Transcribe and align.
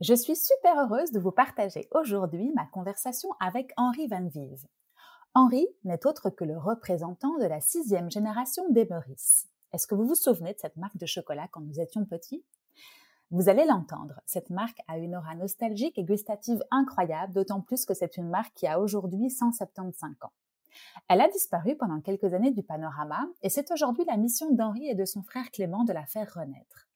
Je 0.00 0.14
suis 0.14 0.36
super 0.36 0.78
heureuse 0.78 1.12
de 1.12 1.20
vous 1.20 1.30
partager 1.30 1.88
aujourd'hui 1.92 2.52
ma 2.54 2.66
conversation 2.66 3.30
avec 3.40 3.72
Henri 3.76 4.08
Van 4.08 4.26
Vive. 4.26 4.66
Henri 5.34 5.66
n'est 5.84 6.06
autre 6.06 6.30
que 6.30 6.44
le 6.44 6.58
représentant 6.58 7.38
de 7.38 7.46
la 7.46 7.60
sixième 7.60 8.10
génération 8.10 8.68
des 8.70 8.84
Meurice. 8.86 9.48
Est-ce 9.72 9.86
que 9.86 9.94
vous 9.94 10.06
vous 10.06 10.16
souvenez 10.16 10.54
de 10.54 10.58
cette 10.58 10.76
marque 10.76 10.96
de 10.96 11.06
chocolat 11.06 11.46
quand 11.52 11.60
nous 11.60 11.78
étions 11.78 12.04
petits? 12.04 12.44
Vous 13.30 13.48
allez 13.48 13.64
l'entendre, 13.64 14.20
cette 14.26 14.50
marque 14.50 14.80
a 14.88 14.98
une 14.98 15.14
aura 15.14 15.36
nostalgique 15.36 15.98
et 15.98 16.04
gustative 16.04 16.64
incroyable, 16.72 17.32
d'autant 17.32 17.60
plus 17.60 17.86
que 17.86 17.94
c'est 17.94 18.16
une 18.16 18.28
marque 18.28 18.54
qui 18.54 18.66
a 18.66 18.80
aujourd'hui 18.80 19.30
175 19.30 20.10
ans. 20.22 20.32
Elle 21.08 21.20
a 21.20 21.28
disparu 21.28 21.76
pendant 21.76 22.00
quelques 22.00 22.34
années 22.34 22.50
du 22.50 22.64
panorama 22.64 23.24
et 23.42 23.48
c'est 23.48 23.70
aujourd'hui 23.70 24.04
la 24.04 24.16
mission 24.16 24.50
d'Henri 24.50 24.88
et 24.88 24.96
de 24.96 25.04
son 25.04 25.22
frère 25.22 25.50
Clément 25.52 25.84
de 25.84 25.92
la 25.92 26.06
faire 26.06 26.34
renaître. 26.34 26.89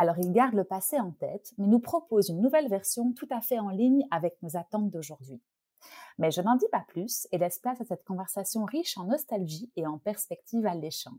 Alors 0.00 0.16
il 0.18 0.30
garde 0.30 0.54
le 0.54 0.62
passé 0.62 1.00
en 1.00 1.10
tête, 1.10 1.52
mais 1.58 1.66
nous 1.66 1.80
propose 1.80 2.28
une 2.28 2.40
nouvelle 2.40 2.68
version 2.68 3.12
tout 3.12 3.26
à 3.30 3.40
fait 3.40 3.58
en 3.58 3.68
ligne 3.68 4.06
avec 4.12 4.40
nos 4.42 4.56
attentes 4.56 4.90
d'aujourd'hui. 4.90 5.42
Mais 6.18 6.30
je 6.30 6.40
n'en 6.40 6.54
dis 6.54 6.68
pas 6.70 6.84
plus 6.86 7.26
et 7.32 7.38
laisse 7.38 7.58
place 7.58 7.80
à 7.80 7.84
cette 7.84 8.04
conversation 8.04 8.64
riche 8.64 8.96
en 8.96 9.04
nostalgie 9.04 9.72
et 9.74 9.86
en 9.86 9.98
perspectives 9.98 10.66
alléchantes. 10.66 11.14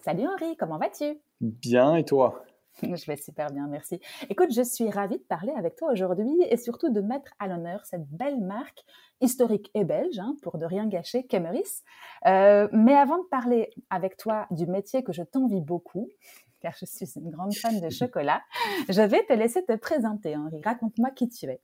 Salut 0.00 0.26
Henri, 0.26 0.56
comment 0.56 0.78
vas-tu? 0.78 1.20
Bien 1.40 1.94
et 1.94 2.04
toi? 2.04 2.44
Je 2.82 3.06
vais 3.06 3.16
super 3.16 3.50
bien, 3.50 3.66
merci. 3.68 4.00
Écoute, 4.28 4.52
je 4.52 4.62
suis 4.62 4.90
ravie 4.90 5.18
de 5.18 5.24
parler 5.24 5.52
avec 5.56 5.76
toi 5.76 5.92
aujourd'hui 5.92 6.42
et 6.50 6.56
surtout 6.56 6.90
de 6.90 7.00
mettre 7.00 7.32
à 7.38 7.48
l'honneur 7.48 7.84
cette 7.84 8.06
belle 8.08 8.40
marque 8.40 8.84
historique 9.20 9.70
et 9.74 9.84
belge, 9.84 10.18
hein, 10.18 10.36
pour 10.42 10.58
de 10.58 10.66
rien 10.66 10.86
gâcher, 10.86 11.24
Kemeris. 11.26 11.82
Euh, 12.26 12.68
mais 12.72 12.94
avant 12.94 13.18
de 13.18 13.28
parler 13.30 13.70
avec 13.88 14.18
toi 14.18 14.46
du 14.50 14.66
métier 14.66 15.02
que 15.02 15.12
je 15.12 15.22
t'envie 15.22 15.62
beaucoup, 15.62 16.10
car 16.60 16.74
je 16.78 16.84
suis 16.84 17.06
une 17.16 17.30
grande 17.30 17.54
fan 17.54 17.80
de 17.80 17.88
chocolat, 17.90 18.42
je 18.88 19.02
vais 19.02 19.24
te 19.24 19.32
laisser 19.32 19.64
te 19.64 19.76
présenter, 19.76 20.36
Henri. 20.36 20.60
Raconte-moi 20.62 21.10
qui 21.12 21.28
tu 21.30 21.46
es. 21.46 21.60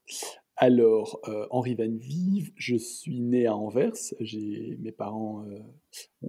Alors, 0.57 1.21
euh, 1.29 1.47
Henri 1.51 1.75
Van 1.75 1.91
Vive, 1.91 2.53
je 2.57 2.77
suis 2.77 3.21
né 3.21 3.47
à 3.47 3.57
Anvers. 3.57 3.93
Mes 4.21 4.93
parents 4.93 5.45
euh, 6.25 6.29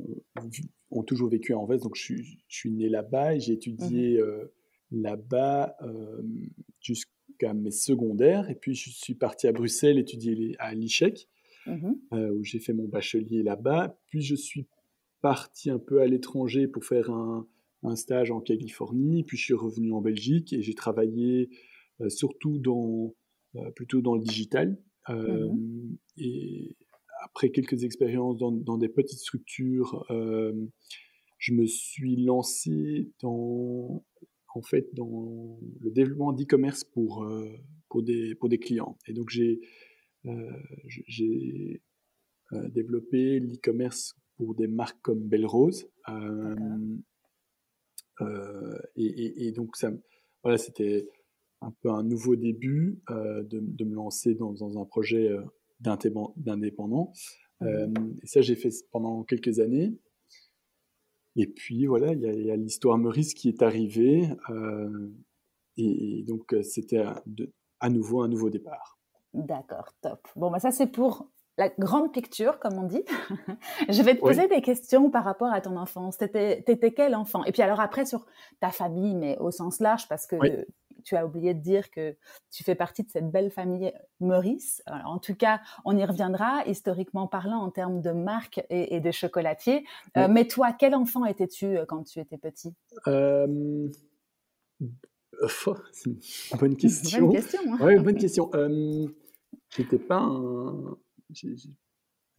ont, 0.92 1.04
toujours 1.04 1.30
vécu 1.30 1.54
à 1.54 1.58
Anvers, 1.58 1.80
donc 1.80 1.96
je 1.96 2.22
suis, 2.48 2.72
né 2.72 2.90
là-bas 2.90 3.36
et 3.36 3.40
j'ai 3.40 3.54
étudié 3.54 4.20
mhm 4.22 4.50
là-bas 4.94 5.76
euh, 5.82 6.22
jusqu'à 6.80 7.54
mes 7.54 7.72
secondaires. 7.72 8.50
Et 8.50 8.56
puis, 8.56 8.76
je 8.76 8.90
suis 8.90 9.16
parti 9.16 9.48
à 9.48 9.52
Bruxelles 9.52 9.98
étudier 9.98 10.56
à 10.60 10.74
l'ICHEC, 10.74 11.28
mmh 11.66 11.92
euh, 12.14 12.32
où 12.32 12.44
j'ai 12.44 12.60
fait 12.60 12.74
mon 12.74 12.88
bachelier 12.88 13.44
là-bas. 13.44 13.98
Puis, 14.08 14.22
je 14.22 14.36
suis 14.36 14.68
parti 15.22 15.70
un 15.70 15.80
peu 15.80 16.02
à 16.02 16.08
l'étranger 16.08 16.68
pour 16.68 16.86
faire 16.86 17.10
un, 17.10 17.48
stage 17.96 18.32
en 18.32 18.40
Californie. 18.40 19.24
Puis, 19.24 19.38
je 19.38 19.44
suis 19.44 19.54
revenu 19.54 19.92
en 19.92 20.02
Belgique 20.02 20.54
et 20.54 20.62
j'ai 20.62 20.74
travaillé 20.74 21.50
euh, 22.00 22.10
surtout 22.10 22.58
dans, 22.60 23.14
plutôt 23.76 24.02
dans 24.02 24.16
le 24.16 24.22
digital. 24.22 24.78
Mmh 25.10 25.98
et 26.16 26.78
après 27.24 27.50
quelques 27.50 27.84
expériences 27.84 28.38
dans, 28.38 28.52
dans 28.52 28.78
des 28.78 28.88
petites 28.88 29.18
structures, 29.18 30.06
je 31.40 31.54
me 31.54 31.66
suis 31.66 32.16
lancé 32.16 33.12
dans 33.22 34.06
en 34.54 34.62
fait 34.62 34.94
dans 34.94 35.60
le 35.80 35.92
développement 35.92 36.32
d'e-commerce 36.32 36.84
pour, 36.84 37.24
euh, 37.24 37.50
pour, 37.90 38.04
des, 38.04 38.36
pour 38.36 38.50
des 38.50 38.60
clients. 38.60 38.98
Et 39.08 39.14
donc 39.14 39.30
j'ai 39.30 39.62
euh, 40.26 40.52
j'ai 41.08 41.82
euh, 42.54 42.70
développé 42.70 43.40
l'e-commerce 43.40 44.16
pour 44.38 44.56
des 44.56 44.68
marques 44.68 45.02
comme 45.02 45.20
Belle 45.20 45.46
Rose. 45.46 45.88
Et, 48.96 49.48
et, 49.48 49.52
donc 49.52 49.76
ça, 49.76 49.92
voilà, 50.44 50.58
c'était 50.58 51.10
un 51.62 51.72
peu 51.82 51.90
un 51.90 52.04
nouveau 52.04 52.36
début 52.36 53.02
de, 53.10 53.60
de, 53.60 53.84
me 53.84 53.96
lancer 53.96 54.34
dans, 54.36 54.54
dans 54.54 54.80
un 54.80 54.86
projet 54.86 55.30
d'indépendant. 55.80 57.12
Mmh 57.60 57.94
et 58.22 58.28
ça, 58.28 58.42
j'ai 58.42 58.56
fait 58.56 58.70
pendant 58.92 59.24
quelques 59.24 59.60
années. 59.60 59.94
Et 61.36 61.48
puis 61.48 61.86
voilà, 61.86 62.14
il 62.14 62.22
y 62.22 62.52
a, 62.52 62.56
l'histoire 62.56 62.98
Maurice 62.98 63.34
qui 63.34 63.50
est 63.50 63.62
arrivée. 63.62 64.30
Euh, 64.50 65.10
et, 65.78 66.24
donc, 66.28 66.54
euh, 66.54 66.62
c'était 66.62 67.04
à, 67.80 67.90
nouveau 67.90 68.22
un 68.22 68.28
nouveau 68.28 68.50
départ. 68.50 69.00
D'accord, 69.34 69.90
top. 70.02 70.28
Bon, 70.36 70.52
bah 70.52 70.60
ça, 70.60 70.72
c'est 70.72 70.88
pour 70.88 71.28
la 71.58 71.70
grande 71.70 72.12
picture, 72.12 72.60
comme 72.60 72.76
on 72.76 72.84
dit. 72.84 73.04
je 73.90 74.02
vais 74.04 74.16
te 74.16 74.22
poser 74.22 74.48
des 74.48 74.62
questions 74.62 75.10
par 75.10 75.24
rapport 75.24 75.52
à 75.52 75.62
ton 75.62 75.76
enfance. 75.78 76.18
T'étais, 76.18 76.64
étais 76.68 76.92
quel 76.92 77.16
enfant? 77.16 77.44
Et 77.46 77.52
puis 77.52 77.62
alors 77.62 77.80
après, 77.80 78.06
sur 78.06 78.26
ta 78.60 78.70
famille, 78.70 79.16
mais 79.16 79.38
au 79.40 79.50
sens 79.50 79.80
large, 79.80 80.08
parce 80.08 80.28
que 80.28 80.36
tu 81.04 81.16
as 81.16 81.26
oublié 81.26 81.54
de 81.54 81.62
dire 81.62 81.90
que 81.92 82.16
tu 82.52 82.64
fais 82.64 82.76
partie 82.76 83.04
de 83.04 83.10
cette 83.10 83.32
belle 83.32 83.52
famille 83.52 83.94
Maurice. 84.20 84.82
en 85.06 85.20
tout 85.20 85.36
cas, 85.36 85.62
on 85.86 85.98
y 85.98 86.06
reviendra, 86.06 86.66
historiquement 86.66 87.28
parlant, 87.28 87.60
en 87.60 87.70
termes 87.70 88.02
de 88.02 88.12
marque 88.12 88.64
et, 88.70 89.00
de 89.00 89.12
chocolatier. 89.12 89.86
Euh, 90.18 90.28
mais 90.30 90.48
toi, 90.48 90.74
quel 90.78 90.96
enfant 90.96 91.26
étais-tu 91.26 91.66
euh, 91.66 91.86
quand 91.86 92.04
tu 92.04 92.20
étais 92.20 92.38
petit? 92.38 92.74
Euh... 93.08 93.88
C'est 95.92 96.10
une 96.10 96.20
bonne 96.60 96.78
question. 96.78 97.28
bonne 97.28 97.36
question. 97.36 97.60
Hein. 97.74 97.84
Ouais, 97.84 98.00
bonne 98.00 98.18
question. 98.20 98.50
Euh, 98.54 99.08
j'étais 99.76 100.00
pas 100.00 100.20
un. 100.20 100.98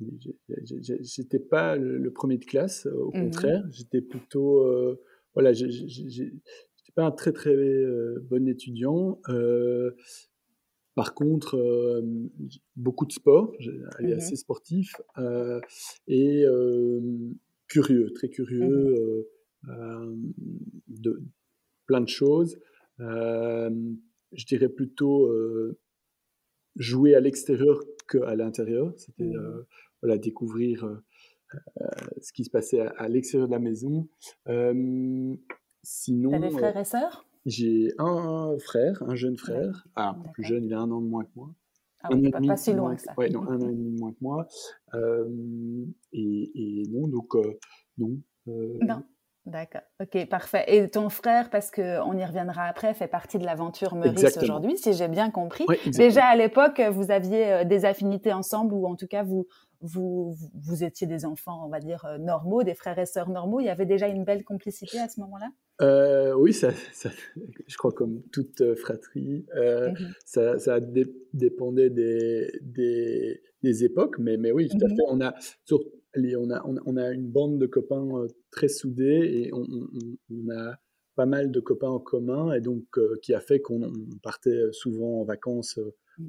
J'étais 0.00 1.38
pas 1.38 1.76
le, 1.76 2.12
premier 2.12 2.38
de 2.38 2.44
classe, 2.44 2.86
au 2.86 3.10
mmh 3.10 3.12
contraire. 3.12 3.64
J'étais 3.70 4.00
plutôt. 4.00 4.64
voilà, 5.34 5.52
pas 6.94 7.04
un 7.04 7.10
très 7.10 7.32
très 7.32 7.54
euh, 7.54 8.20
bon 8.28 8.48
étudiant. 8.48 9.20
Euh, 9.28 9.92
par 10.94 11.14
contre, 11.14 11.56
euh, 11.56 12.02
beaucoup 12.76 13.04
de 13.04 13.12
sport, 13.12 13.52
j'allais 13.58 14.14
mmh 14.14 14.16
assez 14.16 14.36
sportif 14.36 14.94
et 16.06 16.44
curieux, 17.68 18.12
très 18.14 18.28
curieux 18.28 19.26
mmh 19.64 20.32
de 20.88 21.22
plein 21.86 22.00
de 22.00 22.08
choses. 22.08 22.58
je 22.98 24.46
dirais 24.46 24.68
plutôt 24.68 25.32
jouer 26.76 27.14
à 27.14 27.20
l'extérieur 27.20 27.80
qu'à 28.08 28.36
l'intérieur. 28.36 28.92
C'était 28.96 29.24
mmh 29.24 29.64
voilà, 30.02 30.18
découvrir 30.18 31.02
ce 32.20 32.32
qui 32.32 32.44
se 32.44 32.50
passait 32.50 32.80
à, 32.80 33.08
l'extérieur 33.08 33.48
de 33.48 33.52
la 33.52 33.58
maison. 33.58 34.08
Sinon. 35.84 36.30
T'as 36.30 36.38
des 36.38 36.50
frères 36.50 36.76
et 36.76 36.84
sœurs? 36.84 37.26
J'ai 37.46 37.92
un 37.98 38.56
frère, 38.58 39.02
un 39.06 39.14
jeune 39.14 39.36
frère. 39.36 39.86
Ah, 39.94 40.16
plus 40.32 40.44
jeune, 40.44 40.64
il 40.64 40.72
a 40.74 40.80
un 40.80 40.90
an 40.90 41.00
de 41.00 41.06
moins 41.06 41.24
que 41.24 41.30
moi. 41.36 41.50
Ah 42.02 42.08
oui, 42.10 42.30
pas, 42.30 42.56
si 42.56 42.72
loin 42.72 42.96
que 42.96 43.02
ça. 43.02 43.12
Oui, 43.16 43.30
non, 43.30 43.42
un 43.42 43.60
an 43.60 43.68
et 43.68 43.72
demi 43.72 43.92
de 43.92 44.00
moins 44.00 44.12
que 44.12 44.18
moi. 44.20 44.46
Euh, 44.94 45.28
et, 46.12 46.50
et, 46.54 46.82
non, 46.90 47.06
donc, 47.08 47.34
euh, 47.36 47.58
non. 47.98 48.18
Euh, 48.48 48.78
non. 48.80 49.02
D'accord. 49.46 49.82
Ok, 50.00 50.26
parfait. 50.30 50.64
Et 50.68 50.88
ton 50.88 51.10
frère, 51.10 51.50
parce 51.50 51.70
qu'on 51.70 52.16
y 52.16 52.24
reviendra 52.24 52.64
après, 52.64 52.94
fait 52.94 53.08
partie 53.08 53.38
de 53.38 53.44
l'aventure 53.44 53.94
Meurice 53.94 54.38
aujourd'hui, 54.38 54.78
si 54.78 54.94
j'ai 54.94 55.08
bien 55.08 55.30
compris. 55.30 55.66
Déjà 55.92 56.24
à 56.24 56.34
l'époque, 56.36 56.80
vous 56.80 57.10
aviez 57.10 57.66
des 57.66 57.84
affinités 57.84 58.32
ensemble, 58.32 58.72
ou 58.72 58.86
en 58.86 58.96
tout 58.96 59.06
cas, 59.06 59.22
vous, 59.22 59.46
vous, 59.82 60.34
vous 60.54 60.82
étiez 60.82 61.06
des 61.06 61.26
enfants, 61.26 61.62
on 61.66 61.68
va 61.68 61.80
dire, 61.80 62.06
normaux, 62.20 62.62
des 62.62 62.74
frères 62.74 62.98
et 62.98 63.04
sœurs 63.04 63.28
normaux. 63.28 63.60
Il 63.60 63.66
y 63.66 63.70
avait 63.70 63.84
déjà 63.84 64.08
une 64.08 64.24
belle 64.24 64.44
complicité 64.44 64.98
à 64.98 65.10
ce 65.10 65.20
moment-là? 65.20 65.50
Euh, 65.82 66.34
oui, 66.34 66.52
ça, 66.52 66.70
je 67.66 67.76
crois 67.76 67.92
comme 67.92 68.22
toute 68.32 68.60
euh, 68.60 68.76
fratrie, 68.76 69.44
euh, 69.56 69.90
mmh 69.90 69.94
ça, 70.24 70.58
ça 70.58 70.78
dépendait 71.32 71.90
des, 71.90 72.48
des, 72.62 73.40
des, 73.62 73.84
époques, 73.84 74.18
mais, 74.18 74.36
mais 74.36 74.52
oui, 74.52 74.68
tout 74.68 74.78
à 74.84 74.88
mmh 74.88 74.96
fait. 74.96 75.02
On 75.08 75.20
a, 75.20 75.34
sur, 75.64 75.80
on, 76.16 76.50
a, 76.50 76.62
on, 76.64 76.96
a 76.96 77.10
une 77.10 77.28
bande 77.28 77.58
de 77.58 77.66
copains 77.66 78.26
très 78.52 78.68
soudés 78.68 79.48
et 79.48 79.52
on, 79.52 79.66
on, 80.30 80.50
a 80.50 80.76
pas 81.16 81.26
mal 81.26 81.50
de 81.50 81.60
copains 81.60 81.88
en 81.88 82.00
commun, 82.00 82.52
et 82.52 82.60
donc 82.60 82.84
qui 83.22 83.34
a 83.34 83.40
fait 83.40 83.60
qu'on 83.60 83.92
partait 84.22 84.68
souvent 84.72 85.20
en 85.20 85.24
vacances 85.24 85.78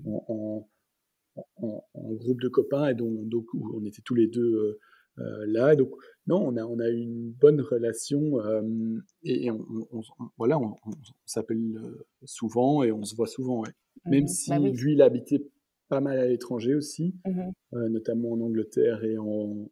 en, 0.06 0.26
en, 0.28 1.84
en, 1.94 2.14
groupe 2.14 2.42
de 2.42 2.48
copains, 2.48 2.90
et 2.90 2.96
donc, 2.96 3.28
donc 3.30 3.46
on 3.54 3.84
était 3.86 4.02
tous 4.04 4.16
les 4.16 4.28
deux 4.28 4.80
là. 5.18 5.76
Donc, 5.76 5.92
non, 6.28 6.48
on 6.48 6.58
a, 6.58 6.64
on 6.64 6.80
a 6.80 6.90
une 6.90 7.32
bonne 7.32 7.62
relation 7.62 8.40
et, 9.24 9.52
on, 9.52 9.66
voilà, 10.38 10.60
on, 10.60 10.76
s'appelle 11.26 11.80
souvent 12.24 12.84
et 12.84 12.92
on 12.92 13.04
se 13.04 13.16
voit 13.16 13.28
souvent. 13.28 13.64
Même 14.06 14.26
mmh 14.26 14.28
si 14.28 14.50
bah 14.50 14.60
lui, 14.60 14.94
il 14.94 15.02
habitait 15.02 15.46
pas 15.88 16.02
mal 16.02 16.18
à 16.18 16.26
l'étranger 16.26 16.74
aussi, 16.76 17.16
mmh 17.26 17.52
euh, 17.74 17.90
notamment 17.90 18.32
en 18.32 18.40
Angleterre 18.40 19.04
et 19.04 19.18
en, 19.18 19.68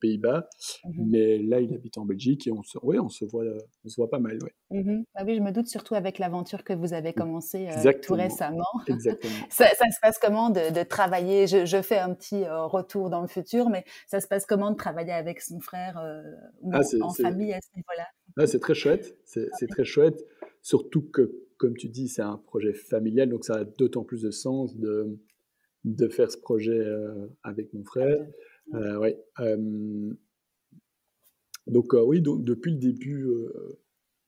Pays-Bas. 0.00 0.48
Mmh 0.84 1.04
Mais 1.06 1.38
là, 1.38 1.60
il 1.60 1.72
habite 1.74 1.96
en 1.96 2.04
Belgique 2.04 2.46
et 2.46 2.52
on 2.52 2.62
se, 2.62 2.76
ouais, 2.82 2.98
on 2.98 3.08
se, 3.08 3.24
voit, 3.24 3.44
on 3.84 3.88
se 3.88 3.96
voit 3.96 4.10
pas 4.10 4.18
mal. 4.18 4.38
Ouais. 4.42 4.82
Mmh 4.82 5.04
bah 5.14 5.22
oui, 5.24 5.36
je 5.36 5.40
me 5.40 5.52
doute 5.52 5.66
surtout 5.66 5.94
avec 5.94 6.18
l'aventure 6.18 6.64
que 6.64 6.72
vous 6.72 6.92
avez 6.92 7.12
commencé 7.12 7.68
euh, 7.68 7.92
tout 8.02 8.14
récemment. 8.14 8.64
Exactement. 8.88 9.32
ça, 9.48 9.68
ça, 9.68 9.90
se 9.90 9.98
passe 10.00 10.18
comment 10.18 10.50
de, 10.50 10.82
travailler? 10.82 11.46
Je, 11.46 11.64
je, 11.64 11.80
fais 11.80 11.98
un 11.98 12.14
petit 12.14 12.44
euh, 12.44 12.66
retour 12.66 13.10
dans 13.10 13.22
le 13.22 13.28
futur, 13.28 13.70
mais 13.70 13.84
ça 14.06 14.20
se 14.20 14.26
passe 14.26 14.44
comment 14.44 14.70
de 14.70 14.76
travailler 14.76 15.12
avec 15.12 15.40
son 15.40 15.60
frère 15.60 15.98
ah, 16.72 16.80
en 17.00 17.10
famille 17.10 17.52
à 17.52 17.60
ce 17.60 17.74
niveau-là? 17.74 18.06
Ah, 18.36 18.46
C'est 18.46 18.60
très 18.60 18.74
chouette. 18.74 19.16
C'est 19.24 19.68
très 19.68 19.84
chouette. 19.84 20.22
Surtout 20.60 21.02
que, 21.02 21.46
comme 21.56 21.76
tu 21.76 21.88
dis, 21.88 22.08
c'est 22.08 22.22
un 22.22 22.36
projet 22.36 22.74
familial, 22.74 23.30
donc 23.30 23.44
ça 23.44 23.54
a 23.54 23.64
d'autant 23.64 24.04
plus 24.04 24.22
de 24.22 24.30
sens 24.30 24.76
de 24.76 25.18
de 25.86 26.08
faire 26.08 26.30
ce 26.30 26.36
projet 26.36 26.78
euh, 26.78 27.28
avec 27.42 27.72
mon 27.72 27.84
frère. 27.84 28.26
Euh, 28.74 28.98
ouais. 28.98 29.16
donc 31.68 31.94
euh, 31.94 32.02
oui, 32.02 32.20
donc, 32.20 32.44
depuis 32.44 32.72
le 32.72 32.78
début, 32.78 33.28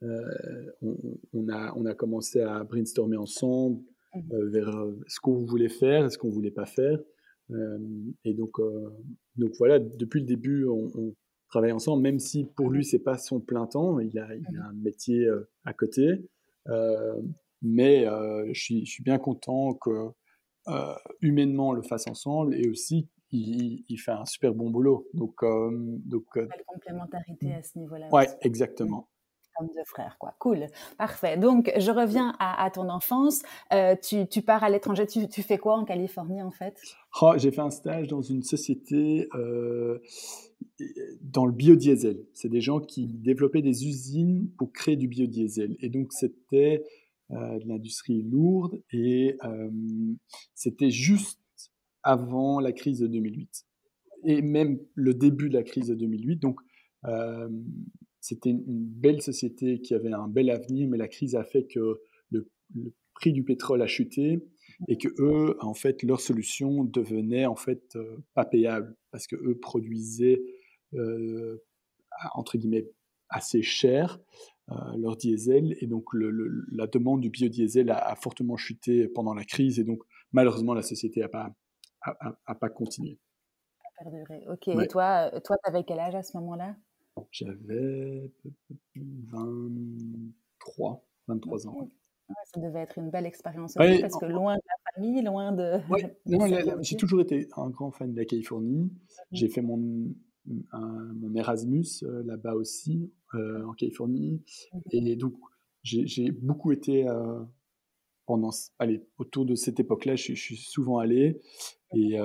on, 0.01 1.49
a, 1.49 1.75
on 1.77 1.85
a 1.85 1.95
commencé 1.95 2.41
à 2.41 2.63
brainstormer 2.63 3.17
ensemble 3.17 3.83
mmh. 4.15 4.45
vers 4.51 4.87
ce 5.09 5.19
qu'on 5.21 5.45
voulait 5.45 5.69
faire, 5.69 6.11
ce 6.11 6.17
qu'on 6.17 6.31
voulait 6.31 6.53
pas 6.53 6.67
faire. 6.67 7.01
et 8.25 8.35
donc, 8.35 8.61
donc 9.35 9.51
voilà, 9.59 9.81
depuis 9.81 10.21
le 10.21 10.27
début, 10.27 10.65
on, 10.65 11.15
travaille 11.49 11.73
ensemble, 11.73 12.03
même 12.03 12.19
si 12.19 12.45
pour 12.45 12.71
lui, 12.71 12.85
c'est 12.85 12.99
pas 12.99 13.17
son 13.17 13.41
plein 13.41 13.67
temps, 13.67 14.01
il 14.01 14.19
a, 14.19 14.37
il 14.37 14.47
a 14.59 14.61
mmh. 14.61 14.71
un 14.71 14.73
métier 14.75 15.29
à 15.65 15.73
côté. 15.73 16.25
mais 17.63 18.05
je, 18.05 18.61
suis, 18.61 18.87
je 18.87 18.91
suis 18.93 19.03
bien 19.03 19.19
content 19.19 19.75
que 19.75 20.13
euh, 20.69 20.95
humainement 21.21 21.73
le 21.73 21.83
fasse 21.83 22.07
ensemble 22.09 22.55
et 22.55 22.69
aussi 22.69 23.09
il, 23.31 23.99
fait 23.99 24.13
un 24.13 24.25
super 24.25 24.55
bon 24.55 24.71
boulot. 24.71 25.07
Donc, 25.13 25.43
euh, 25.43 25.71
donc 25.73 26.25
euh, 26.37 26.47
complémentarité 26.67 27.53
à 27.55 27.63
ce 27.63 27.79
niveau-là. 27.79 28.09
Ouais, 28.11 28.29
exactement. 28.41 29.09
Comme 29.57 29.69
deux 29.69 29.85
frères, 29.87 30.17
quoi. 30.19 30.35
Cool, 30.39 30.67
parfait. 30.99 31.37
Donc, 31.37 31.73
je 31.77 31.91
reviens 31.91 32.35
à, 32.39 32.71
ton 32.71 32.89
enfance. 32.89 33.43
tu, 34.03 34.29
tu, 34.29 34.41
pars 34.41 34.63
à 34.63 34.71
l'étranger. 34.71 35.05
Tu, 35.07 35.29
tu, 35.29 35.43
fais 35.43 35.59
quoi 35.59 35.77
en 35.77 35.85
Californie, 35.85 36.43
en 36.43 36.53
fait? 36.53 36.81
Oh, 37.21 37.33
J'ai 37.37 37.51
fait 37.51 37.61
un 37.61 37.71
stage 37.71 38.07
dans 38.07 38.23
une 38.23 38.45
société 38.45 39.29
dans 41.21 41.45
le 41.45 41.53
biodiesel. 41.53 42.25
C'est 42.35 42.49
des 42.49 42.61
gens 42.61 42.81
qui 42.81 43.09
développaient 43.09 43.63
des 43.63 43.87
usines 43.87 44.49
pour 44.59 44.73
créer 44.73 44.97
du 44.97 45.09
biodiesel. 45.09 45.77
Et 45.81 45.89
donc, 45.89 46.13
c'était 46.13 46.85
euh, 46.85 46.87
de 47.31 47.69
l'industrie 47.69 48.23
lourde 48.23 48.81
et 48.91 49.37
euh, 49.45 49.71
c'était 50.55 50.91
juste 50.91 51.41
avant 52.03 52.61
la 52.61 52.73
crise 52.73 53.01
de 53.01 53.07
2008 53.07 53.67
et 54.25 54.43
même 54.43 54.79
le 54.95 55.15
début 55.15 55.49
de 55.49 55.55
la 55.55 55.63
crise 55.63 55.89
de 55.89 55.95
2008. 55.95 56.37
Donc, 56.37 56.59
euh, 57.05 57.49
c'était 58.21 58.51
une 58.51 58.65
belle 58.67 59.23
société 59.23 59.81
qui 59.81 59.95
avait 59.95 60.13
un 60.13 60.27
bel 60.27 60.51
avenir, 60.51 60.89
mais 60.89 60.97
la 60.97 61.09
crise 61.09 61.37
a 61.37 61.45
fait 61.45 61.67
que 61.67 62.01
le, 62.31 62.49
prix 63.15 63.33
du 63.33 63.43
pétrole 63.43 63.83
a 63.83 63.87
chuté 63.87 64.39
et 64.87 64.97
que 64.97 65.09
eux, 65.19 65.57
en 65.61 65.75
fait, 65.75 66.03
leur 66.05 66.21
solution 66.21 66.85
devenait 66.85 67.47
en 67.47 67.57
fait 67.57 67.99
pas 68.35 68.45
payable 68.45 68.95
parce 69.11 69.27
que 69.27 69.35
eux 69.35 69.59
produisaient 69.59 70.41
entre 72.35 72.59
guillemets 72.59 72.89
assez 73.29 73.63
cher 73.63 74.21
euh, 74.21 74.58
leur 74.97 75.17
diesel. 75.17 75.77
Et 75.81 75.87
donc, 75.87 76.05
la 76.13 76.87
demande 76.87 77.21
du 77.21 77.31
biodiesel 77.31 77.91
a, 77.91 78.15
fortement 78.17 78.57
chuté 78.57 79.09
pendant 79.09 79.35
la 79.35 79.45
crise. 79.45 79.79
Et 79.79 79.85
donc, 79.85 80.03
malheureusement, 80.33 80.75
la 80.75 80.83
société 80.83 81.21
n'a 81.21 81.29
pas, 81.29 81.51
a, 82.03 82.55
pas 82.55 82.69
continué. 82.69 83.19
Perduré. 83.99 84.45
Ok. 84.49 84.69
Et 84.69 84.87
toi, 84.87 85.31
euh, 85.33 85.41
toi, 85.41 85.57
tu 85.63 85.69
avais 85.69 85.85
quel 85.85 85.99
âge 85.99 86.15
à 86.15 86.23
ce 86.23 86.37
moment-là? 86.37 86.77
J'avais 87.33 88.31
23, 88.95 91.05
23 91.27 91.67
ans. 91.67 91.91
ça 92.45 92.61
devait 92.61 92.81
être 92.81 92.99
une 92.99 93.11
belle 93.11 93.27
expérience 93.27 93.77
aussi, 93.77 94.01
parce 94.01 94.17
que 94.17 94.27
loin 94.27 94.55
de 94.55 94.61
la 94.65 94.93
famille, 94.95 95.23
loin 95.23 95.51
de. 95.51 95.81
j'ai 96.83 96.97
toujours 96.97 97.21
été 97.21 97.49
un 97.57 97.71
grand 97.71 97.91
fan 97.91 98.13
de 98.13 98.19
la 98.19 98.25
Californie. 98.25 98.83
Mhm. 98.83 98.91
J'ai 99.33 99.49
fait 99.49 99.63
mon, 99.63 100.15
mon 100.73 101.35
Erasmus 101.35 102.03
euh, 102.03 102.23
là-bas 102.25 102.55
aussi, 102.55 103.11
euh, 103.35 103.65
en 103.65 103.73
Californie. 103.73 104.43
Et 104.91 105.17
donc, 105.17 105.35
j'ai 105.83 106.31
beaucoup 106.31 106.73
été 106.73 107.09
euh, 107.09 107.43
pendant, 108.27 108.51
allez, 108.79 109.03
autour 109.19 109.47
de 109.47 109.55
cette 109.55 109.81
époque-là, 109.81 110.17
je, 110.17 110.35
suis 110.35 110.57
souvent 110.57 110.99
allé. 110.99 111.41
Et 111.95 112.17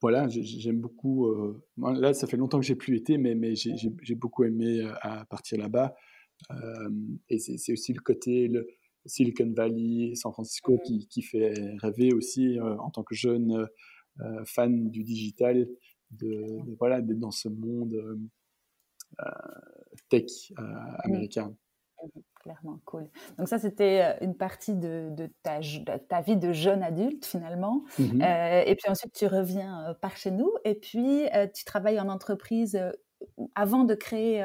voilà, 0.00 0.28
j'aime 0.28 0.80
beaucoup. 0.80 1.28
là, 1.76 2.14
ça 2.14 2.26
fait 2.26 2.36
longtemps 2.36 2.60
que 2.60 2.66
j'ai 2.66 2.76
plus 2.76 2.96
été, 2.96 3.18
mais, 3.18 3.34
mais 3.34 3.54
j'ai 3.54 4.14
beaucoup 4.14 4.44
aimé 4.44 4.88
à 5.02 5.24
partir 5.26 5.58
là-bas. 5.58 5.94
et 7.28 7.38
c'est 7.38 7.72
aussi 7.72 7.92
le 7.92 8.00
côté 8.00 8.48
le 8.48 8.66
Silicon 9.06 9.52
Valley, 9.56 10.14
San 10.14 10.32
Francisco 10.32 10.78
qui, 10.84 11.06
qui, 11.08 11.22
fait 11.22 11.54
rêver 11.78 12.12
aussi 12.12 12.58
en 12.60 12.90
tant 12.90 13.04
que 13.04 13.14
jeune 13.14 13.68
fan 14.44 14.90
du 14.90 15.04
digital 15.04 15.68
de, 16.10 16.76
voilà, 16.78 17.00
d'être 17.00 17.20
dans 17.20 17.30
ce 17.30 17.48
monde 17.48 17.94
euh, 17.94 18.18
euh, 19.20 19.96
tech 20.08 20.52
euh, 20.58 20.62
américain. 21.04 21.54
Clairement, 22.42 22.80
cool. 22.84 23.08
Donc 23.36 23.48
ça, 23.48 23.58
c'était 23.58 24.16
une 24.24 24.36
partie 24.36 24.74
de, 24.74 25.08
de, 25.10 25.28
ta, 25.42 25.58
ta, 26.08 26.20
vie 26.20 26.36
de 26.36 26.52
jeune 26.52 26.82
adulte 26.82 27.26
finalement. 27.26 27.82
Mmh 27.98 28.22
et 28.22 28.76
puis 28.76 28.90
ensuite, 28.90 29.12
tu 29.12 29.26
reviens 29.26 29.96
par 30.00 30.16
chez 30.16 30.30
nous 30.30 30.52
et 30.64 30.76
puis 30.76 31.24
tu 31.54 31.64
travailles 31.64 31.98
en 31.98 32.08
entreprise 32.08 32.80
avant 33.56 33.82
de 33.82 33.94
créer 33.94 34.40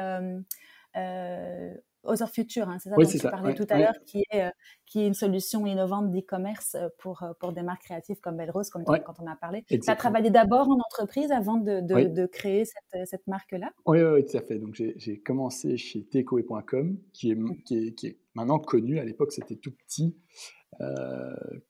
Other 2.04 2.28
Future, 2.28 2.68
hein, 2.68 2.78
c'est 2.78 2.90
ça 2.90 2.96
dont 2.96 3.06
tu 3.06 3.18
parlais 3.18 3.54
tout 3.54 3.66
à 3.68 3.78
l'heure, 3.78 3.94
qui, 4.06 4.22
est, 4.30 4.42
euh, 4.42 4.50
qui 4.86 5.00
est 5.00 5.06
une 5.06 5.14
solution 5.14 5.66
innovante 5.66 6.10
d'e-commerce 6.10 6.74
euh, 6.74 6.88
pour, 6.98 7.22
euh, 7.22 7.32
pour 7.40 7.52
des 7.52 7.62
marques 7.62 7.84
créatives 7.84 8.20
comme 8.20 8.36
Belle 8.36 8.50
Rose, 8.50 8.70
comme 8.70 8.84
quand 8.84 9.20
on 9.20 9.26
a 9.26 9.36
parlé. 9.36 9.64
Tu 9.68 9.78
as 9.86 9.96
travaillé 9.96 10.30
d'abord 10.30 10.68
en 10.68 10.76
entreprise 10.76 11.30
avant 11.32 11.56
de, 11.56 11.80
de, 11.80 12.26
créer 12.26 12.64
cette, 12.64 13.08
cette 13.08 13.26
marque-là? 13.26 13.70
Oui, 13.86 14.00
oui, 14.02 14.24
tout 14.24 14.36
à 14.36 14.40
fait. 14.40 14.58
Donc 14.58 14.74
j'ai 14.74 15.20
commencé 15.20 15.76
chez 15.76 16.04
qui 16.04 17.30
est, 17.30 17.34
mmh. 17.34 17.62
qui, 17.64 17.78
est, 17.78 17.94
qui 17.94 18.06
est 18.06 18.18
maintenant 18.34 18.58
connu. 18.58 18.98
À 18.98 19.04
l'époque, 19.04 19.32
c'était 19.32 19.56
tout 19.56 19.72
petit, 19.72 20.16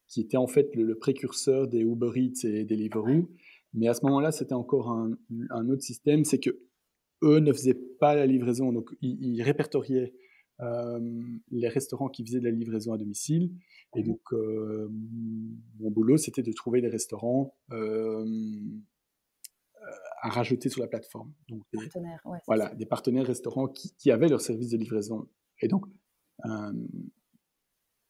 qui 0.09 0.21
était 0.21 0.37
en 0.37 0.47
fait 0.47 0.75
le, 0.75 0.95
précurseur 0.97 1.69
des 1.69 1.81
Uber 1.81 2.13
Eats 2.17 2.47
et 2.47 2.65
Deliveroo. 2.65 3.29
Mais 3.75 3.89
à 3.89 3.95
ce 3.95 4.05
moment-là, 4.07 4.31
c'était 4.31 4.55
encore 4.55 4.91
un, 4.91 5.11
un 5.51 5.69
autre 5.69 5.83
système, 5.83 6.25
c'est 6.25 6.39
que 6.39 6.51
eux 7.25 7.41
ne 7.41 7.53
faisaient 7.53 7.79
pas 7.99 8.15
la 8.15 8.27
livraison, 8.27 8.73
donc 8.73 8.91
ils 9.01 9.43
répertoriaient 9.43 10.13
les 10.61 11.69
restaurants 11.69 12.09
qui 12.09 12.25
faisaient 12.25 12.41
de 12.41 12.45
la 12.45 12.51
livraison 12.51 12.93
à 12.93 12.99
domicile. 12.99 13.51
Et 13.97 14.03
donc, 14.03 14.21
euh, 14.33 14.89
mon 15.79 15.91
boulot, 15.91 16.17
c'était 16.17 16.43
de 16.43 16.53
trouver 16.53 16.81
des 16.81 16.89
restaurants 16.89 17.55
euh, 17.73 18.25
à 20.23 20.31
rajouter 20.31 20.69
sur 20.69 20.81
la 20.81 20.89
plateforme. 20.89 21.33
Donc, 21.49 21.63
des, 21.73 21.79
partenaires, 21.79 22.23
voilà, 22.47 22.75
des 22.75 22.87
partenaires 22.87 23.27
restaurants 23.27 23.69
qui, 23.69 24.11
avaient 24.11 24.29
leur 24.29 24.41
service 24.41 24.71
de 24.71 24.77
livraison. 24.77 25.29
Et 25.61 25.69
donc, 25.69 25.87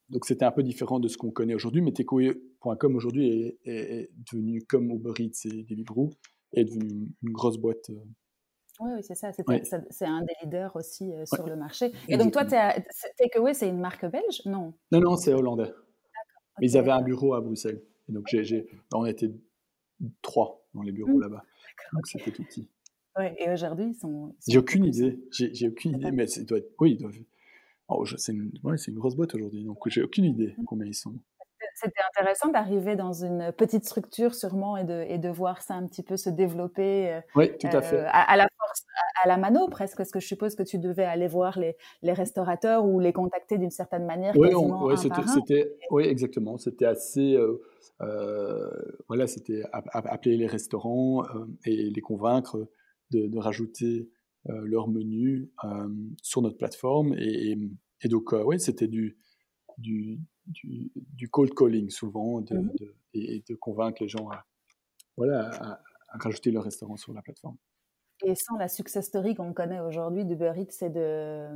donc 0.08 0.24
c'était 0.26 0.44
un 0.44 0.52
peu 0.52 0.62
différent 0.62 1.00
de 1.00 1.08
ce 1.08 1.16
qu'on 1.16 1.30
connaît 1.30 1.54
aujourd'hui, 1.54 1.82
mais 1.82 1.92
Takeaway.com 1.92 2.96
aujourd'hui 2.96 3.58
est, 3.64 4.10
devenu 4.30 4.62
comme 4.62 4.90
Uber 4.90 5.12
Eats 5.18 5.46
et 5.46 5.64
Deliveroo, 5.64 6.10
est 6.52 6.64
devenu 6.64 7.12
une 7.22 7.32
grosse 7.32 7.58
boîte 7.58 7.90
oui, 8.80 8.90
oui 8.96 9.02
c'est 9.02 9.14
ça. 9.14 9.30
C'est 9.32 10.06
un 10.06 10.22
des 10.22 10.34
leaders 10.42 10.74
aussi 10.76 11.12
euh, 11.12 11.24
sur 11.26 11.46
le 11.46 11.56
marché. 11.56 11.92
Et 12.08 12.16
donc, 12.16 12.32
toi, 12.32 12.44
Takeaway, 12.44 13.54
c'est 13.54 13.68
une 13.68 13.80
marque 13.80 14.06
belge? 14.06 14.42
Non. 14.46 14.74
Non, 14.92 15.00
non, 15.00 15.16
c'est 15.16 15.32
hollandais. 15.32 15.72
Mais 16.60 16.68
ils 16.68 16.76
avaient 16.76 16.90
un 16.90 17.02
bureau 17.02 17.34
à 17.34 17.40
Bruxelles. 17.40 17.82
Et 18.08 18.12
donc, 18.12 18.26
j'ai, 18.28 18.68
on 18.92 19.06
était 19.06 19.30
trois 20.22 20.64
dans 20.74 20.82
les 20.82 20.92
bureaux 20.92 21.16
mmh. 21.16 21.20
là-bas. 21.20 21.42
Donc, 21.92 22.06
c'était 22.06 22.30
tout 22.30 22.44
petit. 22.44 22.68
Ouais, 23.16 23.34
et 23.38 23.50
aujourd'hui, 23.50 23.86
ils 23.90 23.94
sont. 23.94 24.34
J'ai 24.46 24.58
aucune 24.58 24.84
idée. 24.84 25.20
J'ai 25.30 25.68
aucune 25.68 25.92
idée, 25.92 26.10
mais 26.10 26.26
doit 26.42 26.58
être... 26.58 26.72
oui, 26.80 26.92
ils 26.92 26.98
doivent. 26.98 27.14
Oh, 27.88 28.04
c'est 28.04 28.32
une... 28.32 28.50
Ouais, 28.62 28.76
une 28.76 28.98
grosse 28.98 29.14
boîte 29.14 29.34
aujourd'hui, 29.34 29.62
donc 29.62 29.78
j'ai 29.88 30.02
aucune 30.02 30.24
idée 30.24 30.54
mmh. 30.56 30.64
combien 30.64 30.86
ils 30.86 30.94
sont. 30.94 31.14
c'était 31.74 32.00
intéressant 32.16 32.48
d'arriver 32.48 32.96
dans 32.96 33.12
une 33.12 33.52
petite 33.52 33.84
structure 33.84 34.34
sûrement 34.34 34.76
et 34.76 34.84
de, 34.84 35.04
et 35.06 35.18
de 35.18 35.28
voir 35.28 35.60
ça 35.60 35.74
un 35.74 35.86
petit 35.86 36.02
peu 36.02 36.16
se 36.16 36.30
développer. 36.30 37.12
Euh, 37.12 37.20
oui, 37.36 37.50
tout 37.58 37.66
à 37.66 37.82
fait. 37.82 38.00
Euh, 38.00 38.08
à, 38.10 38.36
la 38.36 38.48
à, 39.22 39.28
la 39.28 39.36
mano 39.36 39.68
presque, 39.68 39.96
parce 39.96 40.10
que 40.10 40.20
je 40.20 40.26
suppose 40.26 40.54
que 40.54 40.62
tu 40.62 40.78
devais 40.78 41.04
aller 41.04 41.28
voir 41.28 41.58
les, 41.58 41.76
les 42.02 42.12
restaurateurs 42.12 42.84
ou 42.84 43.00
les 43.00 43.12
contacter 43.12 43.58
d'une 43.58 43.70
certaine 43.70 44.06
manière. 44.06 44.34
Oui, 44.36 44.50
c'était, 44.96 45.76
oui, 45.90 46.04
exactement. 46.04 46.58
C'était 46.58 46.86
assez, 46.86 47.36
euh, 48.00 48.70
voilà, 49.08 49.26
c'était 49.26 49.62
appeler 49.72 50.36
les 50.36 50.46
restaurants 50.46 51.24
et 51.64 51.90
les 51.90 52.00
convaincre 52.00 52.68
de, 53.10 53.26
de 53.26 53.38
rajouter 53.38 54.10
leur 54.46 54.88
menu 54.88 55.50
sur 56.22 56.42
notre 56.42 56.58
plateforme 56.58 57.14
et, 57.14 57.56
et 58.02 58.08
donc 58.08 58.32
oui, 58.32 58.60
c'était 58.60 58.88
du 58.88 59.16
du, 59.78 60.20
du, 60.46 61.28
cold 61.30 61.54
calling 61.54 61.90
souvent 61.90 62.40
mmh 62.40 62.70
et, 63.14 63.44
de 63.48 63.54
convaincre 63.54 64.02
les 64.02 64.08
gens 64.08 64.28
à, 64.28 64.44
voilà, 65.16 65.50
à, 65.62 65.80
rajouter 66.18 66.50
leur 66.50 66.64
restaurant 66.64 66.96
sur 66.96 67.12
la 67.12 67.22
plateforme. 67.22 67.56
Et 68.26 68.34
sans 68.34 68.56
la 68.56 68.68
success 68.68 69.06
story 69.06 69.34
qu'on 69.34 69.52
connaît 69.52 69.80
aujourd'hui 69.80 70.24
de 70.24 70.34
Eats 70.34 70.86
et 70.86 70.88
de 70.88 71.46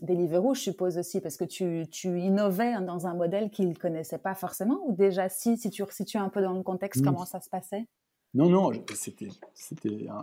Deliveroo, 0.00 0.54
je 0.54 0.60
suppose 0.60 0.98
aussi, 0.98 1.20
parce 1.20 1.38
que 1.38 1.44
tu, 1.44 1.86
tu 1.90 2.20
innovais 2.20 2.74
dans 2.82 3.06
un 3.06 3.14
modèle 3.14 3.50
qu'ils 3.50 3.70
ne 3.70 3.74
connaissaient 3.74 4.18
pas 4.18 4.34
forcément, 4.34 4.80
ou 4.86 4.92
déjà 4.94 5.30
si, 5.30 5.56
si 5.56 5.70
tu 5.70 5.82
resitues 5.82 6.18
un 6.18 6.28
peu 6.28 6.42
dans 6.42 6.52
le 6.52 6.62
contexte, 6.62 7.00
mmh. 7.00 7.04
comment 7.04 7.24
ça 7.24 7.40
se 7.40 7.48
passait? 7.48 7.86
Non, 8.34 8.48
non, 8.48 8.70
c'était 8.94 9.28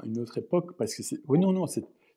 une 0.03 0.19
autre 0.19 0.37
époque, 0.37 0.77
parce 0.77 0.93
que 0.95 1.01
oui, 1.27 1.39
non, 1.39 1.53
non, 1.53 1.65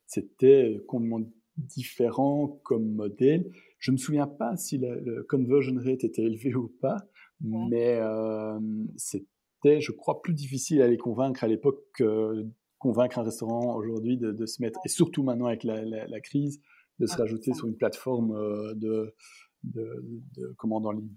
c'était 0.05 0.83
complètement 0.87 1.21
différent 1.57 2.59
comme 2.63 2.93
modèle. 2.93 3.49
Je 3.79 3.91
ne 3.91 3.93
me 3.93 3.97
souviens 3.99 4.27
pas 4.27 4.55
si 4.55 4.77
le 4.77 5.23
conversion 5.29 5.75
rate 5.77 6.03
était 6.03 6.23
élevé 6.23 6.53
ou 6.53 6.71
pas, 6.79 6.97
mais 7.41 7.97
euh, 7.99 8.59
c'était, 8.97 9.81
je 9.81 9.91
crois, 9.91 10.21
plus 10.21 10.33
difficile 10.33 10.81
à 10.81 10.87
les 10.87 10.97
convaincre 10.97 11.43
à 11.43 11.47
l'époque 11.47 11.81
que 11.93 12.45
convaincre 12.83 13.17
un 13.17 13.23
restaurant 13.23 13.75
aujourd'hui 13.75 14.17
de, 14.17 14.45
se 14.45 14.61
mettre, 14.61 14.79
et 14.85 14.89
surtout 14.89 15.23
maintenant 15.23 15.47
avec 15.47 15.63
la, 15.63 16.19
crise, 16.21 16.61
de 16.99 17.07
se 17.07 17.15
rajouter 17.17 17.53
sur 17.53 17.67
une 17.67 17.75
plateforme 17.75 18.35
euh, 18.35 18.73
de, 18.75 19.15
de, 19.63 20.03
de 20.35 20.53
commande 20.57 20.85
en 20.85 20.91
ligne. 20.91 21.15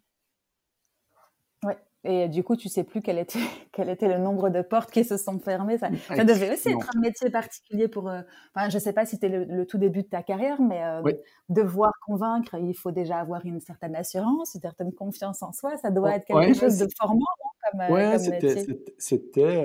Ouais. 1.64 1.76
Et 2.08 2.28
du 2.28 2.44
coup, 2.44 2.54
tu 2.54 2.68
sais 2.68 2.84
plus 2.84 3.02
quel 3.02 3.18
était, 3.18 3.40
quel 3.72 3.88
était 3.88 4.06
le 4.06 4.18
nombre 4.18 4.48
de 4.48 4.62
portes 4.62 4.90
qui 4.90 5.04
se 5.04 5.16
sont 5.16 5.40
fermées. 5.40 5.76
Ça, 5.78 5.88
devait 6.24 6.52
aussi 6.52 6.68
être 6.68 6.90
un 6.94 7.00
métier 7.00 7.30
particulier 7.30 7.88
pour. 7.88 8.08
Euh, 8.08 8.20
enfin, 8.54 8.68
je 8.68 8.78
sais 8.78 8.92
pas 8.92 9.04
si 9.04 9.16
c'était 9.16 9.28
le, 9.28 9.66
tout 9.66 9.78
début 9.78 10.02
de 10.02 10.08
ta 10.08 10.22
carrière, 10.22 10.60
mais 10.60 10.84
euh, 10.84 11.02
devoir 11.48 11.92
convaincre, 12.06 12.54
il 12.60 12.74
faut 12.74 12.92
déjà 12.92 13.18
avoir 13.18 13.44
une 13.44 13.60
certaine 13.60 13.96
assurance, 13.96 14.54
une 14.54 14.60
certaine 14.60 14.92
confiance 14.92 15.42
en 15.42 15.52
soi. 15.52 15.76
Ça 15.78 15.90
doit 15.90 16.14
être 16.14 16.26
quelque 16.26 16.54
chose 16.54 16.78
de 16.78 16.86
formant 16.96 17.24
comme, 17.70 17.80
euh, 17.80 17.92
ouais, 17.92 18.18
c'était. 18.18 18.64
C'était. 18.98 19.64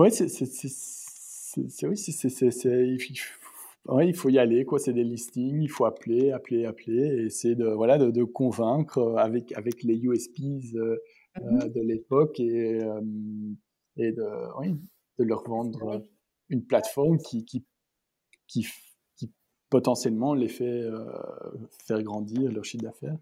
Ouais, 0.00 0.08
c'est. 0.10 0.24
Oui, 1.86 1.96
c'est 1.98 2.68
ouais, 3.86 4.08
il 4.08 4.14
faut 4.14 4.30
y 4.30 4.38
aller, 4.38 4.64
quoi. 4.64 4.78
C'est 4.78 4.94
des 4.94 5.04
listings, 5.04 5.60
il 5.60 5.68
faut 5.68 5.84
appeler, 5.84 6.32
appeler, 6.32 6.64
appeler, 6.64 7.02
et 7.02 7.26
essayer 7.26 7.54
de, 7.54 7.66
voilà, 7.66 7.98
de, 7.98 8.10
de 8.10 8.24
convaincre 8.24 8.96
euh, 8.96 9.16
avec, 9.16 9.52
avec 9.52 9.82
les 9.82 9.98
USPs 9.98 10.74
euh, 10.74 10.96
mmh 11.36 11.42
euh, 11.42 11.68
de 11.68 11.80
l'époque 11.82 12.40
et, 12.40 12.80
et 13.98 14.12
de, 14.12 14.58
oui, 14.58 14.74
de 15.18 15.24
leur 15.24 15.46
vendre 15.46 16.02
une 16.48 16.64
plateforme 16.64 17.18
qui, 17.18 17.44
qui, 17.44 17.66
qui, 18.48 18.66
qui 19.16 19.30
potentiellement 19.68 20.32
les 20.32 20.48
fait 20.48 20.82
faire 21.86 22.02
grandir 22.02 22.50
leur 22.50 22.64
chiffre 22.64 22.84
d'affaires 22.84 23.18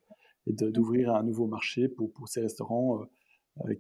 et 0.47 0.52
mmh. 0.52 0.70
d'ouvrir 0.70 1.12
un 1.12 1.25
nouveau 1.25 1.49
marché 1.49 1.88
pour, 1.88 2.12
pour 2.12 2.28
ces 2.28 2.40
restaurants 2.40 3.04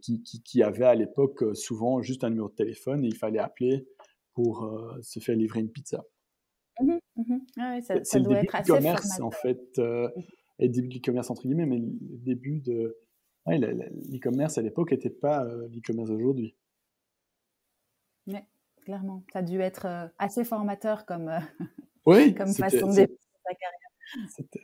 qui, 0.00 0.22
qui, 0.22 0.42
qui, 0.42 0.62
avaient 0.62 0.84
à 0.84 0.94
l'époque 0.94 1.44
souvent 1.54 2.02
juste 2.02 2.24
un 2.24 2.30
numéro 2.30 2.48
de 2.48 2.54
téléphone 2.54 3.04
et 3.04 3.08
il 3.08 3.16
fallait 3.16 3.38
appeler 3.38 3.86
pour 4.32 4.68
se 5.02 5.20
faire 5.20 5.36
livrer 5.36 5.60
une 5.60 5.70
pizza. 5.70 6.04
Mmh 6.80 6.98
mmh 7.16 7.38
ah 7.58 7.78
c'est 7.80 8.20
le 8.20 8.28
début 8.28 8.46
du 8.46 8.72
commerce, 8.72 9.20
en 9.20 9.30
fait, 9.30 9.78
euh, 9.78 10.08
et 10.58 10.66
le 10.66 10.72
début 10.72 10.88
du 10.88 11.00
commerce 11.00 11.30
entre 11.30 11.42
guillemets, 11.42 11.66
mais 11.66 11.78
le 11.78 12.18
début 12.18 12.60
de. 12.60 12.96
l'e-commerce 13.46 14.58
à 14.58 14.62
l'époque 14.62 14.92
n'était 14.92 15.10
pas 15.10 15.44
euh, 15.44 15.68
l'e-commerce 15.68 16.10
d'aujourd'hui. 16.10 16.56
Oui, 18.26 18.38
clairement. 18.84 19.24
Ça 19.32 19.40
a 19.40 19.42
dû 19.42 19.60
être 19.60 19.86
euh, 19.86 20.08
assez 20.18 20.44
formateur 20.44 21.06
comme, 21.06 21.28
euh, 21.28 21.40
oui, 22.06 22.34
comme 22.34 22.52
façon 22.52 22.88
de 22.88 22.92
sa 22.92 23.54
carrière. 23.54 23.77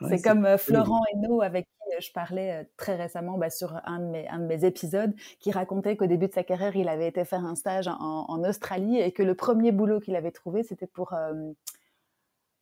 C'est 0.09 0.23
comme 0.23 0.57
Florent 0.59 1.03
Hainaut, 1.13 1.43
avec 1.43 1.67
qui 1.67 2.05
je 2.07 2.13
parlais 2.13 2.69
très 2.77 2.97
récemment 2.97 3.39
bah, 3.39 3.51
sur 3.51 3.81
un 3.85 4.01
de, 4.01 4.07
mes, 4.07 4.29
un 4.29 4.39
de 4.39 4.47
mes 4.47 4.65
épisodes, 4.65 5.15
qui 5.41 5.51
racontait 5.51 5.97
qu'au 5.97 6.07
début 6.07 6.29
de 6.29 6.35
sa 6.35 6.45
carrière, 6.45 6.77
il 6.77 6.89
avait 6.89 7.09
été 7.09 7.25
faire 7.25 7.45
un 7.45 7.55
stage 7.55 7.89
en, 7.89 8.27
en 8.29 8.45
Australie 8.45 8.99
et 8.99 9.13
que 9.13 9.23
le 9.23 9.35
premier 9.35 9.73
boulot 9.73 10.01
qu'il 10.01 10.17
avait 10.17 10.33
trouvé, 10.33 10.63
c'était 10.63 10.87
pour 10.87 11.15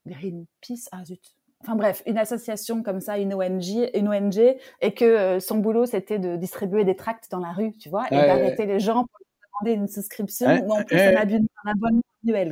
Greenpeace, 0.06 0.88
ah 0.92 1.04
zut. 1.04 1.20
Enfin 1.60 1.76
bref, 1.76 2.02
une 2.06 2.18
association 2.18 2.82
comme 2.82 3.00
ça, 3.00 3.18
une 3.18 3.34
ONG, 3.34 3.88
une 3.94 4.08
ONG, 4.08 4.56
et 4.80 4.94
que 4.94 5.04
euh, 5.04 5.40
son 5.40 5.58
boulot 5.58 5.86
c'était 5.86 6.18
de 6.18 6.36
distribuer 6.36 6.84
des 6.84 6.96
tracts 6.96 7.30
dans 7.30 7.38
la 7.38 7.52
rue, 7.52 7.72
tu 7.72 7.88
vois, 7.88 8.06
et 8.10 8.16
d'arrêter 8.16 8.66
les 8.66 8.80
gens 8.80 9.04
pour 9.04 9.20
demander 9.64 9.80
une 9.80 9.86
souscription 9.86 10.48
ou 10.66 10.72
en 10.72 10.82
plus 10.82 10.98
un, 10.98 11.14
abonnement 11.14 12.02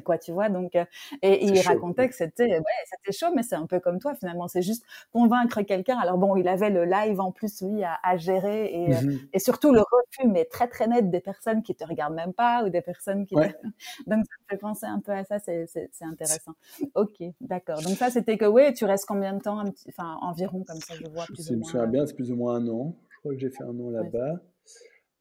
quoi, 0.04 0.18
tu 0.18 0.32
vois? 0.32 0.48
Donc, 0.48 0.74
euh, 0.76 0.84
et, 1.22 1.44
il 1.46 1.60
racontait 1.60 2.08
que 2.08 2.14
c'était, 2.14 2.44
ouais, 2.58 2.64
c'était 2.90 3.16
chaud, 3.16 3.32
mais 3.34 3.42
c'est 3.42 3.54
un 3.54 3.66
peu 3.66 3.80
comme 3.80 3.98
toi 3.98 4.14
finalement. 4.14 4.48
C'est 4.48 4.62
juste 4.62 4.84
convaincre 5.12 5.62
quelqu'un. 5.62 5.98
Alors 5.98 6.18
bon, 6.18 6.36
il 6.36 6.48
avait 6.48 6.70
le 6.70 6.84
live 6.84 7.20
en 7.20 7.32
plus, 7.32 7.62
oui, 7.62 7.82
à, 7.84 8.16
gérer 8.16 8.66
et, 8.72 8.94
euh, 8.94 9.00
mmh 9.00 9.18
et 9.32 9.38
surtout 9.38 9.72
le 9.72 9.80
refus, 9.80 10.28
mais 10.28 10.44
très 10.44 10.68
très 10.68 10.86
net 10.86 11.10
des 11.10 11.20
personnes 11.20 11.62
qui 11.62 11.74
te 11.74 11.84
regardent 11.84 12.14
même 12.14 12.32
pas 12.32 12.64
ou 12.64 12.68
des 12.68 12.80
personnes 12.80 13.26
qui. 13.26 13.34
Donc 14.06 14.08
ça 14.08 14.16
me 14.16 14.48
fait 14.48 14.56
penser 14.58 14.86
un 14.86 15.00
peu 15.00 15.12
à 15.12 15.24
ça. 15.24 15.38
C'est, 15.38 15.68
intéressant. 16.02 16.52
Ok, 16.94 17.22
d'accord. 17.40 17.82
Donc 17.82 17.96
ça, 17.96 18.10
c'était 18.10 18.36
que 18.36 18.46
oui, 18.46 18.72
tu 18.74 18.84
restes 18.84 19.06
combien 19.06 19.34
de 19.34 19.40
temps, 19.40 19.62
enfin 19.88 20.18
environ 20.22 20.64
comme 20.64 20.80
ça, 20.80 20.94
je 20.94 21.08
vois. 21.08 21.24
Plus 21.24 21.46
je 21.46 21.54
me 21.54 21.62
souviens 21.62 21.86
bien, 21.86 22.06
c'est 22.06 22.14
plus 22.14 22.32
ou 22.32 22.36
moins 22.36 22.56
un 22.56 22.68
an. 22.68 22.96
Je 23.10 23.18
crois 23.18 23.32
que 23.34 23.38
j'ai 23.38 23.50
fait 23.50 23.64
un 23.64 23.78
an 23.78 23.90
là-bas. 23.90 24.40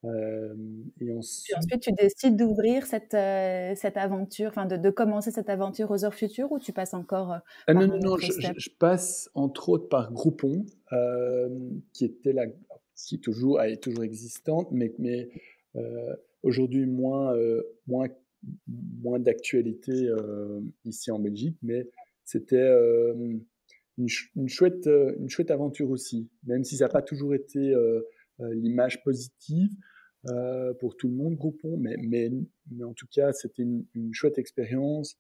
Euh, 0.06 0.56
et 1.02 1.12
ensuite... 1.12 1.58
ensuite, 1.58 1.82
tu 1.82 1.92
décides 1.92 2.38
d'ouvrir 2.38 2.86
cette, 2.86 3.14
euh, 3.14 3.74
cette 3.76 3.98
aventure, 3.98 4.48
enfin 4.48 4.66
de, 4.66 4.78
de, 4.78 4.90
commencer 4.90 5.30
cette 5.32 5.50
aventure 5.50 5.92
aux 5.92 6.06
heures 6.06 6.14
futures 6.14 6.52
ou 6.52 6.60
tu 6.60 6.72
passes 6.72 6.94
encore 6.94 7.34
euh, 7.34 7.38
ah, 7.68 7.74
Non, 7.74 7.88
non, 7.88 8.00
non, 8.00 8.18
je, 8.18 8.32
je, 8.32 8.70
passe 8.70 9.30
entre 9.34 9.70
autres 9.70 9.90
par 9.90 10.14
Groupon, 10.14 10.66
qui 11.94 12.06
était 12.06 12.32
la, 12.32 12.46
qui 12.96 13.20
toujours, 13.20 13.62
est 13.62 13.78
toujours 13.78 14.04
existante, 14.04 14.70
mais, 14.72 14.94
mais 15.00 15.30
aujourd'hui 16.44 16.86
moins, 16.86 17.36
moins, 17.88 18.08
moins 19.02 19.20
d'actualité 19.20 20.10
ici 20.86 21.12
en 21.12 21.20
Belgique, 21.20 21.58
mais 21.62 21.90
c'était 22.24 22.70
une, 23.18 23.42
une, 23.98 24.48
chouette, 24.48 24.88
une 24.88 25.30
chouette 25.30 25.52
aventure 25.52 25.90
aussi, 25.90 26.30
même 26.46 26.64
si 26.64 26.78
ça 26.78 26.86
n'a 26.86 26.90
pas 26.90 27.02
toujours 27.02 27.34
été 27.34 27.74
l'image 28.40 29.04
positive. 29.04 29.72
Euh, 30.28 30.74
pour 30.74 30.98
tout 30.98 31.08
le 31.08 31.14
monde, 31.14 31.36
Groupon, 31.36 31.78
mais, 31.78 31.96
mais, 31.98 32.30
mais 32.72 32.84
en 32.84 32.94
tout 32.94 33.08
cas, 33.10 33.32
c'était 33.32 33.64
une, 33.64 33.86
chouette 34.12 34.38
expérience 34.38 35.18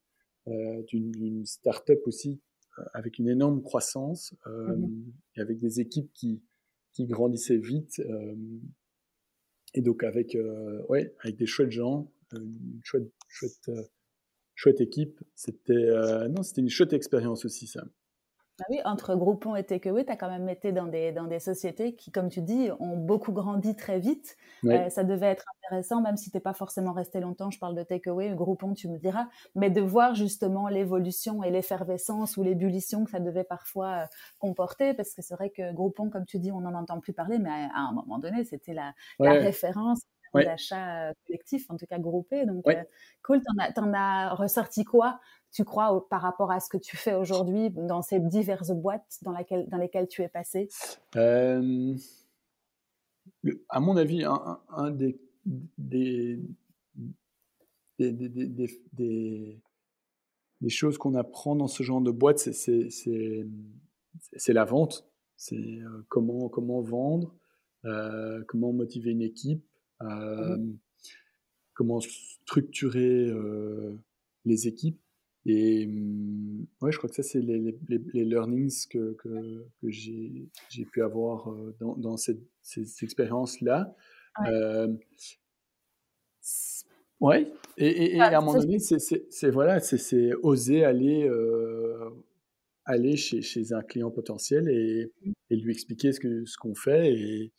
euh, 0.47 0.83
d'une 0.87 1.45
start-up 1.45 2.01
aussi 2.05 2.41
euh, 2.77 2.83
avec 2.93 3.17
une 3.17 3.29
énorme 3.29 3.61
croissance 3.61 4.33
euh, 4.47 4.75
mmh 4.75 5.13
et 5.35 5.41
avec 5.41 5.59
des 5.59 5.79
équipes 5.79 6.11
qui, 6.13 6.41
qui 6.91 7.05
grandissaient 7.05 7.57
vite 7.57 8.01
et 9.73 9.81
donc 9.81 10.03
avec, 10.03 10.35
ouais, 10.89 11.15
avec 11.19 11.37
des 11.37 11.45
chouettes 11.45 11.71
gens, 11.71 12.11
une 12.33 12.81
chouette, 12.83 13.09
chouette, 13.29 13.71
chouette 14.55 14.81
équipe. 14.81 15.21
C'était 15.35 15.87
non, 16.29 16.41
c'était 16.43 16.61
une 16.61 16.69
chouette 16.69 16.91
expérience 16.91 17.45
aussi 17.45 17.67
ça. 17.67 17.85
Ah 18.59 18.65
oui, 18.69 18.79
entre 18.85 19.15
Groupon 19.15 19.55
et 19.55 19.63
Takeaway, 19.63 20.05
tu 20.05 20.11
as 20.11 20.15
quand 20.15 20.29
même 20.29 20.49
été 20.49 20.71
dans 20.71 20.87
des, 20.87 21.11
dans 21.11 21.25
des 21.25 21.39
sociétés 21.39 21.95
qui, 21.95 22.11
comme 22.11 22.29
tu 22.29 22.41
dis, 22.41 22.69
ont 22.79 22.97
beaucoup 22.97 23.31
grandi 23.31 23.75
très 23.75 23.99
vite. 23.99 24.37
Euh, 24.65 24.89
ça 24.89 25.03
devait 25.03 25.27
être 25.27 25.45
intéressant, 25.57 26.01
même 26.01 26.17
si 26.17 26.29
tu 26.31 26.37
n'es 26.37 26.41
pas 26.41 26.53
forcément 26.53 26.93
resté 26.93 27.19
longtemps. 27.19 27.51
Je 27.51 27.59
parle 27.59 27.75
de 27.75 27.83
Takeaway, 27.83 28.33
Groupon, 28.35 28.73
tu 28.73 28.89
me 28.89 28.97
diras. 28.97 29.27
Mais 29.55 29.69
de 29.69 29.81
voir 29.81 30.15
justement 30.15 30.67
l'évolution 30.67 31.43
et 31.43 31.51
l'effervescence 31.51 32.37
ou 32.37 32.43
l'ébullition 32.43 33.05
que 33.05 33.11
ça 33.11 33.19
devait 33.19 33.43
parfois 33.43 33.87
euh, 33.87 34.05
comporter. 34.39 34.93
Parce 34.93 35.13
que 35.13 35.21
c'est 35.21 35.35
vrai 35.35 35.49
que 35.49 35.73
Groupon, 35.73 36.09
comme 36.09 36.25
tu 36.25 36.39
dis, 36.39 36.51
on 36.51 36.61
n'en 36.61 36.73
entend 36.73 36.99
plus 36.99 37.13
parler, 37.13 37.39
mais 37.39 37.49
à, 37.49 37.79
un 37.89 37.93
moment 37.93 38.19
donné, 38.19 38.43
c'était 38.43 38.73
la, 38.73 38.93
la 39.19 39.33
référence 39.33 40.01
d'achat 40.33 41.09
euh, 41.09 41.13
collectif, 41.25 41.69
en 41.69 41.77
tout 41.77 41.85
cas 41.85 41.99
groupé. 41.99 42.45
Donc, 42.45 42.65
cool. 43.23 43.41
T'en 43.41 43.53
as, 43.59 43.79
en 43.79 43.93
as 43.93 44.33
ressorti 44.35 44.83
quoi 44.83 45.19
tu 45.51 45.63
crois, 45.63 46.07
par 46.09 46.21
rapport 46.21 46.51
à 46.51 46.59
ce 46.59 46.69
que 46.69 46.77
tu 46.77 46.95
fais 46.95 47.15
aujourd'hui 47.15 47.69
dans 47.71 48.01
ces 48.01 48.19
diverses 48.19 48.71
boîtes 48.71 49.17
dans, 49.23 49.31
laquelle, 49.31 49.67
dans 49.69 49.77
lesquelles 49.77 50.07
tu 50.07 50.21
es 50.21 50.29
passé? 50.29 50.69
Euh, 51.15 51.95
À 53.69 53.79
mon 53.79 53.97
avis, 53.97 54.23
un, 54.23 54.91
des, 54.91 55.19
des, 55.77 56.39
des, 57.97 59.59
choses 60.67 60.97
qu'on 60.97 61.15
apprend 61.15 61.55
dans 61.55 61.67
ce 61.67 61.83
genre 61.83 62.01
de 62.01 62.11
boîte, 62.11 62.37
c'est 62.37 62.93
la 64.49 64.65
vente. 64.65 65.09
C'est 65.35 65.79
comment, 66.09 66.49
comment 66.49 66.81
vendre, 66.81 67.33
comment 68.47 68.73
motiver 68.73 69.11
une 69.11 69.21
équipe, 69.21 69.65
mmh 70.01 70.77
comment 71.79 72.01
structurer 72.01 73.31
les 74.43 74.67
équipes. 74.67 74.99
Et 75.45 75.87
mmh, 75.87 76.67
ouais, 76.81 76.91
je 76.91 76.97
crois 76.97 77.09
que 77.09 77.15
ça, 77.15 77.23
c'est 77.23 77.39
les, 77.39 77.73
les, 77.87 78.25
learnings 78.25 78.87
que, 78.89 79.13
que, 79.13 79.65
que 79.81 79.89
j'ai 79.89 80.49
pu 80.91 81.01
avoir 81.01 81.49
dans, 81.79 81.95
dans 81.95 82.17
cette, 82.17 82.41
ces 82.61 82.85
expériences-là. 83.01 83.95
Ouais. 84.41 84.87
ouais. 87.21 87.51
Et, 87.77 88.15
et, 88.15 88.19
à 88.19 88.37
un 88.37 88.41
moment 88.41 88.59
donné, 88.59 88.79
c'est 88.79 89.49
voilà, 89.49 89.79
c'est 89.79 90.33
oser 90.43 90.83
aller, 90.83 91.23
euh, 91.27 92.09
aller 92.83 93.15
chez, 93.15 93.41
chez, 93.41 93.71
un 93.73 93.81
client 93.81 94.11
potentiel 94.11 94.67
et, 94.67 95.11
mmh. 95.23 95.31
et 95.49 95.55
lui 95.55 95.71
expliquer 95.71 96.11
ce 96.11 96.19
qu'on 96.19 96.45
ce 96.45 96.57
qu'on 96.57 96.75
fait 96.75 97.13
et, 97.13 97.51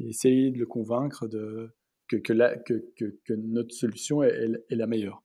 essayer 0.00 0.50
de 0.50 0.58
le 0.58 0.66
convaincre 0.66 1.28
de, 1.28 1.70
que, 2.08 2.16
que, 2.16 2.32
la, 2.32 2.56
que, 2.56 2.92
que, 2.96 3.34
notre 3.34 3.74
solution 3.74 4.22
est, 4.22 4.64
est 4.68 4.76
la 4.76 4.86
meilleure. 4.86 5.22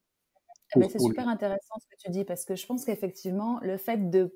C'est 0.72 1.00
super 1.00 1.28
intéressant 1.28 1.74
ce 1.80 1.86
que 1.86 2.00
tu 2.00 2.10
dis 2.10 2.24
parce 2.24 2.44
que 2.44 2.54
je 2.54 2.64
pense 2.66 2.84
qu'effectivement, 2.84 3.58
le 3.62 3.76
fait 3.76 4.10
de 4.10 4.32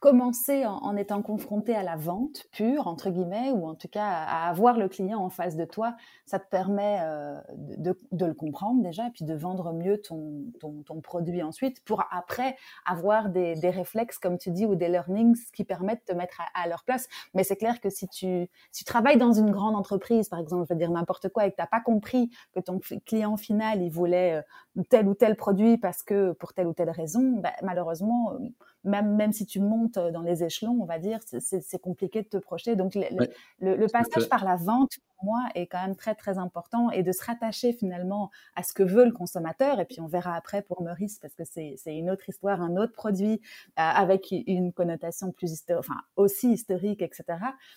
commencer 0.00 0.64
en, 0.64 0.96
étant 0.96 1.20
confronté 1.20 1.74
à 1.74 1.82
la 1.82 1.96
vente 1.96 2.46
pure, 2.52 2.86
entre 2.86 3.10
guillemets, 3.10 3.50
ou 3.50 3.66
en 3.66 3.74
tout 3.74 3.86
cas 3.86 4.06
à, 4.06 4.48
avoir 4.48 4.78
le 4.78 4.88
client 4.88 5.20
en 5.20 5.28
face 5.28 5.56
de 5.56 5.66
toi, 5.66 5.94
ça 6.24 6.38
te 6.38 6.48
permet 6.48 7.00
euh, 7.02 7.38
de, 7.52 7.94
le 8.12 8.32
comprendre 8.32 8.82
déjà, 8.82 9.10
puis 9.12 9.26
de 9.26 9.34
vendre 9.34 9.74
mieux 9.74 10.00
ton, 10.00 10.46
produit 11.02 11.42
ensuite, 11.42 11.84
pour 11.84 12.02
après 12.10 12.56
avoir 12.86 13.28
des, 13.28 13.54
réflexes, 13.62 14.18
comme 14.18 14.38
tu 14.38 14.50
dis, 14.50 14.64
ou 14.64 14.74
des 14.74 14.88
learnings 14.88 15.36
qui 15.52 15.64
permettent 15.64 16.06
de 16.08 16.14
te 16.14 16.16
mettre 16.16 16.40
à, 16.54 16.66
leur 16.66 16.82
place. 16.84 17.06
Mais 17.34 17.44
c'est 17.44 17.56
clair 17.56 17.78
que 17.80 17.90
si 17.90 18.08
tu, 18.08 18.48
travailles 18.86 19.18
dans 19.18 19.34
une 19.34 19.50
grande 19.50 19.76
entreprise, 19.76 20.30
par 20.30 20.38
exemple, 20.38 20.64
je 20.66 20.72
veux 20.72 20.78
dire 20.78 20.90
n'importe 20.90 21.28
quoi, 21.28 21.44
et 21.44 21.50
que 21.50 21.56
tu 21.56 21.62
n'as 21.62 21.66
pas 21.66 21.80
compris 21.80 22.30
que 22.54 22.60
ton 22.60 22.80
client 23.04 23.36
final, 23.36 23.82
il 23.82 23.90
voulait 23.90 24.42
euh, 24.78 24.82
tel 24.88 25.06
ou 25.08 25.14
tel 25.14 25.36
produit 25.36 25.76
parce 25.76 26.02
que 26.02 26.32
pour 26.32 26.54
telle 26.54 26.68
ou 26.68 26.72
telle 26.72 26.90
raison, 26.90 27.20
ben, 27.36 27.52
malheureusement, 27.62 28.32
même, 28.84 29.14
même 29.14 29.32
si 29.32 29.46
tu 29.46 29.60
montes 29.60 29.98
dans 29.98 30.22
les 30.22 30.44
échelons, 30.44 30.78
on 30.80 30.86
va 30.86 30.98
dire, 30.98 31.18
c'est 31.22 31.80
compliqué 31.80 32.22
de 32.22 32.28
te 32.28 32.36
projeter. 32.36 32.76
Donc, 32.76 32.94
le, 32.94 33.76
le, 33.76 33.86
passage 33.88 34.28
par 34.28 34.44
la 34.44 34.56
vente, 34.56 34.98
moi, 35.22 35.48
est 35.54 35.66
quand 35.66 35.82
même 35.82 35.96
très, 35.96 36.14
très 36.14 36.38
important 36.38 36.90
et 36.90 37.02
de 37.02 37.12
se 37.12 37.24
rattacher 37.24 37.72
finalement 37.72 38.30
à 38.56 38.62
ce 38.62 38.72
que 38.72 38.82
veut 38.82 39.04
le 39.04 39.12
consommateur. 39.12 39.80
Et 39.80 39.84
puis, 39.84 40.00
on 40.00 40.06
verra 40.06 40.34
après 40.34 40.62
pour 40.62 40.82
Maurice, 40.82 41.18
parce 41.18 41.34
que 41.34 41.44
c'est 41.44 41.76
une 41.86 42.10
autre 42.10 42.28
histoire, 42.28 42.60
un 42.60 42.76
autre 42.76 42.92
produit 42.92 43.34
euh, 43.34 43.36
avec 43.76 44.32
une 44.32 44.72
connotation 44.72 45.32
plus 45.32 45.52
historique, 45.52 45.80
enfin, 45.80 46.00
aussi 46.16 46.52
historique, 46.52 47.02
etc. 47.02 47.24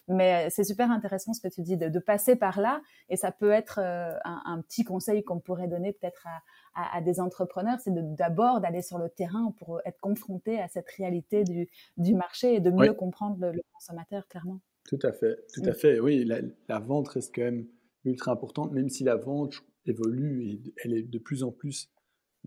Mais 0.08 0.50
c'est 0.50 0.64
super 0.64 0.92
intéressant 0.92 1.34
ce 1.34 1.42
que 1.42 1.48
tu 1.48 1.62
dis, 1.62 1.78
de, 1.78 1.90
de, 1.90 2.00
passer 2.00 2.36
par 2.36 2.60
là. 2.60 2.82
Et 3.10 3.18
ça 3.18 3.32
peut 3.32 3.52
être 3.52 3.80
euh, 3.80 4.18
un, 4.26 4.42
un, 4.46 4.62
petit 4.62 4.84
conseil 4.84 5.24
qu'on 5.24 5.40
pourrait 5.40 5.68
donner 5.68 5.94
peut-être 5.94 6.28
à, 6.28 6.42
à, 6.76 7.02
des 7.02 7.20
entrepreneurs, 7.20 7.80
c'est 7.80 7.94
d'abord 8.16 8.62
d'aller 8.62 8.82
sur 8.82 8.98
le 8.98 9.10
terrain 9.10 9.54
pour 9.60 9.82
être 9.86 10.00
confronté 10.00 10.60
à 10.60 10.68
cette 10.68 10.90
réalité 10.90 11.44
du, 11.44 11.70
du 11.98 12.16
marché 12.16 12.56
et 12.56 12.60
de 12.60 12.72
mieux 12.72 12.94
comprendre 12.94 13.38
le, 13.40 13.62
consommateur, 13.74 14.28
clairement. 14.28 14.60
Tout 14.86 15.00
à 15.04 15.14
fait, 15.14 15.46
tout 15.54 15.62
à 15.66 15.74
fait. 15.74 16.00
Oui, 16.00 16.26
la, 16.26 16.80
vente 16.80 17.10
reste 17.10 17.34
quand 17.34 17.42
même 17.42 17.68
ultra 18.04 18.32
importante, 18.32 18.72
même 18.74 18.90
si 18.90 19.04
la 19.04 19.16
vente 19.16 19.64
évolue 19.86 20.46
et 20.50 20.62
elle 20.84 20.94
est 20.94 21.04
de 21.04 21.20
plus 21.20 21.44
en 21.44 21.52
plus 21.52 21.90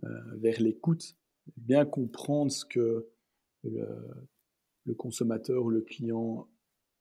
euh, 0.05 0.09
vers 0.37 0.61
l'écoute, 0.61 1.17
bien 1.57 1.85
comprendre 1.87 2.51
ce 2.51 2.65
que 2.65 3.09
le, 3.65 4.95
consommateur 4.97 5.65
ou 5.65 5.71
le 5.71 5.81
client 5.81 6.49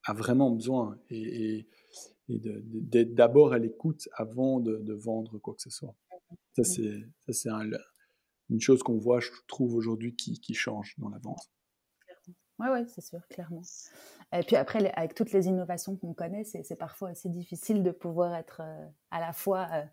a 0.06 0.14
vraiment 0.14 0.52
besoin 0.52 1.00
et, 1.10 1.60
et, 1.60 1.68
d'être 2.28 3.14
d'abord 3.14 3.54
à 3.54 3.60
l'écoute 3.60 4.10
avant 4.14 4.60
de, 4.60 4.78
de, 4.78 4.94
vendre 4.94 5.38
quoi 5.38 5.54
que 5.54 5.62
ce 5.62 5.70
soit. 5.70 5.96
Ça, 6.56 6.64
c'est, 6.64 7.06
c'est 7.30 7.50
une 8.50 8.60
chose 8.60 8.82
qu'on 8.82 8.98
voit, 8.98 9.20
je 9.20 9.30
trouve, 9.48 9.76
aujourd'hui 9.76 10.16
qui, 10.16 10.40
qui, 10.40 10.54
change 10.54 10.96
dans 10.98 11.10
la 11.10 11.20
vente. 11.20 11.52
Oui, 12.60 12.68
ouais, 12.70 12.86
c'est 12.88 13.02
sûr, 13.02 13.20
clairement. 13.28 13.62
Et 14.34 14.44
puis 14.44 14.56
après, 14.56 14.92
avec 14.96 15.14
toutes 15.14 15.32
les 15.32 15.48
innovations 15.48 15.96
qu'on 15.98 16.14
connaît, 16.14 16.44
c'est, 16.44 16.76
parfois 16.76 17.10
assez 17.10 17.30
difficile 17.30 17.84
de 17.84 17.92
pouvoir 17.92 18.34
être 18.36 18.62
euh, 18.64 18.88
à 19.12 19.20
la 19.20 19.34
fois 19.34 19.68
euh, 19.74 19.82
euh, 19.82 19.86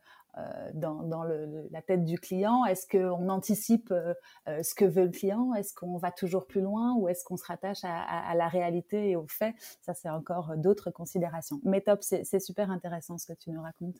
dans, 0.73 1.03
dans 1.03 1.25
le, 1.25 1.69
la 1.71 1.83
tête 1.83 2.05
du 2.05 2.19
client? 2.19 2.65
Est-ce 2.65 2.87
qu'on 2.87 3.29
anticipe 3.29 3.91
euh, 3.91 4.15
euh, 4.49 4.63
ce 4.63 4.75
que 4.75 4.87
veut 4.87 5.05
le 5.05 5.11
client? 5.11 5.53
Est-ce 5.55 5.75
qu'on 5.75 5.99
va 5.99 6.11
toujours 6.11 6.47
plus 6.47 6.63
loin 6.63 6.95
ou 6.95 7.09
est-ce 7.09 7.23
qu'on 7.25 7.37
se 7.37 7.45
rattache 7.45 7.85
à, 7.85 8.01
à, 8.03 8.35
la 8.35 8.49
réalité 8.49 9.11
et 9.11 9.17
aux 9.17 9.27
faits 9.29 9.55
Ça, 9.83 9.93
c'est 9.93 10.09
encore 10.09 10.55
d'autres 10.57 10.91
considérations. 10.91 11.61
Mais 11.65 11.83
top, 11.83 12.03
c'est 12.03 12.41
super 12.41 12.71
intéressant 12.71 13.19
ce 13.19 13.27
que 13.27 13.35
tu 13.35 13.51
nous 13.51 13.61
racontes. 13.61 13.97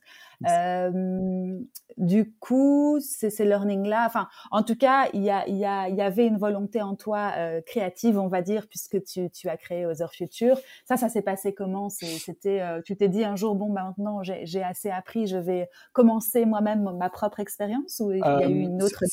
Euh, 0.49 1.59
du 1.97 2.33
coup, 2.39 2.99
ces 2.99 3.45
learnings-là, 3.45 4.05
enfin, 4.07 4.27
en 4.49 4.63
tout 4.63 4.75
cas, 4.75 5.09
il 5.13 5.23
y, 5.23 5.29
a, 5.29 5.47
il, 5.47 5.57
y 5.57 5.65
a, 5.65 5.87
il 5.87 5.95
y 5.95 6.01
avait 6.01 6.25
une 6.25 6.37
volonté 6.37 6.81
en 6.81 6.95
toi 6.95 7.31
créative, 7.65 8.17
on 8.17 8.27
va 8.27 8.41
dire, 8.41 8.67
puisque 8.67 9.03
tu, 9.03 9.29
tu 9.29 9.49
as 9.49 9.57
créé 9.57 9.85
Other 9.85 10.11
Future. 10.11 10.57
Ça, 10.85 10.97
ça 10.97 11.09
s'est 11.09 11.21
passé 11.21 11.53
comment? 11.53 11.89
C'était, 11.89 12.63
tu 12.85 12.97
t'es 12.97 13.09
dit 13.09 13.23
un 13.23 13.35
jour, 13.35 13.55
bon, 13.55 13.69
bah, 13.69 13.83
maintenant, 13.83 14.23
j'ai 14.23 14.63
assez 14.63 14.89
appris, 14.89 15.27
je 15.27 15.37
vais 15.37 15.69
commencer 15.91 16.22
moi-même 16.45 16.89
ma 16.97 17.09
propre 17.09 17.39
expérience 17.39 17.99
ou 17.99 18.11
il 18.11 18.19
y 18.19 18.23
a 18.23 18.49
eu 18.49 18.53
une 18.53 18.81
euh, 18.81 18.85
autre 18.85 19.03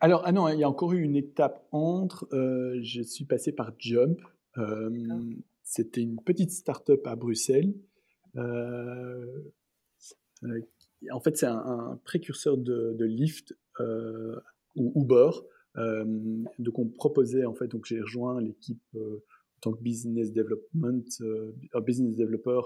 Alors, 0.00 0.22
ah 0.24 0.32
non, 0.32 0.48
il 0.48 0.58
y 0.58 0.64
a 0.64 0.68
encore 0.68 0.92
eu 0.92 1.02
une 1.02 1.16
étape 1.16 1.66
entre. 1.72 2.28
Euh, 2.32 2.78
je 2.82 3.02
suis 3.02 3.24
passé 3.24 3.52
par 3.52 3.72
Jump. 3.78 4.20
Euh, 4.58 4.90
c'était 5.62 6.02
une 6.02 6.20
petite 6.20 6.50
start-up 6.50 7.06
à 7.06 7.16
Bruxelles. 7.16 7.74
en 8.36 8.42
fait, 11.22 11.36
c'est 11.36 11.46
un, 11.46 12.00
précurseur 12.04 12.56
de, 12.56 12.94
de 12.96 13.04
Lyft 13.04 13.56
ou 14.76 14.92
Uber. 15.00 15.30
donc, 16.58 16.78
on 16.78 16.86
proposait, 16.86 17.44
en 17.44 17.54
fait, 17.54 17.68
donc 17.68 17.86
j'ai 17.86 18.00
rejoint 18.00 18.40
l'équipe 18.40 18.82
en 18.94 19.60
tant 19.60 19.72
que 19.72 19.82
business 19.82 20.32
development, 20.32 21.04
business 21.84 22.16
developer 22.16 22.60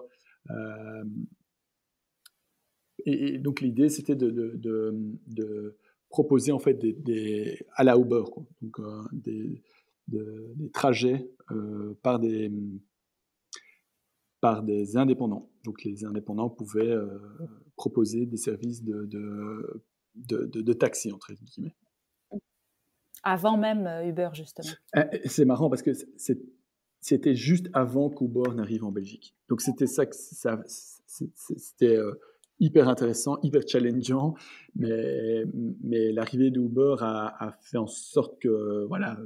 et, 3.04 3.38
donc 3.38 3.60
l'idée, 3.60 3.88
c'était 3.88 4.16
de, 4.16 4.30
de, 4.30 4.94
de, 5.26 5.76
proposer 6.08 6.52
en 6.52 6.60
fait 6.60 6.74
des, 6.74 6.92
des 6.92 7.66
à 7.74 7.82
la 7.82 7.96
Uber, 7.96 8.22
quoi. 8.30 8.46
donc 8.62 8.78
euh, 8.78 9.02
des, 9.12 9.62
des, 10.06 10.70
trajets 10.72 11.28
euh, 11.50 11.98
par 12.02 12.20
des 12.20 12.52
par 14.40 14.62
des 14.62 14.96
indépendants. 14.96 15.50
Donc 15.64 15.82
les 15.82 16.04
indépendants 16.04 16.50
pouvaient 16.50 16.92
euh, 16.92 17.18
proposer 17.74 18.26
des 18.26 18.36
services 18.36 18.84
de, 18.84 19.06
de, 19.06 19.80
de, 20.14 20.72
taxi, 20.72 21.10
entre 21.10 21.32
guillemets. 21.32 21.74
Avant 23.24 23.56
même 23.56 23.88
Uber, 24.06 24.28
justement. 24.34 24.68
C'est 25.24 25.46
marrant 25.46 25.68
parce 25.68 25.82
que 25.82 25.92
c'était 27.00 27.34
juste 27.34 27.70
avant 27.72 28.08
qu'Uber 28.08 28.54
n'arrive 28.54 28.84
en 28.84 28.92
Belgique. 28.92 29.34
Donc 29.48 29.62
c'était 29.62 29.88
ça 29.88 30.06
que 30.06 30.14
ça, 30.14 30.62
c'était 31.06 31.98
hyper 32.60 32.88
intéressant, 32.88 33.38
hyper 33.42 33.62
challengeant, 33.66 34.34
mais, 34.76 35.44
mais 35.82 36.12
l'arrivée 36.12 36.50
d'Uber 36.50 36.96
a, 37.00 37.34
a, 37.38 37.52
fait 37.60 37.78
en 37.78 37.86
sorte 37.86 38.40
que, 38.40 38.84
voilà, 38.86 39.16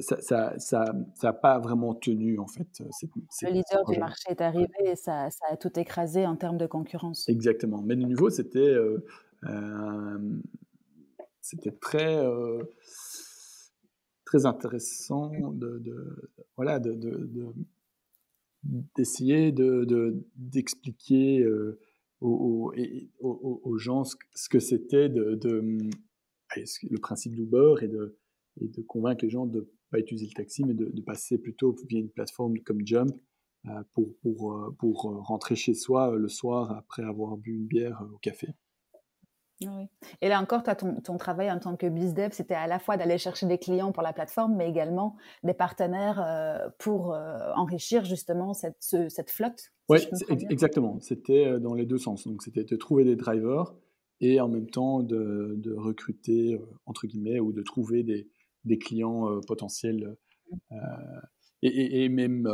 ça 0.00 0.16
n'a 0.16 0.58
ça, 0.58 0.94
ça, 1.14 1.32
pas 1.32 1.58
vraiment 1.58 1.94
tenu, 1.94 2.38
en 2.38 2.46
fait. 2.46 2.68
le 3.42 3.50
leader 3.50 3.84
du 3.86 3.98
marché 3.98 4.30
est 4.30 4.40
arrivé 4.40 4.72
et 4.84 4.96
ça, 4.96 5.30
ça, 5.30 5.46
a 5.50 5.56
tout 5.56 5.78
écrasé 5.78 6.26
en 6.26 6.36
termes 6.36 6.58
de 6.58 6.66
concurrence. 6.66 7.28
Exactement. 7.28 7.82
Mais 7.82 7.96
de 7.96 8.02
nouveau, 8.02 8.30
c'était 8.30 8.58
euh, 8.58 9.04
euh, 9.44 10.18
c'était 11.40 11.72
très, 11.72 12.16
euh, 12.16 12.62
très 14.24 14.46
intéressant 14.46 15.30
de, 15.30 15.78
de 15.78 16.30
voilà, 16.56 16.78
de, 16.78 16.94
d'essayer 18.96 19.52
de, 19.52 20.24
d'expliquer 20.36 21.44
aux, 22.22 23.78
gens 23.78 24.04
ce 24.04 24.48
que 24.48 24.58
c'était 24.58 25.08
de, 25.08 25.38
le 26.56 26.98
principe 26.98 27.34
d'Uber 27.34 27.74
et 27.82 27.88
de, 27.88 28.18
et 28.60 28.68
de 28.68 28.82
convaincre 28.82 29.24
les 29.24 29.30
gens 29.30 29.46
de 29.46 29.70
pas 29.90 29.98
utiliser 29.98 30.26
le 30.26 30.32
taxi, 30.32 30.64
mais 30.64 30.74
de, 30.74 31.00
passer 31.02 31.38
plutôt 31.38 31.76
via 31.88 32.00
une 32.00 32.10
plateforme 32.10 32.58
comme 32.60 32.86
Jump 32.86 33.10
euh, 33.66 33.82
pour, 33.92 34.16
pour, 34.22 34.52
euh, 34.52 34.74
pour 34.78 35.02
rentrer 35.02 35.54
chez 35.54 35.74
soi 35.74 36.16
le 36.16 36.28
soir 36.28 36.72
après 36.72 37.02
avoir 37.02 37.36
bu 37.36 37.54
une 37.54 37.66
bière 37.66 38.02
au 38.12 38.18
café. 38.18 38.48
Oui. 39.68 39.88
Et 40.20 40.28
là 40.28 40.40
encore, 40.40 40.62
toi, 40.62 40.74
ton, 40.74 41.00
ton, 41.00 41.16
travail 41.16 41.50
en 41.50 41.58
tant 41.58 41.76
que 41.76 41.86
BizDev, 41.86 42.30
c'était 42.32 42.54
à 42.54 42.66
la 42.66 42.78
fois 42.78 42.96
d'aller 42.96 43.18
chercher 43.18 43.46
des 43.46 43.58
clients 43.58 43.92
pour 43.92 44.02
la 44.02 44.12
plateforme, 44.12 44.56
mais 44.56 44.68
également 44.68 45.16
des 45.42 45.54
partenaires 45.54 46.22
euh, 46.24 46.68
pour 46.78 47.12
euh, 47.12 47.52
enrichir 47.54 48.04
justement 48.04 48.54
cette, 48.54 48.76
cette 48.80 49.30
flotte. 49.30 49.72
Oui, 49.88 49.98
exactement. 50.50 50.98
C'était 51.00 51.46
euh, 51.46 51.58
dans 51.58 51.74
les 51.74 51.86
deux 51.86 51.98
sens. 51.98 52.26
Donc, 52.26 52.42
c'était 52.42 52.64
de 52.64 52.76
trouver 52.76 53.04
des 53.04 53.16
drivers 53.16 53.74
et 54.20 54.40
en 54.40 54.48
même 54.48 54.70
temps 54.70 55.02
de, 55.02 55.54
de 55.56 55.74
recruter, 55.74 56.60
entre 56.86 57.06
guillemets, 57.06 57.40
ou 57.40 57.52
de 57.52 57.62
trouver 57.62 58.02
des, 58.02 58.28
des 58.64 58.78
clients 58.78 59.40
potentiels. 59.48 60.16
et, 61.62 62.08
même 62.08 62.48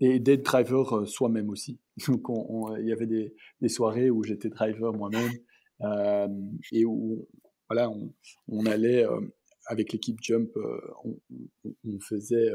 et 0.00 0.18
d'être 0.18 0.44
driver 0.44 1.06
soi-même 1.06 1.50
aussi. 1.50 1.78
Donc 2.08 2.26
il 2.80 2.86
y 2.86 2.92
avait 2.92 3.06
des, 3.06 3.34
des 3.60 3.68
soirées 3.68 4.10
où 4.10 4.22
j'étais 4.22 4.48
driver 4.48 4.92
moi-même 4.92 5.30
et 5.80 6.84
où 6.84 7.28
voilà, 7.68 7.90
on, 8.48 8.66
allait 8.66 9.04
avec 9.66 9.92
l'équipe 9.92 10.18
Jump, 10.22 10.50
on, 11.04 11.18
on, 11.84 12.00
faisait 12.00 12.50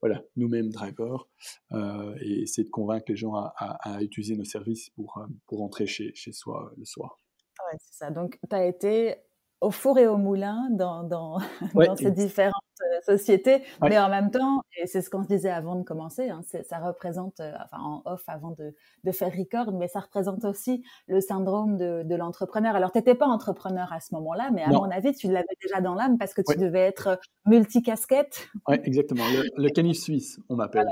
voilà, 0.00 0.22
nous-mêmes 0.36 0.70
drivers, 0.70 1.28
euh, 1.72 2.14
et 2.20 2.42
essayer 2.42 2.64
de 2.64 2.70
convaincre 2.70 3.06
les 3.08 3.16
gens 3.16 3.34
à, 3.34 4.02
utiliser 4.02 4.36
nos 4.36 4.44
services 4.44 4.90
pour, 4.90 5.26
pour 5.46 5.58
rentrer 5.58 5.86
chez, 5.86 6.14
chez 6.14 6.32
soi 6.32 6.72
le 6.76 6.84
soir. 6.84 7.18
Ouais, 7.64 7.78
c'est 7.80 8.04
ça. 8.04 8.10
Donc, 8.10 8.38
tu 8.48 8.54
as 8.54 8.66
été 8.66 9.16
au 9.60 9.70
four 9.70 9.98
et 9.98 10.06
au 10.06 10.16
moulin 10.16 10.68
dans, 10.70 11.02
dans, 11.02 11.38
dans 11.74 11.96
ces 11.96 12.10
différentes 12.10 12.54
euh, 12.82 13.00
sociétés, 13.16 13.62
mais 13.82 13.98
en 13.98 14.08
même 14.08 14.30
temps, 14.30 14.62
et 14.80 14.86
c'est 14.86 15.02
ce 15.02 15.10
qu'on 15.10 15.22
se 15.22 15.28
disait 15.28 15.50
avant 15.50 15.76
de 15.76 15.82
commencer, 15.82 16.28
hein, 16.28 16.42
ça 16.64 16.78
représente, 16.78 17.40
euh, 17.40 17.52
enfin 17.64 17.82
en 17.82 18.02
off 18.04 18.22
avant 18.28 18.52
de, 18.52 18.74
de, 19.04 19.12
faire 19.12 19.32
record, 19.36 19.72
mais 19.72 19.88
ça 19.88 20.00
représente 20.00 20.44
aussi 20.44 20.84
le 21.06 21.20
syndrome 21.20 21.76
de, 21.76 22.02
de 22.04 22.14
l'entrepreneur. 22.14 22.76
Alors, 22.76 22.92
tu 22.92 22.98
n'étais 22.98 23.14
pas 23.14 23.26
entrepreneur 23.26 23.92
à 23.92 24.00
ce 24.00 24.14
moment-là, 24.14 24.50
mais 24.52 24.62
à 24.62 24.68
mon 24.68 24.90
avis, 24.90 25.12
tu 25.12 25.26
l'avais 25.28 25.46
déjà 25.60 25.80
dans 25.80 25.94
l'âme 25.94 26.18
parce 26.18 26.34
que 26.34 26.42
tu 26.42 26.56
devais 26.56 26.80
être 26.80 27.18
multicasquette. 27.46 28.48
Oui, 28.68 28.76
exactement. 28.84 29.24
Le, 29.32 29.62
le 29.62 29.70
canif 29.70 29.98
suisse, 29.98 30.38
on 30.48 30.56
m'appelle. 30.56 30.86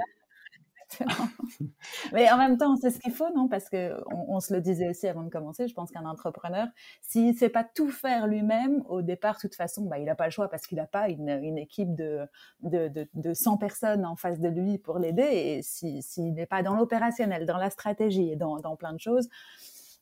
Mais 2.13 2.31
en 2.31 2.39
même 2.39 2.57
temps, 2.57 2.77
c'est 2.77 2.91
ce 2.91 2.99
qu'il 2.99 3.13
faut, 3.13 3.29
non? 3.35 3.49
Parce 3.49 3.69
que 3.69 3.95
on, 4.11 4.41
se 4.41 4.55
le 4.55 4.61
disait 4.61 4.89
aussi 4.89 5.07
avant 5.07 5.23
de 5.23 5.31
commencer. 5.31 5.67
Je 5.69 5.75
pense 5.75 5.91
qu'un 5.91 6.05
entrepreneur, 6.05 6.69
s'il 7.03 7.29
ne 7.29 7.33
sait 7.33 7.49
pas 7.49 7.65
tout 7.65 7.91
faire 7.91 8.27
lui-même, 8.27 8.83
au 8.89 9.03
départ, 9.03 9.37
de 9.37 9.41
toute 9.41 9.55
façon, 9.55 9.83
bah, 9.87 9.99
il 9.99 10.05
n'a 10.05 10.15
pas 10.15 10.27
le 10.27 10.31
choix 10.31 10.49
parce 10.49 10.67
qu'il 10.67 10.79
n'a 10.79 10.87
pas 10.87 11.09
une, 11.09 11.29
une, 11.29 11.59
équipe 11.59 11.95
de, 11.95 12.21
de, 12.63 12.89
de, 12.89 13.09
de, 13.15 13.35
100 13.35 13.57
personnes 13.57 14.05
en 14.05 14.17
face 14.17 14.41
de 14.41 14.49
lui 14.49 14.79
pour 14.79 14.99
l'aider. 14.99 15.23
Et 15.23 15.63
s'il 15.63 16.35
n'est 16.35 16.47
pas 16.47 16.63
dans 16.63 16.77
l'opérationnel, 16.77 17.47
dans 17.47 17.59
la 17.59 17.71
stratégie 17.71 18.31
et 18.33 18.37
dans, 18.37 18.59
dans 18.59 18.77
plein 18.77 18.93
de 18.93 19.01
choses. 19.01 19.29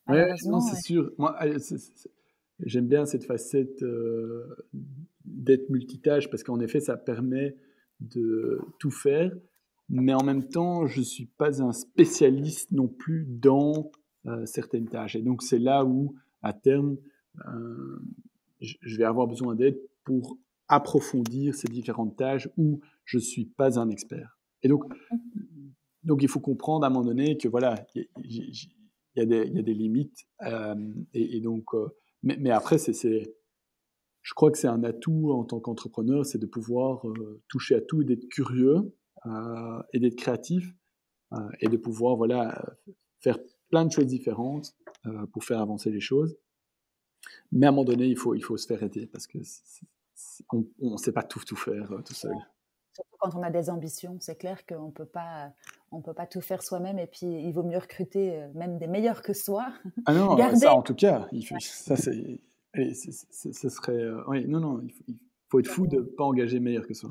Oui, 0.08 0.18
non, 0.44 0.60
c'est 0.60 0.80
sûr. 0.82 1.12
Moi, 1.16 1.38
j'aime 2.60 2.86
bien 2.86 3.06
cette 3.06 3.24
facette 3.24 3.82
euh, 3.82 4.66
d'être 5.24 5.70
multitâche 5.70 6.28
parce 6.28 6.42
qu'en 6.42 6.60
effet, 6.60 6.80
ça 6.80 6.96
permet 6.96 7.56
de 8.00 8.60
tout 8.78 8.90
faire 8.90 9.32
mais 9.88 10.14
en 10.14 10.24
même 10.24 10.48
temps, 10.48 10.86
je 10.86 11.00
ne 11.00 11.04
suis 11.04 11.26
pas 11.26 11.62
un 11.62 11.72
spécialiste 11.72 12.72
non 12.72 12.88
plus 12.88 13.26
dans 13.28 13.90
euh, 14.26 14.46
certaines 14.46 14.88
tâches. 14.88 15.16
Et 15.16 15.22
donc, 15.22 15.42
c'est 15.42 15.58
là 15.58 15.84
où, 15.84 16.14
à 16.42 16.52
terme, 16.52 16.96
euh, 17.46 17.98
je 18.60 18.96
vais 18.96 19.04
avoir 19.04 19.26
besoin 19.26 19.54
d'aide 19.54 19.78
pour 20.04 20.38
approfondir 20.68 21.54
ces 21.54 21.68
différentes 21.68 22.16
tâches 22.16 22.48
où 22.56 22.80
je 23.04 23.18
ne 23.18 23.22
suis 23.22 23.44
pas 23.44 23.78
un 23.78 23.90
expert. 23.90 24.38
Et 24.62 24.68
donc, 24.68 24.84
donc, 26.02 26.22
il 26.22 26.28
faut 26.28 26.40
comprendre 26.40 26.84
à 26.84 26.88
un 26.88 26.90
moment 26.90 27.04
donné 27.04 27.36
que 27.36 27.48
voilà, 27.48 27.86
il 27.94 28.06
y, 29.16 29.20
a 29.20 29.26
des 29.26 29.74
limites. 29.74 30.26
Euh, 30.42 30.74
et, 31.12 31.40
donc, 31.40 31.66
mais, 32.22 32.38
mais, 32.38 32.50
après, 32.50 32.78
c'est, 32.78 33.36
je 34.22 34.34
crois 34.34 34.50
que 34.50 34.56
c'est 34.56 34.68
un 34.68 34.82
atout 34.84 35.32
en 35.32 35.44
tant 35.44 35.60
qu'entrepreneur, 35.60 36.24
c'est 36.24 36.38
de 36.38 36.46
pouvoir 36.46 37.04
toucher 37.48 37.74
à 37.74 37.82
tout 37.82 38.00
et 38.00 38.04
d'être 38.06 38.28
curieux 38.28 38.94
et 39.92 39.98
d'être 39.98 40.16
créatif 40.16 40.74
euh, 41.34 41.48
et 41.60 41.68
de 41.68 41.76
pouvoir 41.76 42.16
voilà, 42.16 42.62
faire 43.20 43.38
plein 43.70 43.84
de 43.84 43.90
choses 43.90 44.06
différentes 44.06 44.74
euh, 45.06 45.26
pour 45.26 45.44
faire 45.44 45.60
avancer 45.60 45.90
les 45.90 46.00
choses. 46.00 46.36
Mais 47.50 47.66
à 47.66 47.70
un 47.70 47.72
moment 47.72 47.84
donné, 47.84 48.06
il 48.06 48.16
faut, 48.16 48.34
il 48.34 48.42
faut 48.42 48.56
se 48.56 48.66
faire 48.66 48.82
aider 48.82 49.06
parce 49.06 49.26
que 49.26 49.38
on 50.50 50.64
ne 50.80 50.96
sait 50.96 51.12
pas 51.12 51.22
tout, 51.22 51.40
tout 51.44 51.56
faire 51.56 51.88
tout 52.04 52.14
seul. 52.14 52.34
Surtout 52.92 53.16
quand 53.18 53.34
on 53.34 53.42
a 53.42 53.50
des 53.50 53.70
ambitions, 53.70 54.16
c'est 54.20 54.36
clair 54.36 54.64
qu'on 54.66 54.90
peut 54.90 55.06
pas, 55.06 55.52
on 55.90 56.02
peut 56.02 56.14
pas 56.14 56.26
tout 56.26 56.40
faire 56.40 56.62
soi-même 56.62 56.98
et 56.98 57.06
puis 57.06 57.26
il 57.26 57.52
vaut 57.52 57.62
mieux 57.62 57.78
recruter 57.78 58.46
même 58.54 58.78
des 58.78 58.86
meilleurs 58.86 59.22
que 59.22 59.32
soi. 59.32 59.72
Ah 60.06 60.14
non, 60.14 60.36
ça 60.56 60.74
en 60.74 60.82
tout 60.82 60.94
cas, 60.94 61.26
il 61.32 61.44
faut, 61.44 61.56
ça 61.58 61.96
c'est, 61.96 62.40
ce 62.74 63.68
serait, 63.68 64.04
oui, 64.28 64.46
non 64.46 64.60
non, 64.60 64.80
il 64.82 64.92
faut, 64.92 65.04
il 65.08 65.18
faut 65.48 65.60
être 65.60 65.68
fou 65.68 65.86
de 65.86 66.00
pas 66.00 66.24
engager 66.24 66.60
meilleur 66.60 66.86
que 66.86 66.94
soi. 66.94 67.08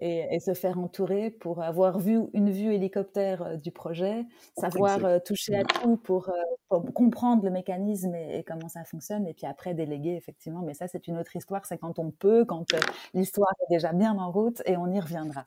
Et, 0.00 0.38
se 0.40 0.54
faire 0.54 0.78
entourer 0.78 1.30
pour 1.30 1.62
avoir 1.62 1.98
vu 1.98 2.20
une 2.34 2.50
vue 2.50 2.72
hélicoptère 2.74 3.42
euh, 3.42 3.56
du 3.56 3.72
projet, 3.72 4.24
savoir 4.56 5.04
euh, 5.04 5.18
toucher 5.18 5.56
à 5.56 5.64
tout 5.64 5.96
pour, 5.96 6.28
euh, 6.28 6.80
comprendre 6.94 7.44
le 7.44 7.50
mécanisme 7.50 8.14
et, 8.14 8.44
comment 8.46 8.68
ça 8.68 8.84
fonctionne, 8.84 9.26
et 9.26 9.34
puis 9.34 9.46
après 9.46 9.74
déléguer 9.74 10.14
effectivement. 10.14 10.60
Mais 10.62 10.74
ça, 10.74 10.88
c'est 10.88 11.08
une 11.08 11.16
autre 11.16 11.34
histoire. 11.34 11.64
C'est 11.64 11.78
quand 11.78 11.98
on 11.98 12.10
peut, 12.10 12.44
quand 12.44 12.66
l'histoire 13.14 13.50
est 13.62 13.74
déjà 13.74 13.92
bien 13.92 14.16
en 14.18 14.30
route, 14.30 14.62
et 14.66 14.76
on 14.76 14.86
y 14.92 15.00
reviendra. 15.00 15.46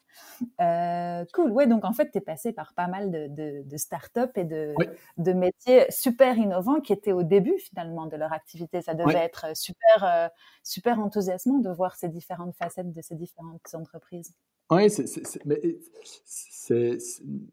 cool. 1.33 1.51
Ouais. 1.51 1.67
Donc 1.67 1.85
en 1.85 1.93
fait, 1.93 2.09
tu 2.11 2.17
es 2.17 2.21
passé 2.21 2.51
par 2.51 2.73
pas 2.73 2.87
mal 2.87 3.11
de, 3.11 3.27
de, 3.27 3.63
de 3.63 3.77
start-up 3.77 4.31
et 4.37 4.43
de, 4.43 4.73
de 5.17 5.33
métiers 5.33 5.85
super 5.89 6.37
innovants 6.37 6.81
qui 6.81 6.93
étaient 6.93 7.11
au 7.11 7.23
début 7.23 7.57
finalement 7.59 8.07
de 8.07 8.15
leur 8.15 8.33
activité. 8.33 8.81
Ça 8.81 8.95
devait 8.95 9.23
être 9.23 9.55
super, 9.55 10.29
super 10.63 10.99
enthousiasmant 10.99 11.59
de 11.59 11.69
voir 11.69 11.95
ces 11.95 12.09
différentes 12.09 12.55
facettes 12.55 12.91
de 12.91 13.01
ces 13.01 13.15
différentes 13.15 13.61
entreprises 13.73 13.98
oui, 14.71 14.87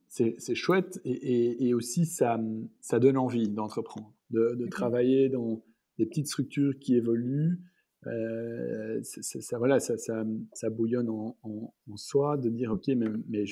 c'est 0.08 0.54
chouette 0.54 1.00
et, 1.04 1.66
et, 1.66 1.72
aussi 1.72 2.04
ça, 2.04 2.38
ça 2.80 2.98
donne 2.98 3.16
envie 3.16 3.48
d'entreprendre, 3.48 4.12
de, 4.30 4.54
de, 4.54 4.66
travailler 4.66 5.30
dans 5.30 5.64
des 5.98 6.04
petites 6.04 6.26
structures 6.26 6.78
qui 6.78 6.94
évoluent. 6.94 7.58
Euh, 8.06 9.00
ça, 9.02 9.56
voilà, 9.56 9.80
ça, 9.80 9.96
ça, 9.96 10.26
ça 10.52 10.68
bouillonne 10.68 11.08
en, 11.08 11.38
en, 11.42 11.96
soi, 11.96 12.36
de 12.36 12.50
dire 12.50 12.72
ok, 12.72 12.88
mais, 12.88 13.08
mais 13.28 13.44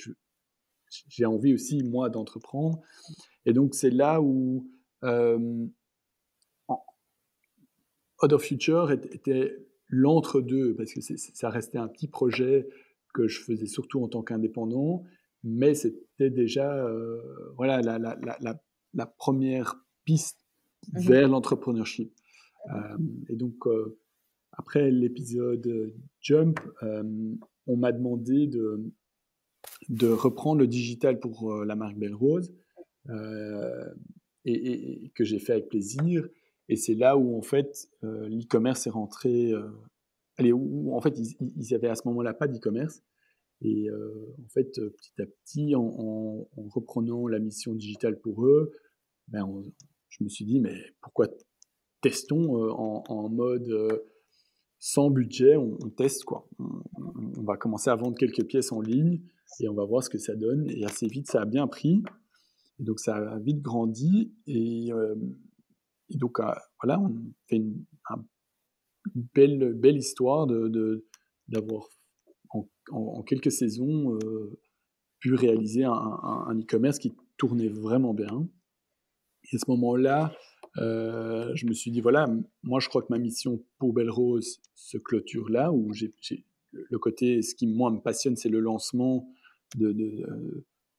j'ai 1.09 1.25
envie 1.25 1.55
aussi 1.55 1.83
moi 1.83 2.11
d'entreprendre. 2.11 2.83
Et 3.47 3.55
donc 3.55 3.75
c'est 3.75 3.91
là 3.91 4.21
où 4.21 4.69
euh, 5.05 5.67
Other 8.19 8.41
Future 8.41 8.91
était 8.91 9.57
l'entre-deux, 9.89 10.75
parce 10.75 10.93
que 10.93 11.01
ça 11.01 11.49
restait 11.49 11.79
un 11.79 11.89
petit 11.89 12.09
projet 12.09 12.69
que 13.15 13.29
je 13.29 13.41
faisais 13.41 13.67
surtout 13.67 14.03
en 14.03 14.09
tant 14.09 14.23
qu'indépendant, 14.23 15.05
mais 15.43 15.75
c'était 15.75 16.31
déjà 16.31 16.75
euh, 16.75 17.21
voilà, 17.57 17.81
la, 17.81 17.99
la, 17.99 18.19
la, 18.41 18.61
la, 18.93 19.07
première 19.07 19.77
piste 20.05 20.41
mmh 20.93 21.01
vers 21.01 21.29
l'entrepreneurship. 21.29 22.13
Euh, 22.71 22.99
et 23.31 23.37
donc, 23.37 23.67
euh, 23.67 23.99
après 24.53 24.91
l'épisode 24.91 25.95
Jump, 26.21 26.61
on 27.67 27.77
m'a 27.77 27.93
demandé 27.93 28.47
de, 28.47 28.93
de 29.89 30.09
reprendre 30.09 30.61
le 30.61 30.67
digital 30.67 31.19
pour 31.19 31.65
la 31.65 31.75
marque 31.75 31.97
Belle 31.97 32.15
Rose, 32.15 32.53
et, 34.45 35.05
et, 35.05 35.11
que 35.15 35.25
j'ai 35.25 35.39
fait 35.39 35.53
avec 35.53 35.69
plaisir. 35.69 36.29
Et 36.69 36.77
c'est 36.77 36.95
là 36.95 37.17
où, 37.17 37.37
en 37.37 37.43
fait, 37.43 37.89
l'e-commerce 38.03 38.87
est 38.87 38.91
rentré 38.91 39.53
allez, 40.37 40.53
où, 40.53 40.95
en 40.95 41.01
fait, 41.01 41.19
ils, 41.19 41.37
ils 41.57 41.75
avaient 41.75 41.89
à 41.89 41.95
ce 41.95 42.03
moment-là 42.07 42.35
pas 42.35 42.49
d'e-commerce. 42.49 43.03
Et 43.65 43.89
euh, 43.89 44.35
en 44.45 44.49
fait, 44.49 44.79
euh, 44.79 44.91
petit 44.91 45.23
à 45.23 45.27
petit, 45.27 45.75
en, 45.75 46.47
reprenant 46.69 47.27
la 47.27 47.39
mission 47.39 47.75
digitale 47.75 48.21
pour 48.21 48.45
eux, 48.45 48.73
ben 49.29 49.47
je 50.09 50.23
me 50.23 50.29
suis 50.29 50.45
dit, 50.45 50.61
mais 50.61 50.77
pourquoi 51.01 51.29
testons 52.03 52.59
euh, 52.59 52.71
en, 52.71 53.29
mode 53.31 54.03
sans 54.79 55.11
budget, 55.11 55.57
on, 55.57 55.77
teste 55.97 56.25
quoi. 56.25 56.47
On, 56.59 57.43
va 57.43 57.57
commencer 57.57 57.89
à 57.89 57.97
vendre 57.97 58.17
quelques 58.19 58.45
pièces 58.45 58.71
en 58.71 58.81
ligne 58.81 59.23
et 59.61 59.69
on 59.69 59.75
va 59.75 59.85
voir 59.85 60.03
ce 60.03 60.11
que 60.11 60.19
ça 60.19 60.35
donne. 60.35 60.69
Et 60.71 60.85
assez 60.85 61.07
vite, 61.07 61.31
ça 61.31 61.43
a 61.43 61.45
bien 61.47 61.67
pris. 61.67 62.03
Et 62.81 62.85
donc, 62.85 63.01
ça 63.01 63.17
a 63.17 63.39
vite 63.39 63.63
grandi. 63.63 64.35
Et, 64.47 64.89
et 64.89 66.19
donc, 66.19 66.39
voilà, 66.83 67.01
on 67.01 67.15
fait 67.47 67.57
une, 67.57 67.73
un 67.73 67.94
belle, 69.35 69.75
belle 69.75 69.97
histoire 69.97 70.47
d'avoir 71.49 71.89
en, 72.91 73.23
quelques 73.23 73.53
saisons 73.53 74.15
euh, 74.17 74.59
pu 75.21 75.35
réaliser 75.35 75.85
un, 75.85 76.59
e-commerce 76.59 76.99
qui 76.99 77.15
tournait 77.37 77.69
vraiment 77.69 78.15
bien. 78.15 78.49
Et 79.51 79.57
à 79.57 79.59
ce 79.59 79.71
moment-là, 79.71 80.33
euh, 80.79 81.51
je 81.55 81.67
me 81.67 81.73
suis 81.73 81.91
dit, 81.91 82.01
voilà, 82.01 82.29
moi 82.63 82.81
je 82.81 82.89
crois 82.89 83.03
que 83.03 83.09
ma 83.11 83.19
mission 83.19 83.63
pour 83.79 83.93
Belle 83.93 84.11
Rose 84.11 84.61
se 84.75 84.99
clôture 84.99 85.49
là, 85.49 85.73
où 85.73 85.93
j'ai 85.93 86.13
le 86.73 86.99
côté, 86.99 87.43
ce 87.43 87.55
qui 87.55 87.67
moi 87.67 87.91
me 87.91 88.01
passionne, 88.01 88.37
c'est 88.37 88.49
le 88.49 88.61
lancement 88.61 89.29
de, 89.77 89.93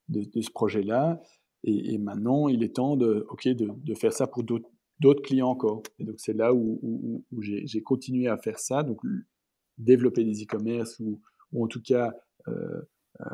de, 0.08 0.40
ce 0.40 0.50
projet-là. 0.50 1.20
Et, 1.64 1.98
maintenant, 1.98 2.48
il 2.48 2.62
est 2.62 2.76
temps 2.76 2.96
de, 2.96 3.26
de 3.44 3.94
faire 3.94 4.12
ça 4.12 4.26
pour 4.26 4.44
d'autres 4.44 4.70
d'autres 5.00 5.22
clients 5.22 5.48
encore. 5.48 5.82
Et 5.98 6.04
donc 6.04 6.16
c'est 6.18 6.32
là 6.32 6.54
où, 6.54 7.24
j'ai 7.40 7.82
continué 7.82 8.28
à 8.28 8.36
faire 8.36 8.58
ça, 8.58 8.82
donc 8.82 9.00
développer 9.78 10.24
des 10.24 10.42
e-commerce 10.42 10.98
ou, 11.00 11.20
en 11.54 11.66
tout 11.66 11.82
cas 11.82 12.14
euh, 12.48 12.82
euh, 13.20 13.24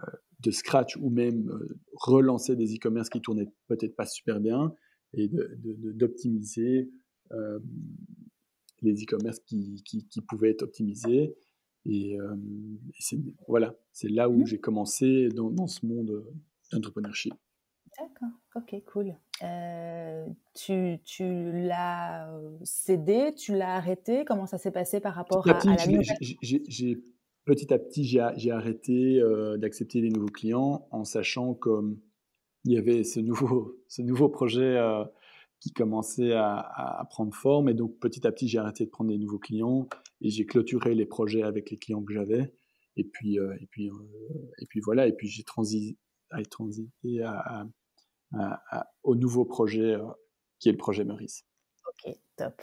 de 0.41 0.51
scratch 0.51 0.97
ou 0.97 1.11
même 1.11 1.49
euh, 1.51 1.79
relancer 1.95 2.57
des 2.57 2.75
e-commerce 2.77 3.09
qui 3.09 3.21
tournaient 3.21 3.53
peut-être 3.69 3.97
pas 3.97 4.07
super 4.07 4.41
bien 4.41 4.75
et 5.15 5.29
d'optimiser 5.29 6.91
les 8.83 9.05
e-commerce 9.05 9.39
qui, 9.41 9.83
qui, 9.85 10.21
pouvaient 10.23 10.51
être 10.51 10.63
optimisés. 10.63 11.35
et, 11.85 12.17
c'est 12.99 13.19
voilà, 13.47 13.77
c'est 13.93 14.09
là 14.09 14.29
où 14.31 14.41
mmh. 14.41 14.47
j'ai 14.47 14.59
commencé 14.59 15.29
dans, 15.29 15.51
dans 15.51 15.67
ce 15.67 15.85
monde 15.85 16.25
d'entrepreneurship. 16.73 17.35
D'accord, 17.99 18.29
ok, 18.57 18.83
cool. 18.87 19.15
tu, 20.55 20.99
tu 21.05 21.53
l'as 21.53 22.29
cédé, 22.65 23.35
tu 23.35 23.55
l'as 23.55 23.77
arrêté? 23.77 24.25
Comment 24.25 24.47
ça 24.47 24.59
s'est 24.59 24.71
passé 24.71 25.01
par 25.01 25.15
rapport 25.15 25.47
à, 25.47 25.53
la 25.65 25.77
j'ai, 26.41 27.03
Petit 27.45 27.75
à 27.75 27.79
petit, 27.79 28.05
j'ai 28.05 28.51
arrêté 28.51 29.21
d'accepter 29.59 30.01
des 30.01 30.11
nouveaux 30.11 30.31
clients 30.31 30.87
en 30.91 31.05
sachant 31.05 31.55
qu'il 31.55 31.99
y 32.73 32.79
avait 32.79 33.03
ce 33.03 33.21
nouveau, 33.21 33.83
ce 33.89 34.01
nouveau 34.01 34.29
projet 34.29 34.81
qui 35.59 35.73
commençait 35.73 36.33
à, 36.33 36.57
à, 36.57 37.05
prendre 37.11 37.35
forme. 37.35 37.69
Et 37.69 37.75
donc, 37.75 37.99
petit 37.99 38.27
à 38.27 38.33
petit, 38.33 38.49
j'ai 38.49 38.59
arrêté 38.59 38.85
de 38.85 38.91
prendre 38.91 39.11
des 39.11 39.19
nouveaux 39.19 39.39
clients 39.39 39.89
et 40.21 40.31
j'ai 40.31 40.47
clôturé 40.47 40.95
les 40.95 41.07
projets 41.07 41.43
avec 41.43 41.71
les 41.71 41.79
clients 41.79 42.03
que 42.03 42.15
j'avais. 42.15 42.55
Et 42.97 43.05
puis, 43.05 43.37
et, 43.37 43.67
puis, 43.71 43.91
et 44.59 44.67
puis 44.67 44.81
voilà, 44.81 45.07
et 45.07 45.13
puis 45.13 45.29
j'ai 45.29 45.43
transité 45.43 45.99
à, 47.25 47.67
au 49.03 49.15
nouveau 49.15 49.45
projet 49.45 49.95
euh, 49.95 50.07
qui 50.59 50.69
est 50.69 50.73
le 50.73 50.79
projet 50.79 51.05
Meurice. 51.05 51.45
Ok, 51.89 52.15
top. 52.37 52.63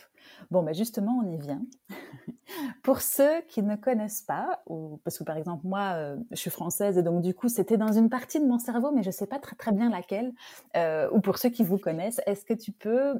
Bon, 0.50 0.64
ben 0.64 0.74
justement, 0.74 1.22
on 1.24 1.32
y 1.32 1.38
vient. 1.38 1.62
Pour 2.84 3.02
ceux 3.02 3.42
qui 3.48 3.62
ne 3.62 3.76
connaissent 3.76 4.24
pas, 4.24 4.64
ou 4.66 5.00
parce 5.04 5.18
que 5.20 5.24
par 5.24 5.38
exemple 5.38 5.68
moi, 5.68 5.94
euh, 5.96 6.18
je 6.32 6.38
suis 6.38 6.50
française 6.50 6.98
et 6.98 7.04
donc 7.04 7.22
du 7.22 7.36
coup 7.36 7.48
c'était 7.48 7.78
dans 7.78 7.92
une 7.92 8.10
partie 8.10 8.40
de 8.40 8.46
mon 8.46 8.58
cerveau, 8.58 8.92
mais 8.92 9.04
je 9.04 9.10
ne 9.10 9.14
sais 9.14 9.28
pas 9.28 9.38
très 9.38 9.56
très 9.56 9.72
bien 9.72 9.90
laquelle. 9.90 10.34
Euh, 10.76 11.10
ou 11.12 11.22
pour 11.22 11.38
ceux 11.38 11.50
qui 11.50 11.64
vous 11.64 11.78
connaissent, 11.78 12.22
est-ce 12.26 12.44
que 12.44 12.56
tu 12.56 12.72
peux 12.72 13.14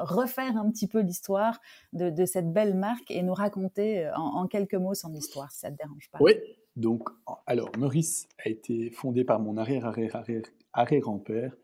refaire 0.00 0.56
un 0.56 0.70
petit 0.70 0.86
peu 0.86 1.00
l'histoire 1.00 1.60
de, 1.92 2.24
cette 2.26 2.52
belle 2.52 2.74
marque 2.74 3.10
et 3.10 3.22
nous 3.22 3.34
raconter 3.34 4.08
en, 4.16 4.42
en, 4.42 4.46
quelques 4.46 4.74
mots 4.74 4.94
son 4.94 5.12
histoire, 5.14 5.50
si 5.50 5.60
ça 5.60 5.70
te 5.70 5.76
dérange 5.76 6.08
pas? 6.12 6.18
Oui. 6.20 6.34
Donc, 6.76 7.08
alors 7.46 7.70
Meurice 7.78 8.28
a 8.44 8.50
été 8.50 8.90
fondé 8.90 9.24
par 9.24 9.40
mon 9.40 9.56
arrière 9.56 9.86
arrière 9.86 10.14
arrière 10.14 10.42
arrière 10.74 11.00
grand-père 11.00 11.56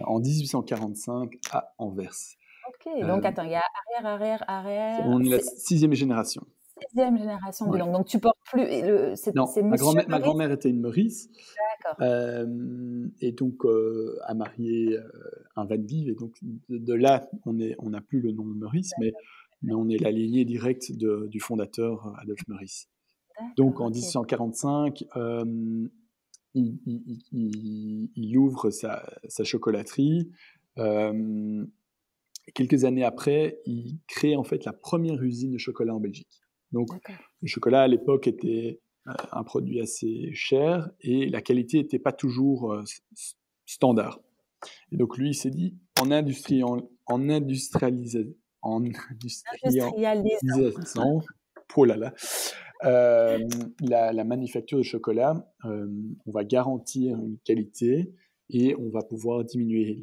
en 0.00 0.20
1845 0.20 1.38
à 1.52 1.72
Anvers. 1.78 2.36
Ok, 2.68 3.00
donc 3.00 3.24
euh, 3.24 3.28
attends, 3.28 3.42
il 3.42 3.50
y 3.50 3.54
a 3.54 3.62
arrière, 3.96 4.14
arrière, 4.14 4.44
arrière. 4.48 5.00
On 5.06 5.22
est 5.22 5.28
la 5.28 5.40
sixième 5.40 5.94
génération. 5.94 6.46
Sixième 6.88 7.18
génération 7.18 7.70
de 7.70 7.78
Donc 7.78 8.06
tu 8.06 8.18
portes 8.18 8.38
plus. 8.50 8.64
Le, 8.64 9.14
non, 9.34 9.46
ma 9.64 9.76
grand-mère, 9.76 10.08
ma 10.08 10.20
grand-mère 10.20 10.50
était 10.50 10.70
une 10.70 10.80
Maurice. 10.80 11.28
D'accord. 11.84 11.96
Euh, 12.00 13.06
et 13.20 13.32
donc 13.32 13.64
euh, 13.64 14.18
a 14.24 14.34
marié 14.34 14.96
un 15.56 15.64
Van 15.64 15.76
Vive. 15.78 16.08
Et 16.08 16.14
donc 16.14 16.32
de, 16.68 16.94
là, 16.94 17.28
on 17.46 17.52
n'a 17.52 17.66
on 17.78 17.92
plus 18.00 18.20
le 18.20 18.32
nom 18.32 18.44
Maurice, 18.44 18.92
mais, 18.98 19.12
mais, 19.62 19.74
on 19.74 19.88
est 19.88 19.98
la 19.98 20.10
lignée 20.10 20.44
directe 20.44 20.92
de, 20.92 21.28
du 21.28 21.40
fondateur 21.40 22.14
Adolphe 22.20 22.46
Maurice. 22.48 22.88
Donc 23.56 23.80
en 23.80 23.90
1845, 23.90 25.04
il, 26.54 28.38
ouvre 28.38 28.70
sa, 28.70 29.04
chocolaterie. 29.44 30.30
Euh, 30.78 31.64
quelques 32.54 32.84
années 32.84 33.04
après, 33.04 33.58
il 33.66 33.98
crée 34.06 34.36
en 34.36 34.44
fait 34.44 34.64
la 34.64 34.72
première 34.72 35.22
usine 35.22 35.52
de 35.52 35.58
chocolat 35.58 35.94
en 35.94 36.00
Belgique. 36.00 36.40
Donc, 36.72 36.88
le 37.40 37.48
chocolat 37.48 37.82
à 37.82 37.88
l'époque 37.88 38.26
était 38.26 38.80
euh, 39.06 39.12
un 39.32 39.44
produit 39.44 39.80
assez 39.80 40.30
cher 40.32 40.90
et 41.00 41.28
la 41.28 41.42
qualité 41.42 41.78
n'était 41.78 41.98
pas 41.98 42.12
toujours 42.12 42.72
euh, 42.72 42.82
standard. 43.66 44.20
Et 44.90 44.96
donc, 44.96 45.18
lui, 45.18 45.30
il 45.30 45.34
s'est 45.34 45.50
dit 45.50 45.76
en, 46.00 46.10
industrie, 46.10 46.62
en, 46.62 46.76
en, 46.76 46.88
en 47.06 47.28
industrialisation, 47.28 48.34
oh 51.76 51.84
là 51.84 51.96
là, 51.96 52.14
euh, 52.84 53.38
la, 53.80 54.24
manufacture 54.24 54.78
de 54.78 54.82
chocolat, 54.82 55.34
euh, 55.64 55.86
on 56.26 56.30
va 56.30 56.44
garantir 56.44 57.16
une 57.16 57.38
qualité 57.44 58.12
et 58.50 58.74
on 58.76 58.90
va 58.90 59.02
pouvoir 59.02 59.44
diminuer 59.44 60.02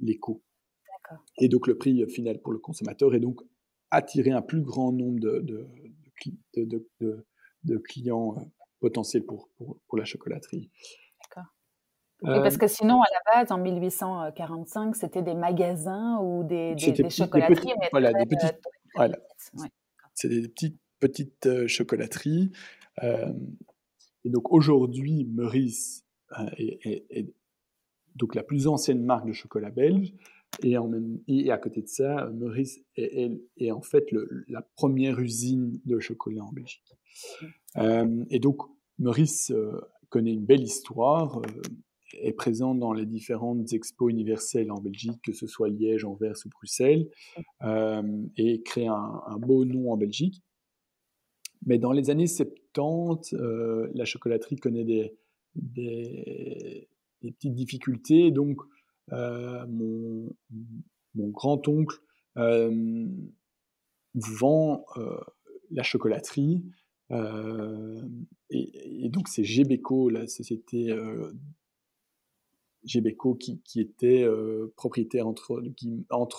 les 0.00 0.18
coûts. 0.18 0.42
Et 1.38 1.48
donc 1.48 1.66
le 1.66 1.76
prix 1.76 2.06
final 2.08 2.40
pour 2.40 2.52
le 2.52 2.58
consommateur 2.58 3.14
est 3.14 3.20
donc 3.20 3.42
attirer 3.90 4.30
un 4.30 4.40
plus 4.40 4.62
grand 4.62 4.92
nombre 4.92 5.20
de, 5.20 5.44
de, 7.64 7.78
clients 7.78 8.34
euh, 8.38 8.40
potentiels 8.80 9.24
pour, 9.26 9.50
pour, 9.58 9.98
la 9.98 10.04
chocolaterie. 10.04 10.70
Parce 12.24 12.56
que 12.56 12.68
sinon, 12.68 13.02
à 13.02 13.06
la 13.12 13.34
base, 13.34 13.50
en 13.50 13.58
1845, 13.58 14.94
c'était 14.94 15.22
des 15.22 15.34
magasins 15.34 16.20
ou 16.22 16.44
des, 16.44 16.76
des, 16.76 17.10
chocolateries. 17.10 17.72
voilà, 17.90 18.12
des 18.12 18.26
petites. 18.26 18.60
Voilà. 18.94 19.18
C'est 20.14 20.28
des 20.28 20.48
petites 20.48 20.78
petite 21.02 21.46
euh, 21.46 21.66
chocolaterie. 21.66 22.52
Euh, 23.02 23.32
et 24.24 24.30
donc 24.30 24.52
aujourd'hui, 24.52 25.24
Meurice 25.24 26.06
euh, 26.38 26.46
est, 26.56 27.26
donc 28.14 28.36
la 28.36 28.44
plus 28.44 28.68
ancienne 28.68 29.02
marque 29.02 29.26
de 29.26 29.32
chocolat 29.32 29.70
belge. 29.70 30.14
Et, 30.62 30.78
en 30.78 30.86
même, 30.86 31.18
et 31.26 31.50
à 31.50 31.58
côté 31.58 31.82
de 31.82 31.88
ça, 31.88 32.30
Meurice 32.34 32.78
est, 32.96 33.70
en 33.70 33.80
fait 33.80 34.06
la 34.48 34.62
première 34.76 35.18
usine 35.18 35.80
de 35.86 35.98
chocolat 35.98 36.44
en 36.44 36.52
Belgique. 36.52 36.94
et 38.28 38.38
donc, 38.38 38.58
Meurice 38.98 39.50
connaît 40.10 40.34
une 40.34 40.44
belle 40.44 40.62
histoire, 40.62 41.40
est 42.20 42.34
présent 42.34 42.74
dans 42.74 42.92
les 42.92 43.06
différentes 43.06 43.72
expos 43.72 44.12
universelles 44.12 44.70
en 44.70 44.78
Belgique, 44.78 45.22
que 45.24 45.32
ce 45.32 45.46
soit 45.46 45.70
Liège, 45.70 46.04
Anvers 46.04 46.36
ou 46.44 46.50
Bruxelles, 46.50 47.08
et 48.36 48.62
crée 48.62 48.88
un, 48.88 49.22
un, 49.26 49.38
beau 49.38 49.64
nom 49.64 49.90
en 49.90 49.96
Belgique. 49.96 50.42
Mais 51.66 51.78
dans 51.78 51.92
les 51.92 52.10
années 52.10 52.26
70, 52.26 53.34
euh, 53.34 53.88
la 53.94 54.04
chocolaterie 54.04 54.56
connaît 54.56 54.84
des, 54.84 55.16
petites 57.20 57.54
difficultés. 57.54 58.30
Donc, 58.30 58.60
euh, 59.12 59.66
mon, 59.68 60.34
grand-oncle 61.14 61.98
euh, 62.36 63.06
vend 64.14 64.84
la 65.70 65.82
chocolaterie. 65.82 66.64
Et, 68.50 69.08
donc, 69.10 69.28
c'est 69.28 69.44
Gebeco, 69.44 70.08
la 70.08 70.26
société 70.26 70.96
Gebeco 72.84 73.34
qui, 73.36 73.60
était 73.76 74.26
propriétaire, 74.76 75.26
entre, 75.28 75.52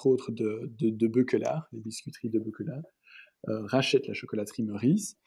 autres, 0.06 0.32
de, 0.32 0.72
de, 0.80 0.90
de 0.90 1.08
Beukelard, 1.08 1.68
les 1.72 1.80
biscuiteries 1.80 2.30
de 2.30 2.40
Beukelard. 2.40 2.84
Euh, 3.50 3.66
rachète 3.66 4.08
la 4.08 4.14
chocolaterie 4.14 4.64
Meurice, 4.64 5.18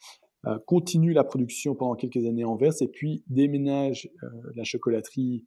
euh, 0.47 0.59
continue 0.67 1.13
la 1.13 1.25
production 1.25 1.75
pendant 1.75 1.95
quelques 1.95 2.25
années 2.25 2.45
en 2.45 2.53
Anvers 2.53 2.73
et 2.81 2.89
puis 2.89 3.23
déménage 3.27 4.09
euh, 4.23 4.29
la 4.55 4.65
chocolaterie 4.65 5.47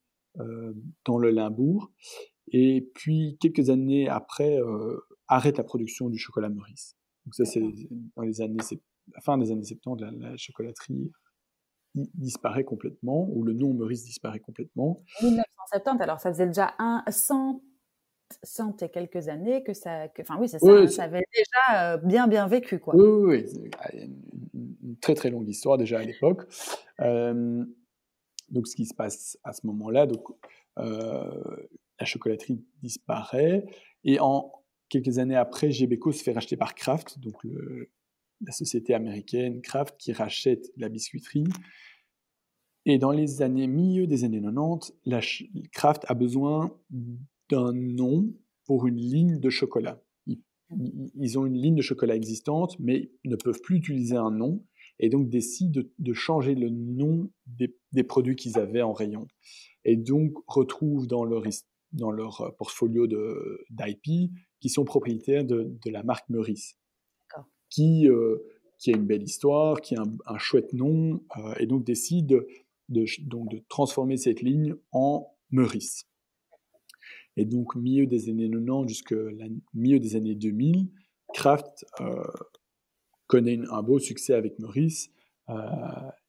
dans 1.05 1.17
le 1.17 1.31
Limbourg. 1.31 1.91
Et 2.51 2.87
puis 2.93 3.35
quelques 3.41 3.69
années 3.69 4.07
après, 4.07 4.57
arrête 5.27 5.57
la 5.57 5.63
production 5.65 6.07
du 6.07 6.17
chocolat 6.17 6.49
Meurice. 6.49 6.95
Donc 7.25 7.33
ça, 7.33 7.43
c'est 7.43 7.61
dans 8.15 8.21
les 8.21 8.39
années, 8.39 8.59
la 9.13 9.21
fin 9.21 9.37
des 9.37 9.51
années 9.51 9.65
70, 9.65 10.05
la, 10.19 10.37
chocolaterie 10.37 11.11
disparaît 11.95 12.63
complètement, 12.63 13.27
ou 13.31 13.43
le 13.43 13.51
nom 13.53 13.73
Meurice 13.73 14.05
disparaît 14.05 14.39
complètement. 14.39 15.03
1970, 15.21 16.01
alors 16.01 16.19
ça 16.21 16.31
faisait 16.31 16.47
déjà 16.47 16.73
un, 16.77 17.03
100 17.09 17.61
cent 18.43 18.75
et 18.81 18.89
quelques 18.89 19.27
années 19.27 19.63
que 19.63 19.73
ça, 19.73 20.07
enfin 20.19 20.37
oui, 20.39 20.47
c'est 20.47 20.59
ça, 20.59 20.87
ça 20.87 21.03
avait 21.03 21.25
déjà 21.33 21.93
euh, 21.93 21.97
bien 21.97 22.27
bien 22.27 22.47
vécu 22.47 22.79
quoi. 22.79 22.95
Oui, 22.95 23.03
oui, 23.03 23.45
oui. 23.61 23.71
Ah, 23.79 23.89
une, 23.93 24.97
très 25.01 25.15
très 25.15 25.29
longue 25.29 25.47
histoire 25.47 25.77
déjà 25.77 25.99
à 25.99 26.03
l'époque. 26.03 26.43
Euh, 26.99 27.63
donc 28.49 28.67
ce 28.67 28.75
qui 28.75 28.85
se 28.85 28.93
passe 28.93 29.37
à 29.43 29.53
ce 29.53 29.65
moment-là, 29.67 30.05
donc 30.05 30.27
euh, 30.77 31.67
la 31.99 32.05
chocolaterie 32.05 32.63
disparaît 32.81 33.65
et 34.03 34.19
en 34.19 34.51
quelques 34.89 35.19
années 35.19 35.35
après, 35.35 35.71
Gebeco 35.71 36.11
se 36.11 36.23
fait 36.23 36.33
racheter 36.33 36.57
par 36.57 36.75
Kraft, 36.75 37.19
donc 37.19 37.43
le, 37.43 37.91
la 38.45 38.51
société 38.51 38.93
américaine 38.93 39.61
Kraft 39.61 39.95
qui 39.97 40.11
rachète 40.11 40.71
la 40.77 40.89
biscuiterie. 40.89 41.47
Et 42.85 42.97
dans 42.97 43.11
les 43.11 43.41
années 43.41 43.67
milieu 43.67 44.07
des 44.07 44.23
années 44.23 44.41
90, 44.41 44.93
la 45.05 45.19
Kraft 45.71 46.05
a 46.07 46.13
besoin 46.13 46.71
d'un 47.49 47.73
nom 47.73 48.33
pour 48.65 48.87
une 48.87 48.97
ligne 48.97 49.39
de 49.39 49.49
chocolat. 49.49 50.01
Ils, 51.15 51.39
ont 51.39 51.47
une 51.47 51.57
ligne 51.57 51.75
de 51.75 51.81
chocolat 51.81 52.15
existante, 52.15 52.77
mais 52.79 53.11
ne 53.25 53.35
peuvent 53.35 53.59
plus 53.61 53.77
utiliser 53.77 54.15
un 54.15 54.29
nom, 54.29 54.63
et 54.99 55.09
donc 55.09 55.29
décident 55.29 55.81
de, 55.97 56.13
changer 56.13 56.53
le 56.53 56.69
nom 56.69 57.31
des, 57.47 58.03
produits 58.03 58.35
qu'ils 58.35 58.59
avaient 58.59 58.83
en 58.83 58.93
rayon. 58.93 59.27
Et 59.83 59.95
donc 59.95 60.33
retrouvent 60.45 61.07
dans 61.07 61.23
leur, 61.23 61.43
dans 61.93 62.11
leur 62.11 62.41
euh, 62.41 62.51
portfolio 62.51 63.07
d'IP 63.07 64.31
qui 64.59 64.69
sont 64.69 64.85
propriétaires 64.85 65.45
de, 65.45 65.75
la 65.85 66.03
marque 66.03 66.29
Meurice, 66.29 66.77
qui, 67.69 68.07
euh, 68.07 68.37
qui 68.77 68.93
a 68.93 68.97
une 68.97 69.05
belle 69.05 69.23
histoire, 69.23 69.81
qui 69.81 69.95
a 69.95 70.03
un, 70.25 70.37
chouette 70.37 70.73
nom, 70.73 71.23
euh, 71.37 71.53
et 71.59 71.65
donc 71.65 71.85
décident 71.85 72.27
de, 72.89 73.05
donc 73.21 73.49
de 73.49 73.63
transformer 73.69 74.17
cette 74.17 74.41
ligne 74.41 74.75
en 74.91 75.25
Meurice. 75.51 76.08
Et 77.39 77.45
donc, 77.45 77.73
milieu 77.77 78.05
des 78.05 78.29
années 78.29 78.49
90 78.49 78.89
jusqu'au 78.89 79.15
milieu 79.73 79.97
des 79.97 80.17
années 80.17 80.35
2000, 80.35 80.89
Kraft 81.33 81.85
euh, 82.01 82.21
connaît 83.27 83.57
un 83.71 83.81
beau 83.81 83.97
succès 83.97 84.33
avec 84.33 84.59
Maurice. 84.59 85.09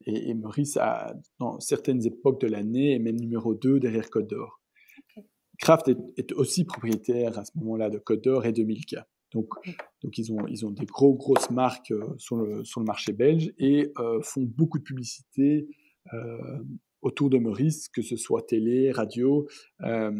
et, 0.07 0.35
Maurice, 0.35 0.77
a, 0.77 1.17
dans 1.41 1.59
certaines 1.59 2.07
époques 2.07 2.41
de 2.41 2.47
l'année, 2.47 2.95
est 2.95 3.01
même 3.01 3.19
numéro 3.19 3.57
2 3.57 3.81
derrière 3.81 4.09
Côte 4.09 4.31
d'Or. 4.31 4.61
Kraft 5.59 5.89
est, 5.89 6.33
aussi 6.35 6.65
propriétaire 6.65 7.37
à 7.37 7.45
ce 7.45 7.51
moment-là 7.57 7.91
de 7.91 7.99
Côte 7.99 8.23
d'Or 8.23 8.47
et 8.47 8.53
de 8.53 8.63
Milka. 8.63 9.09
Donc, 9.33 9.49
donc 10.05 10.17
ils, 10.17 10.33
ont, 10.33 10.47
ils 10.47 10.65
ont 10.65 10.71
des 10.71 10.87
gros, 10.87 11.15
grosses 11.15 11.51
marques 11.51 11.93
sur, 12.19 12.37
le, 12.37 12.65
sur 12.65 12.79
le 12.79 12.87
marché 12.87 13.13
belge 13.13 13.53
et 13.59 13.93
font 14.23 14.43
beaucoup 14.43 14.79
de 14.79 14.85
publicité 14.85 15.67
autour 17.03 17.31
de 17.31 17.39
Maurice, 17.39 17.89
que 17.89 18.03
ce 18.03 18.17
soit 18.17 18.47
télé, 18.47 18.93
radio. 18.93 19.49
Euh, 19.83 20.13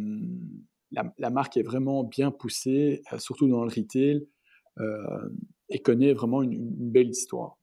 la, 0.93 1.31
marque 1.31 1.57
est 1.57 1.63
vraiment 1.63 2.05
bien 2.05 2.31
poussée, 2.31 3.03
euh, 3.13 3.19
surtout 3.19 3.49
dans 3.49 3.65
le 3.65 3.71
retail, 3.71 4.27
euh, 4.79 5.29
et 5.69 5.81
connaît 5.81 6.13
vraiment 6.13 6.43
une, 6.43 6.69
belle 6.69 7.11
histoire. 7.11 7.57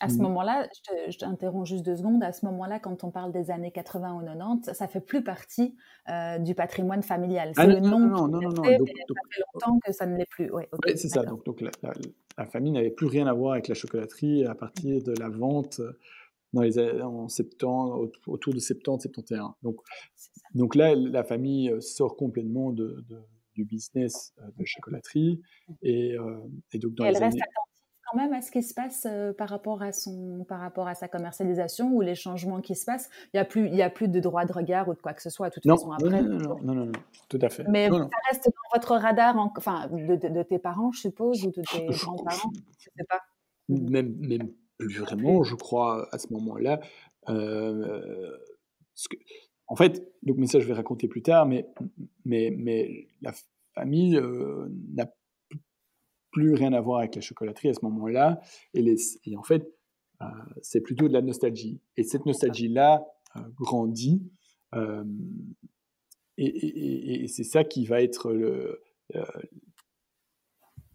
À 0.00 0.08
ce 0.08 0.14
mmh. 0.14 0.22
moment-là, 0.22 0.68
je 1.08 1.18
t'interromps 1.18 1.68
juste 1.68 1.84
deux 1.84 1.96
secondes, 1.96 2.22
à 2.22 2.32
ce 2.32 2.46
moment-là, 2.46 2.78
quand 2.78 3.04
on 3.04 3.10
parle 3.10 3.30
des 3.30 3.50
années 3.50 3.72
80 3.72 4.14
ou 4.14 4.24
90, 4.24 4.72
ça 4.72 4.88
fait 4.88 5.02
plus 5.02 5.22
partie 5.22 5.76
du 6.40 6.54
patrimoine 6.54 7.02
familial. 7.02 7.52
C'est 7.54 7.60
ah, 7.60 7.66
le 7.66 7.80
nom 7.80 7.98
non, 7.98 8.26
non, 8.26 8.40
non, 8.40 8.50
non, 8.50 8.64
ça 8.64 8.70
fait 8.70 9.42
longtemps 9.54 9.78
que 9.84 9.92
ça 9.92 10.06
ne 10.06 10.16
l'est 10.16 10.30
plus. 10.30 10.50
Ouais, 10.50 10.66
c'est 10.96 11.08
ça. 11.08 11.24
Donc, 11.24 11.44
donc 11.44 11.60
la, 11.60 11.70
la, 12.38 12.46
famille 12.46 12.72
n'avait 12.72 12.90
plus 12.90 13.06
rien 13.06 13.26
à 13.26 13.34
voir 13.34 13.52
avec 13.52 13.68
la 13.68 13.74
chocolaterie 13.74 14.46
à 14.46 14.54
partir 14.54 15.02
de 15.02 15.12
la 15.20 15.28
vente 15.28 15.82
dans 16.52 16.62
les, 16.62 16.78
en 17.02 17.28
septembre, 17.28 18.10
autour 18.26 18.54
de 18.54 18.58
70, 18.58 19.02
71. 19.02 19.52
Donc, 19.62 19.76
donc 20.54 20.74
là, 20.74 20.94
la 20.94 21.24
famille 21.24 21.70
euh, 21.70 21.80
sort 21.80 22.16
complètement 22.16 22.72
de, 22.72 23.04
du 23.54 23.64
business 23.64 24.34
euh, 24.38 24.46
de 24.58 24.64
chocolaterie. 24.64 25.40
Et, 25.82 26.14
euh, 26.14 26.40
et 26.72 26.78
donc 26.78 26.94
dans 26.94 27.04
elle 27.04 27.16
reste 27.16 27.36
attentive 27.36 27.66
quand 28.10 28.18
même 28.18 28.32
à 28.32 28.42
ce 28.42 28.50
qui 28.50 28.60
se 28.64 28.74
passe 28.74 29.06
par, 29.38 29.48
rapport 29.48 29.82
à 29.82 29.92
son, 29.92 30.44
par 30.48 30.58
rapport 30.58 30.88
à 30.88 30.96
sa 30.96 31.06
commercialisation 31.06 31.92
ou 31.92 32.00
les 32.00 32.16
changements 32.16 32.60
qui 32.60 32.74
se 32.74 32.84
passent. 32.84 33.08
Il 33.26 33.36
n'y 33.36 33.40
a, 33.40 33.44
plus, 33.44 33.68
il 33.68 33.80
a 33.80 33.88
plus 33.88 34.08
de 34.08 34.18
droit 34.18 34.44
de 34.44 34.52
regard 34.52 34.88
ou 34.88 34.94
de 34.94 35.00
quoi 35.00 35.14
que 35.14 35.22
ce 35.22 35.30
soit, 35.30 35.48
de 35.48 35.54
toute 35.54 35.64
façon, 35.64 35.92
après. 35.92 36.20
Non 36.20 36.38
non, 36.38 36.58
non, 36.60 36.74
non, 36.86 36.92
tout 37.28 37.38
à 37.40 37.48
fait. 37.48 37.62
Mais 37.68 37.88
ça 37.88 38.08
reste 38.28 38.46
dans 38.46 38.76
votre 38.76 38.96
radar, 38.96 39.36
enfin, 39.36 39.86
de, 39.92 40.42
tes 40.42 40.58
parents, 40.58 40.90
je 40.90 41.02
suppose, 41.02 41.44
ou 41.44 41.52
de 41.52 41.62
tes 41.62 41.86
grands-parents, 41.86 42.50
je 42.80 42.88
ne 42.88 42.94
sais 42.96 43.04
pas. 43.08 43.20
Même, 43.68 44.16
même 44.18 44.50
vraiment, 44.86 45.42
je 45.42 45.54
crois, 45.54 46.08
à 46.12 46.18
ce 46.18 46.32
moment-là. 46.32 46.80
Euh, 47.28 48.36
en 49.66 49.76
fait, 49.76 50.12
donc, 50.22 50.36
mais 50.38 50.46
ça, 50.46 50.60
je 50.60 50.66
vais 50.66 50.72
raconter 50.74 51.08
plus 51.08 51.22
tard, 51.22 51.46
mais, 51.46 51.66
mais, 52.24 52.50
mais 52.56 53.08
la 53.20 53.32
famille 53.74 54.16
euh, 54.16 54.68
n'a 54.94 55.12
plus 56.32 56.54
rien 56.54 56.72
à 56.72 56.80
voir 56.80 57.00
avec 57.00 57.14
la 57.14 57.20
chocolaterie 57.20 57.68
à 57.68 57.74
ce 57.74 57.84
moment-là. 57.84 58.40
Et, 58.74 58.94
et, 59.24 59.36
en 59.36 59.42
fait, 59.42 59.72
euh, 60.22 60.26
c'est 60.62 60.80
plutôt 60.80 61.08
de 61.08 61.12
la 61.12 61.22
nostalgie. 61.22 61.80
Et 61.96 62.04
cette 62.04 62.26
nostalgie-là 62.26 63.06
grandit. 63.56 64.22
et, 66.36 67.22
et 67.22 67.28
c'est 67.28 67.44
ça 67.44 67.64
qui 67.64 67.86
va 67.86 68.02
être 68.02 68.32
le. 68.32 68.82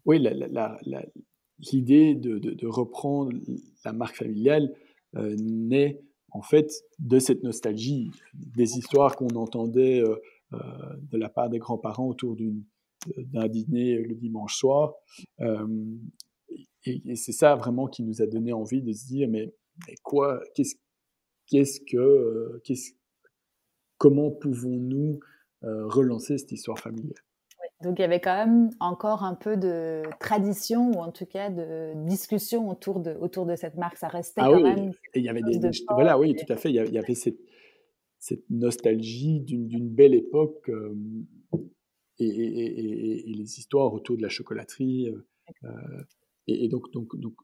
oui, 0.06 0.20
la, 0.20 0.34
la, 0.34 0.78
la, 0.86 1.06
l'idée 1.60 2.16
de, 2.16 2.68
reprendre 2.68 3.32
la 3.84 3.94
marque 3.94 4.18
familiale 4.18 4.74
euh, 5.16 5.36
naît 5.40 6.02
en 6.32 6.42
fait 6.42 6.70
de 7.00 7.20
cette 7.20 7.44
nostalgie, 7.44 8.12
des 8.34 8.78
histoires 8.78 9.16
qu'on 9.16 9.30
entendait 9.36 10.02
euh, 10.02 10.16
euh, 10.54 10.58
de 11.12 11.18
la 11.18 11.30
part 11.30 11.50
des 11.50 11.60
grands-parents 11.60 12.08
autour 12.08 12.36
d'un 13.08 13.48
dîner 13.48 13.98
le 14.00 14.16
dimanche 14.16 14.58
soir. 14.58 14.96
et, 16.86 17.16
c'est 17.16 17.32
ça 17.32 17.56
vraiment 17.56 17.88
qui 17.88 18.04
nous 18.04 18.22
a 18.22 18.28
donné 18.28 18.52
envie 18.52 18.82
de 18.82 18.92
se 18.92 19.08
dire, 19.08 19.30
mais, 19.30 19.54
quoi, 20.04 20.42
qu'est-ce, 20.54 20.76
qu'est-ce 21.48 21.80
que, 21.82 22.62
comment 23.98 24.32
pouvons-nous 24.32 25.20
relancer 25.62 26.38
cette 26.38 26.52
histoire 26.52 26.80
familiale? 26.80 27.25
Donc 27.82 28.00
il 28.00 28.02
y 28.02 28.06
avait 28.06 28.22
quand 28.22 28.36
même 28.36 28.70
encore 28.80 29.24
un 29.24 29.36
peu 29.36 29.58
de 29.58 30.04
tradition 30.20 30.92
ou 30.92 31.00
en 31.00 31.12
tout 31.12 31.26
cas 31.26 31.50
de 31.50 31.94
discussion 32.08 32.70
autour 32.70 33.02
de, 33.02 33.12
autour 33.20 33.46
de 33.46 33.56
cette 33.56 33.76
marque. 33.76 33.98
Ça 33.98 34.08
restait 34.08 34.42
ah 34.42 34.50
quand 34.50 34.62
même. 34.62 34.92
Et 35.14 35.20
il 35.20 35.26
y 35.26 35.30
avait 35.30 35.42
des, 35.42 35.60
voilà, 35.90 36.18
oui, 36.18 36.36
tout 36.36 36.52
à 36.52 36.56
fait. 36.56 36.70
Il 36.70 36.76
y 36.76 36.98
avait, 36.98 37.16
cette, 37.16 37.40
cette 38.18 38.50
nostalgie 38.50 39.42
d'une 39.42 39.90
belle 39.90 40.14
époque 40.14 40.70
euh, 40.70 40.96
et, 42.20 42.28
et, 42.28 43.30
et, 43.30 43.34
les 43.34 43.60
histoires 43.60 43.94
autour 43.94 44.16
de 44.16 44.22
la 44.22 44.30
chocolaterie. 44.30 45.10
Euh, 45.10 45.28
euh, 45.66 46.04
et, 46.48 46.70
donc, 46.70 46.90
donc, 46.94 47.20
donc, 47.20 47.36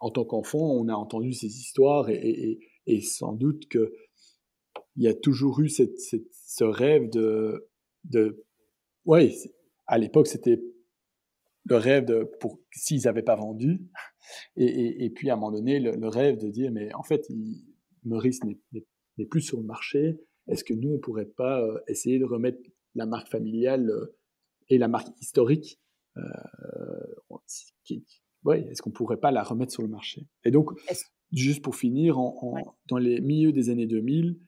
en 0.00 0.10
tant 0.10 0.24
qu'enfant, 0.24 0.72
on 0.72 0.88
a 0.88 0.94
entendu 0.94 1.32
ces 1.32 1.46
histoires 1.46 2.10
et, 2.10 2.58
sans 3.00 3.32
doute 3.32 3.68
que 3.68 3.92
il 4.96 5.04
y 5.04 5.08
a 5.08 5.14
toujours 5.14 5.60
eu 5.60 5.68
cette, 5.68 5.98
cette, 6.00 6.28
ce 6.32 6.64
rêve 6.64 7.10
de, 7.10 7.68
de 8.04 8.44
oui, 9.06 9.34
à 9.86 9.98
l'époque, 9.98 10.26
c'était 10.26 10.60
le 11.64 11.76
rêve 11.76 12.04
de, 12.04 12.30
pour 12.40 12.60
s'ils 12.72 13.02
n'avaient 13.04 13.22
pas 13.22 13.36
vendu. 13.36 13.80
Et, 14.56 15.04
et, 15.04 15.10
puis, 15.10 15.30
à 15.30 15.34
un 15.34 15.36
moment 15.36 15.52
donné, 15.52 15.80
le, 15.80 16.08
rêve 16.08 16.38
de 16.38 16.48
dire, 16.48 16.70
mais 16.72 16.92
en 16.94 17.02
fait, 17.02 17.26
Maurice 18.04 18.40
n'est 18.44 19.26
plus 19.26 19.40
sur 19.40 19.58
le 19.58 19.64
marché. 19.64 20.20
Est-ce 20.48 20.64
que 20.64 20.74
nous, 20.74 20.90
on 20.90 20.94
ne 20.94 20.98
pourrait 20.98 21.26
pas 21.26 21.60
euh, 21.60 21.78
essayer 21.88 22.18
de 22.18 22.24
remettre 22.24 22.58
la 22.94 23.06
marque 23.06 23.28
familiale 23.28 23.90
euh, 23.90 24.16
et 24.68 24.78
la 24.78 24.88
marque 24.88 25.08
historique 25.20 25.80
euh, 26.16 26.22
ouais, 28.44 28.62
Est-ce 28.70 28.82
qu'on 28.82 28.90
ne 28.90 28.94
pourrait 28.94 29.18
pas 29.18 29.30
la 29.30 29.42
remettre 29.42 29.72
sur 29.72 29.82
le 29.82 29.88
marché? 29.88 30.26
Et 30.44 30.50
donc, 30.50 30.70
juste 31.32 31.62
pour 31.62 31.76
finir, 31.76 32.18
en, 32.18 32.76
dans 32.88 32.98
les 32.98 33.20
milieux 33.20 33.52
des 33.52 33.70
années 33.70 33.86
2000, 33.86 34.38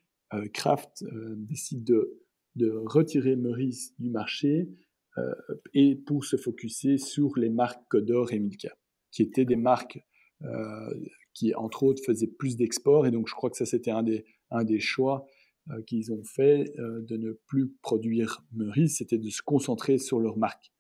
Kraft 0.52 1.04
décide 1.36 1.84
de 1.84 2.20
de 2.58 2.70
retirer 2.70 3.36
Maurice 3.36 3.94
du 3.98 4.10
marché 4.10 4.68
euh, 5.16 5.34
et 5.72 5.94
pour 5.94 6.24
se 6.24 6.36
focuser 6.36 6.98
sur 6.98 7.38
les 7.38 7.48
marques 7.48 7.82
Codor 7.88 8.32
et 8.32 8.38
Milka, 8.38 8.76
qui 9.10 9.22
étaient 9.22 9.44
des 9.44 9.56
marques 9.56 10.00
euh, 10.42 10.94
qui, 11.32 11.54
entre 11.54 11.84
autres, 11.84 12.02
faisaient 12.04 12.26
plus 12.26 12.56
d'export. 12.56 13.06
Et 13.06 13.10
donc, 13.10 13.28
je 13.28 13.34
crois 13.34 13.50
que 13.50 13.56
ça, 13.56 13.64
c'était 13.64 13.90
un 13.90 14.02
des, 14.02 14.24
un 14.50 14.64
des 14.64 14.80
choix 14.80 15.26
euh, 15.70 15.82
qu'ils 15.82 16.12
ont 16.12 16.24
fait 16.24 16.72
de 16.76 17.16
ne 17.16 17.32
plus 17.46 17.70
produire 17.80 18.44
Maurice, 18.52 18.98
c'était 18.98 19.18
de 19.18 19.30
se 19.30 19.42
concentrer 19.42 19.98
sur 19.98 20.20
leurs 20.20 20.36
marques 20.36 20.72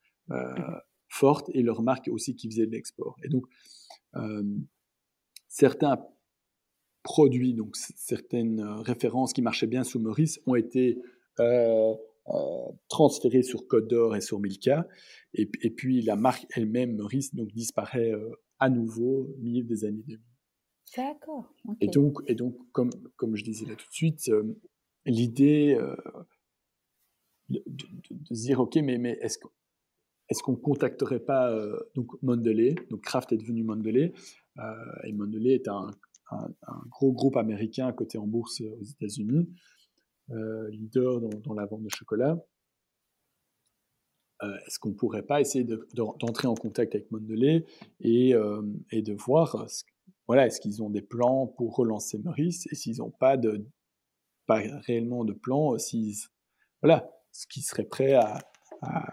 fortes 1.08 1.48
et 1.54 1.62
leurs 1.62 1.80
marques 1.80 2.08
aussi 2.08 2.36
qui 2.36 2.50
faisaient 2.50 2.66
de 2.66 2.72
l'export. 2.72 3.16
Et 3.24 3.28
donc, 3.28 3.46
certains 5.48 6.04
produits, 7.02 7.54
donc 7.54 7.76
certaines 7.76 8.60
références 8.60 9.32
qui 9.32 9.40
marchaient 9.40 9.66
bien 9.66 9.84
sous 9.84 10.00
Maurice 10.00 10.38
ont 10.46 10.54
été 10.54 10.98
euh, 11.40 11.94
euh, 12.28 12.72
transféré 12.88 13.42
sur 13.42 13.66
Côte 13.66 13.88
d'Or 13.88 14.14
et 14.14 14.20
sur 14.20 14.38
Milka. 14.38 14.86
Et, 15.34 15.46
puis 15.46 16.02
la 16.02 16.16
marque 16.16 16.46
elle-même, 16.54 16.96
Maurice, 16.96 17.34
donc, 17.34 17.48
disparaît 17.52 18.12
euh, 18.12 18.30
à 18.58 18.68
nouveau 18.68 19.34
au 19.34 19.38
milieu 19.38 19.64
des 19.64 19.84
années 19.84 20.02
2000. 20.06 20.20
D'accord. 20.96 21.54
Et 21.80 21.88
donc, 21.88 22.18
et 22.26 22.34
donc 22.34 22.56
comme, 22.72 22.90
comme 23.16 23.36
je 23.36 23.44
disais 23.44 23.66
là 23.66 23.76
tout 23.76 23.86
de 23.88 23.94
suite, 23.94 24.30
l'idée 25.04 25.78
de, 27.50 27.62
de, 27.66 28.34
se 28.34 28.42
dire, 28.42 28.60
OK, 28.60 28.76
mais, 28.76 28.96
mais 28.96 29.18
est-ce 29.20 29.38
qu'on 29.38 29.50
est 30.30 30.42
qu'on 30.42 30.56
contacterait 30.56 31.20
pas 31.20 31.54
donc 31.94 32.10
Mondelez 32.22 32.74
Donc 32.90 33.02
Kraft 33.02 33.32
est 33.32 33.36
devenu 33.36 33.64
Mondelez. 33.64 34.14
et 35.04 35.12
Mondelez 35.12 35.52
est 35.52 35.68
un, 35.68 35.90
un, 36.30 36.82
gros 36.90 37.12
groupe 37.12 37.36
américain 37.36 37.92
coté 37.92 38.18
en 38.18 38.26
bourse 38.26 38.60
aux 38.60 38.84
États-Unis. 38.84 39.48
Euh, 40.30 40.68
leader 40.68 41.22
dans, 41.22 41.54
la 41.54 41.64
vente 41.64 41.82
de 41.82 41.88
chocolat. 41.88 42.36
Euh, 44.42 44.54
est-ce 44.66 44.78
qu'on 44.78 44.90
ne 44.90 44.94
pourrait 44.94 45.22
pas 45.22 45.40
essayer 45.40 45.66
d'entrer 45.94 46.46
en 46.46 46.54
contact 46.54 46.94
avec 46.94 47.10
Mondelez 47.10 47.64
et, 48.00 48.34
euh, 48.34 48.60
de 48.92 49.12
voir, 49.14 49.66
voilà, 50.26 50.46
est-ce 50.46 50.60
qu'ils 50.60 50.82
ont 50.82 50.90
des 50.90 51.00
plans 51.00 51.46
pour 51.46 51.74
relancer 51.74 52.18
Maurice 52.18 52.66
et 52.70 52.74
s'ils 52.74 52.98
n'ont 52.98 53.10
pas, 53.10 53.38
pas 54.46 54.62
réellement 54.86 55.24
de 55.24 55.32
plan, 55.32 55.78
s'ils, 55.78 56.16
voilà, 56.82 57.10
ce 57.32 57.46
qu'ils 57.46 57.62
seraient 57.62 57.86
prêts 57.86 58.12
à, 58.12 58.38
à, 58.82 59.12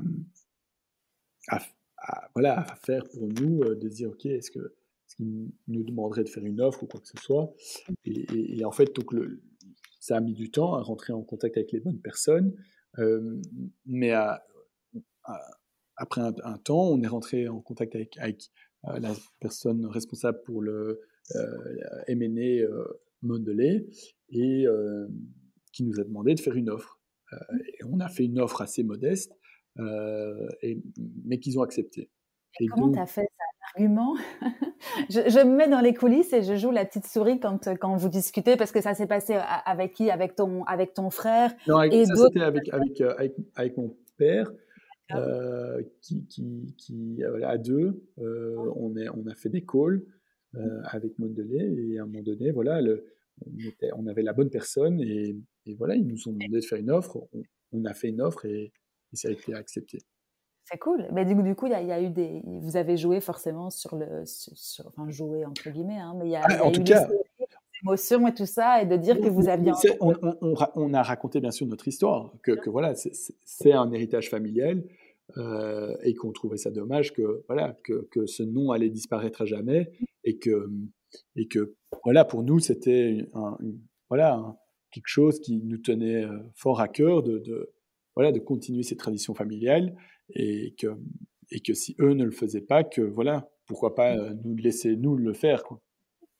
voilà, 2.33 2.59
à 2.59 2.75
faire 2.75 3.03
pour 3.13 3.25
nous, 3.29 3.63
de 3.63 3.87
dire, 3.87 4.09
OK, 4.09 4.25
est-ce 4.25 4.51
qu'ils 4.51 5.49
nous 5.67 5.83
demanderaient 5.83 6.25
de 6.25 6.29
faire 6.29 6.45
une 6.45 6.59
offre 6.59 6.83
ou 6.83 6.87
quoi 6.87 6.99
que 6.99 7.07
ce 7.07 7.17
soit. 7.23 7.53
Et 8.03 8.65
en 8.65 8.71
fait, 8.71 8.93
donc 8.93 9.13
le, 9.13 9.41
ça 10.05 10.17
a 10.17 10.21
mis 10.21 10.33
du 10.33 10.51
temps 10.51 10.75
à 10.75 10.83
rentrer 10.83 11.13
en 11.13 11.23
contact 11.23 11.57
avec 11.57 11.71
les 11.71 11.79
bonnes 11.79 11.99
personnes, 11.99 12.53
euh, 12.99 13.41
mais 13.87 14.11
après 15.95 16.21
un, 16.21 16.57
temps, 16.59 16.89
on 16.89 17.01
est 17.01 17.07
rentré 17.07 17.47
en 17.47 17.59
contact 17.59 17.95
avec, 17.95 18.19
euh, 18.87 18.99
la 18.99 19.13
personne 19.39 19.83
responsable 19.87 20.43
pour 20.45 20.61
le 20.61 21.01
euh, 21.35 22.03
M&A 22.07 22.67
Mondelez 23.23 23.87
et 24.29 24.65
qui 25.71 25.83
nous 25.83 25.99
a 25.99 26.03
demandé 26.03 26.35
de 26.35 26.39
faire 26.39 26.55
une 26.55 26.69
offre. 26.69 27.01
et 27.31 27.83
on 27.85 27.99
a 27.99 28.07
fait 28.07 28.25
une 28.25 28.39
offre 28.39 28.61
assez 28.61 28.83
modeste, 28.83 29.33
et, 30.61 30.83
mais 31.23 31.39
qu'ils 31.39 31.57
ont 31.57 31.63
accepté. 31.63 32.11
Et 32.59 32.67
comment 32.67 32.91
tu 32.91 32.99
as 32.99 33.07
fait 33.07 33.24
argument. 33.75 34.15
je, 35.09 35.45
me 35.45 35.55
mets 35.55 35.67
dans 35.67 35.81
les 35.81 35.93
coulisses 35.93 36.33
et 36.33 36.41
je 36.41 36.55
joue 36.55 36.71
la 36.71 36.85
petite 36.85 37.07
souris 37.07 37.39
quand, 37.39 37.69
quand 37.79 37.95
vous 37.95 38.09
discutez 38.09 38.55
parce 38.55 38.71
que 38.71 38.81
ça 38.81 38.93
s'est 38.93 39.07
passé 39.07 39.37
avec 39.65 39.93
qui? 39.93 40.09
Avec 40.09 40.35
ton, 40.35 40.63
avec 40.63 40.93
ton 40.93 41.09
frère 41.09 41.53
Non, 41.67 41.81
et 41.81 42.05
ça 42.05 42.15
c'était 42.15 42.41
avec, 42.41 42.73
avec, 42.73 43.01
avec, 43.01 43.33
avec, 43.55 43.77
mon 43.77 43.95
père. 44.17 44.51
Euh, 45.11 45.83
qui, 46.01 46.25
qui, 46.25 46.73
qui 46.79 47.23
à 47.43 47.59
deux, 47.59 48.03
euh, 48.17 48.55
on, 48.75 48.97
est, 48.97 49.07
on 49.09 49.27
a 49.27 49.35
fait 49.35 49.49
des 49.49 49.63
calls 49.63 50.01
euh, 50.55 50.81
avec 50.85 51.19
Mondelez 51.19 51.91
et 51.91 51.99
à 51.99 52.03
un 52.03 52.05
moment 52.07 52.23
donné, 52.23 52.49
voilà, 52.49 52.81
le, 52.81 53.05
on, 53.45 53.51
était, 53.59 53.91
on, 53.95 54.07
avait 54.07 54.23
la 54.23 54.33
bonne 54.33 54.49
personne 54.49 54.99
et, 55.01 55.35
et, 55.67 55.75
voilà, 55.75 55.95
ils 55.95 56.07
nous 56.07 56.27
ont 56.27 56.31
demandé 56.31 56.55
de 56.55 56.65
faire 56.65 56.79
une 56.79 56.89
offre. 56.89 57.27
On, 57.71 57.85
a 57.85 57.93
fait 57.93 58.09
une 58.09 58.21
offre 58.21 58.45
et, 58.45 58.71
ça 59.13 59.27
a 59.27 59.31
été 59.31 59.53
accepté. 59.53 59.99
C'est 60.65 60.79
cool. 60.79 61.07
Mais 61.11 61.25
du, 61.25 61.35
du 61.35 61.53
coup, 61.53 61.67
il 61.67 61.71
y, 61.71 61.91
a 61.91 62.01
eu 62.01 62.09
des. 62.09 62.41
Vous 62.43 62.75
avez 62.75 62.97
joué 62.97 63.21
forcément 63.21 63.69
sur 63.69 63.95
le. 63.95 64.23
Sur, 64.25 64.87
enfin, 64.87 65.09
joué 65.11 65.45
entre 65.45 65.69
guillemets, 65.69 65.99
hein, 65.99 66.15
mais 66.17 66.25
il 66.25 66.31
y 66.31 66.35
a, 66.35 66.41
ah, 66.43 66.63
en 66.63 66.71
tout 66.71 66.83
cas, 66.83 67.07
émotions 67.83 68.27
et 68.27 68.33
tout 68.33 68.47
ça, 68.47 68.81
et 68.81 68.87
de 68.87 68.95
dire 68.95 69.21
que 69.21 69.27
vous 69.27 69.47
aviez. 69.47 69.71
On, 69.99 70.13
on, 70.41 70.55
on, 70.75 70.93
a 70.93 71.03
raconté 71.03 71.39
bien 71.39 71.51
sûr 71.51 71.67
notre 71.67 71.87
histoire, 71.87 72.33
que, 72.41 72.51
que 72.51 72.71
voilà, 72.71 72.93
c'est 72.95 73.71
un 73.71 73.91
héritage 73.91 74.29
familial. 74.29 74.83
Euh, 75.37 75.97
et 76.03 76.13
qu'on 76.13 76.31
trouvait 76.31 76.57
ça 76.57 76.69
dommage 76.69 77.11
que 77.11 77.43
voilà 77.47 77.75
que, 77.83 78.07
que, 78.11 78.27
ce 78.27 78.43
nom 78.43 78.69
allait 78.69 78.91
disparaître 78.91 79.41
à 79.41 79.45
jamais 79.45 79.91
et 80.23 80.37
que 80.37 80.69
et 81.35 81.47
que 81.47 81.73
voilà 82.03 82.25
pour 82.25 82.43
nous 82.43 82.59
c'était 82.59 83.27
un, 83.33 83.57
voilà 84.07 84.55
quelque 84.91 85.07
chose 85.07 85.39
qui 85.39 85.57
nous 85.63 85.79
tenait 85.79 86.25
euh, 86.25 86.37
fort 86.53 86.79
à 86.79 86.87
cœur 86.87 87.23
de, 87.23 87.39
de, 87.39 87.73
voilà 88.15 88.31
de 88.31 88.37
continuer 88.37 88.83
ces 88.83 88.97
traditions 88.97 89.33
familiales 89.33 89.95
et 90.29 90.75
que 90.79 90.87
et 91.51 91.59
que 91.59 91.73
si 91.73 91.95
eux 91.99 92.13
ne 92.13 92.23
le 92.23 92.31
faisaient 92.31 92.61
pas 92.61 92.83
que 92.83 93.01
voilà 93.01 93.49
pourquoi 93.67 93.95
pas 93.95 94.15
euh, 94.15 94.33
nous 94.43 94.55
laisser 94.55 94.95
nous 94.95 95.15
le 95.15 95.33
faire 95.33 95.63
quoi. 95.63 95.81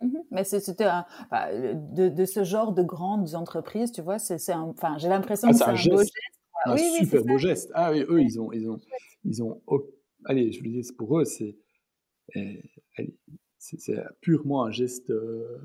Mmh 0.01 0.17
Mais 0.31 0.43
c'était 0.43 0.83
de, 0.83 2.09
de, 2.09 2.25
ce 2.25 2.43
genre 2.43 2.73
de 2.73 2.83
grandes 2.83 3.33
entreprises, 3.33 3.93
tu 3.93 4.01
vois, 4.01 4.19
c'est 4.19 4.37
enfin, 4.53 4.97
j'ai 4.97 5.07
l'impression 5.07 5.47
ah, 5.47 5.51
que 5.51 5.57
c'est 5.57 5.63
un, 5.63 5.95
beau 5.95 5.99
geste 5.99 6.13
un 6.65 6.77
super 6.77 7.23
beau 7.23 7.37
geste. 7.37 7.71
Ah 7.73 7.91
oui, 7.91 8.03
eux, 8.09 8.21
ils 8.21 8.39
ont, 8.39 8.51
ils 8.51 8.69
ont, 8.69 8.77
ils 9.23 9.43
ont. 9.43 9.61
allez, 10.25 10.51
je 10.51 10.61
veux 10.61 10.69
dire, 10.69 10.83
pour 10.97 11.19
eux, 11.19 11.23
c'est, 11.23 11.55
eh, 12.35 12.61
c'est 13.57 14.03
purement 14.21 14.65
un 14.65 14.71
geste 14.71 15.11
euh, 15.11 15.57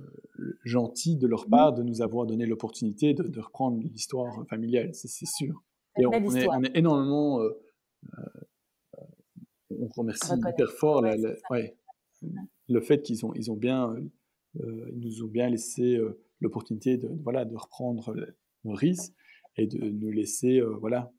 gentil 0.64 1.16
de 1.16 1.26
leur 1.26 1.46
mmh. 1.46 1.50
part 1.50 1.72
de 1.74 1.82
nous 1.82 2.00
avoir 2.00 2.26
donné 2.26 2.46
l'opportunité 2.46 3.14
de, 3.14 3.24
de, 3.24 3.40
reprendre 3.40 3.80
l'histoire 3.82 4.46
familiale, 4.48 4.90
c'est 4.94 5.08
sûr. 5.08 5.62
Et 5.98 6.06
on, 6.06 6.12
est, 6.12 6.48
on, 6.48 6.62
est, 6.62 6.76
énormément. 6.76 7.40
Euh, 7.40 7.50
on 9.70 9.88
remercie 9.96 10.32
hyper 10.34 10.70
fort 10.72 11.02
ouais, 11.50 11.76
le 12.68 12.80
fait 12.80 13.02
qu'ils 13.02 13.24
ont, 13.24 13.32
ils 13.34 13.50
ont 13.50 13.56
bien, 13.56 13.94
ils 14.54 14.98
nous 14.98 15.22
ont 15.22 15.28
bien 15.28 15.48
laissé 15.48 15.98
l'opportunité 16.40 16.96
de, 16.96 17.10
voilà, 17.22 17.44
de 17.44 17.56
reprendre 17.56 18.14
Maurice 18.64 19.14
et 19.56 19.66
de 19.66 19.90
nous 19.90 20.10
laisser 20.10 20.58
euh, 20.58 20.76
voilà 20.80 21.10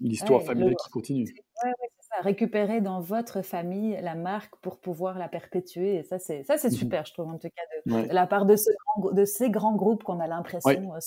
l'histoire 0.00 0.42
familiale 0.42 0.74
qui 0.82 0.90
continue. 0.90 1.24
Ouais, 1.64 1.72
ça. 2.00 2.20
Récupérer 2.20 2.80
dans 2.80 3.00
votre 3.00 3.42
famille 3.42 3.96
la 4.02 4.14
marque 4.14 4.54
pour 4.60 4.80
pouvoir 4.80 5.18
la 5.18 5.28
perpétuer. 5.28 5.96
Et 5.96 6.02
ça, 6.02 6.18
c'est 6.18 6.42
ça, 6.44 6.58
c'est 6.58 6.68
mmh 6.68 6.72
super, 6.72 7.06
je 7.06 7.12
trouve 7.12 7.28
en 7.28 7.38
tout 7.38 7.48
cas 7.48 7.62
de, 7.86 8.12
la 8.12 8.26
part 8.26 8.44
de, 8.44 8.56
ce 8.56 8.70
de 9.12 9.24
ces 9.24 9.50
grands 9.50 9.76
groupes 9.76 10.02
qu'on 10.02 10.20
a 10.20 10.26
l'impression 10.26 10.94
euh, 10.94 11.00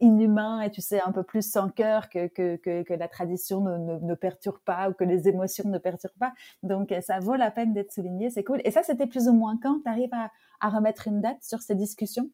inhumains 0.00 0.60
et 0.62 0.70
tu 0.70 0.80
sais 0.80 1.00
un 1.00 1.12
peu 1.12 1.22
plus 1.22 1.48
sans 1.48 1.68
cœur 1.68 2.08
que, 2.08 2.26
que, 2.28 2.56
que, 2.56 2.94
la 2.94 3.08
tradition 3.08 3.60
ne, 3.60 3.98
ne, 3.98 4.14
perturbe 4.14 4.58
pas 4.64 4.90
ou 4.90 4.92
que 4.92 5.04
les 5.04 5.28
émotions 5.28 5.68
ne 5.68 5.78
perturbent 5.78 6.18
pas. 6.18 6.32
Donc 6.62 6.92
euh, 6.92 7.00
ça 7.00 7.18
vaut 7.18 7.34
la 7.34 7.50
peine 7.50 7.72
d'être 7.72 7.92
souligné, 7.92 8.30
c'est 8.30 8.44
cool. 8.44 8.60
Et 8.64 8.70
ça, 8.70 8.82
c'était 8.82 9.06
plus 9.06 9.28
ou 9.28 9.32
moins 9.32 9.58
quand? 9.62 9.80
Tu 9.80 9.88
arrives 9.88 10.12
à, 10.12 10.30
à 10.60 10.70
remettre 10.70 11.08
une 11.08 11.20
date 11.20 11.42
sur 11.42 11.60
ces 11.60 11.74
discussions? 11.74 12.30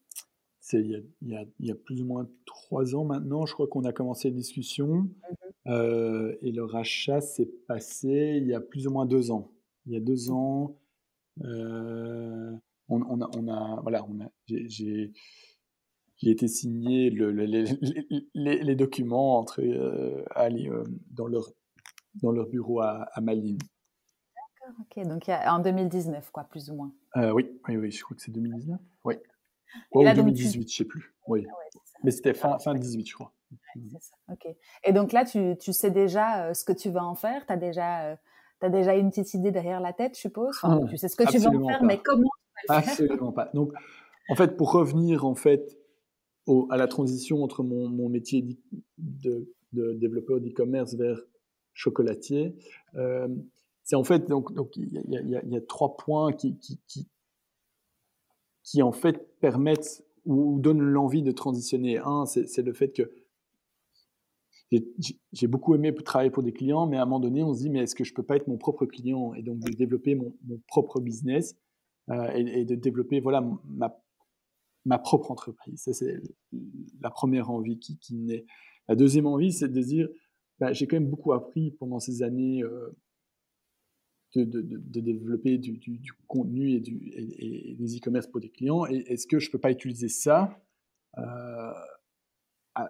Il 0.72 0.86
y, 1.22 1.34
a, 1.34 1.45
il, 1.59 1.66
y 1.66 1.70
a, 1.70 1.74
plus 1.74 2.03
ou 2.03 2.07
moins 2.07 2.28
trois 2.45 2.95
ans 2.95 3.05
maintenant, 3.05 3.45
je 3.47 3.55
crois 3.55 3.66
qu'on 3.66 3.84
a 3.84 3.93
commencé 3.93 4.28
les 4.28 4.36
discussions. 4.36 4.86
Mmh 4.86 5.11
euh, 5.66 6.36
et 6.41 6.53
le 6.53 6.64
rachat 6.64 7.20
s'est 7.20 7.51
passé 7.68 8.38
il 8.41 8.49
y 8.49 8.55
a 8.55 8.61
plus 8.61 8.86
ou 8.86 8.91
moins 8.91 9.05
deux 9.05 9.30
ans. 9.30 9.53
Il 9.86 9.93
y 9.93 9.97
a 9.97 10.01
deux 10.01 10.30
ans, 10.30 10.74
euh, 11.45 12.53
on, 12.88 13.03
on, 13.03 13.20
a, 13.20 13.30
on, 13.36 13.49
a, 13.49 13.80
voilà, 13.82 14.05
on 14.09 14.20
a, 14.20 14.30
j'ai, 14.47 15.12
été 16.29 16.49
signé 16.49 17.09
le, 17.11 17.31
les, 17.31 17.64
les, 18.35 18.62
les, 18.62 18.75
documents 18.77 19.39
entre, 19.39 19.62
euh, 19.62 20.23
euh, 20.37 20.85
dans, 21.11 21.27
leur, 21.27 21.51
dans 22.23 22.31
leur 22.31 22.47
bureau 22.47 22.81
à, 22.81 23.09
à 23.12 23.21
Malines. 23.21 23.59
D'accord, 24.37 24.77
ok. 24.81 25.07
Donc 25.07 25.29
en 25.29 25.59
2019, 25.61 26.31
quoi, 26.31 26.45
plus 26.45 26.71
ou 26.71 26.75
moins. 26.75 26.93
oui, 27.33 27.51
oui, 27.68 27.77
oui, 27.77 27.91
je 27.91 28.03
crois 28.05 28.14
que 28.16 28.23
c'est 28.23 28.33
2019. 28.33 28.79
Oui. 29.05 29.14
Ou 29.93 30.05
2018, 30.05 30.71
je 30.71 30.77
sais 30.77 30.85
plus. 30.85 31.14
Oui. 31.27 31.47
Ah 31.49 31.79
Mais 32.05 32.11
c'était 32.11 32.35
fin, 32.35 32.59
fin 32.59 32.75
18, 32.75 33.07
je 33.07 33.14
crois. 33.14 33.33
Ok. 34.29 34.47
Et 34.85 34.93
donc 34.93 35.12
là, 35.12 35.25
tu, 35.25 35.57
tu 35.59 35.73
sais 35.73 35.91
déjà 35.91 36.45
euh, 36.47 36.55
ce 36.55 36.64
que 36.64 36.73
tu 36.73 36.91
vas 36.91 37.05
en 37.05 37.14
faire? 37.14 37.47
Tu 37.47 37.53
as 37.53 37.57
déjà, 37.57 38.05
euh, 38.07 38.16
as 38.61 38.68
déjà 38.68 38.95
une 38.95 39.11
petite 39.11 39.35
idée 39.35 39.51
derrière 39.51 39.81
la 39.81 39.93
tête, 39.93 40.14
je 40.14 40.21
suppose? 40.21 40.59
Ah, 40.62 40.79
Tu 40.89 40.97
sais 40.97 41.09
ce 41.09 41.16
que 41.16 41.31
tu 41.31 41.39
vas 41.39 41.51
en 41.51 41.66
faire, 41.66 41.83
mais 41.83 41.99
comment 41.99 42.29
tu 42.61 42.66
vas 42.68 42.79
le 42.79 42.83
faire? 42.83 42.93
Absolument 42.93 43.33
pas. 43.33 43.51
Donc, 43.55 43.73
en 44.29 44.35
fait, 44.35 44.57
pour 44.57 44.73
revenir 44.73 45.25
en 45.25 45.35
fait 45.35 45.80
à 46.70 46.76
la 46.76 46.86
transition 46.88 47.42
entre 47.42 47.62
mon, 47.62 48.09
métier 48.09 48.44
de, 48.98 49.48
développeur 49.72 50.40
d'e-commerce 50.40 50.94
vers 50.94 51.20
chocolatier, 51.72 52.55
euh, 52.96 53.28
c'est 53.84 53.96
en 53.96 54.05
fait 54.05 54.28
donc 54.28 54.51
il 54.76 55.05
y, 55.09 55.57
a, 55.57 55.61
trois 55.62 55.96
points 55.96 56.32
qui, 56.32 56.59
qui, 56.59 57.09
qui, 58.62 58.82
en 58.82 58.92
fait 58.92 59.38
permettent 59.40 60.05
ou, 60.24 60.61
donnent 60.61 60.80
l'envie 60.80 61.22
de 61.22 61.32
transitionner. 61.32 61.98
Un, 61.98 62.26
c'est 62.26 62.62
le 62.62 62.72
fait 62.72 62.92
que 62.92 63.11
j'ai 65.32 65.46
beaucoup 65.48 65.74
aimé 65.74 65.92
travailler 65.94 66.30
pour 66.30 66.42
des 66.42 66.53
clients, 66.53 66.86
mais 66.86 66.96
à 66.96 67.03
un 67.03 67.05
moment 67.05 67.20
donné, 67.20 67.42
on 67.42 67.53
se 67.53 67.61
dit, 67.61 67.70
mais 67.70 67.80
est-ce 67.80 67.94
que 67.94 68.05
je 68.05 68.14
peux 68.14 68.22
pas 68.22 68.36
être 68.36 68.46
mon 68.46 68.59
propre 68.59 68.86
client 68.86 69.34
et 69.34 69.42
donc 69.42 69.59
de 69.59 69.72
développer 69.72 70.14
mon, 70.14 70.32
propre 70.68 71.01
business 71.01 71.57
euh, 72.11 72.30
et, 72.34 72.64
de 72.64 72.74
développer 72.76 73.20
voilà 73.20 73.44
ma, 73.64 74.01
ma 74.91 74.99
propre 74.99 75.30
entreprise. 75.30 75.82
Ça, 75.82 75.93
c'est 75.93 76.20
la 77.01 77.11
première 77.11 77.49
envie 77.49 77.78
qui, 77.78 77.97
qui 77.99 78.16
naît. 78.16 78.45
La 78.88 78.97
deuxième 78.97 79.26
envie, 79.26 79.53
c'est 79.53 79.68
de 79.68 79.80
dire, 79.80 80.09
bah, 80.59 80.72
j'ai 80.72 80.88
quand 80.88 80.97
même 80.97 81.09
beaucoup 81.09 81.32
appris 81.32 81.70
pendant 81.70 82.01
ces 82.01 82.24
années 82.24 82.64
euh, 82.64 82.91
de, 84.34 84.43
de, 84.43 84.62
de, 84.62 85.01
développer 85.01 85.59
du, 85.59 85.78
du, 85.78 86.12
contenu 86.26 86.72
et, 86.72 86.80
du, 86.80 87.09
et, 87.14 87.76
des 87.76 87.99
e-commerce 87.99 88.26
pour 88.26 88.41
des 88.41 88.51
clients. 88.51 88.84
Et 88.86 88.97
est-ce 89.12 89.28
que 89.28 89.38
je 89.38 89.47
ne 89.47 89.53
peux 89.53 89.61
pas 89.61 89.70
utiliser 89.70 90.09
ça 90.09 90.61
euh, 91.18 91.72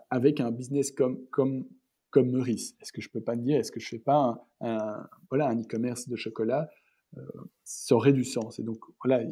avec 0.08 0.40
un 0.40 0.50
business 0.52 0.92
comme, 0.92 1.26
comme, 1.28 1.66
comme 2.08 2.30
Meurice? 2.30 2.76
Est-ce 2.80 2.92
que 2.92 3.02
je 3.02 3.08
ne 3.08 3.12
peux 3.12 3.22
pas 3.22 3.36
me 3.36 3.42
dire, 3.42 3.58
est-ce 3.58 3.72
que 3.72 3.78
je 3.78 3.86
ne 3.88 3.98
fais 3.98 4.02
pas 4.02 4.42
un, 4.62 5.06
voilà, 5.28 5.48
un 5.48 5.60
e-commerce 5.60 6.08
de 6.08 6.16
chocolat 6.16 6.70
euh, 7.18 7.20
Ça 7.62 7.94
aurait 7.94 8.14
du 8.14 8.24
sens. 8.24 8.58
Et 8.58 8.62
donc, 8.62 8.78
voilà, 9.04 9.22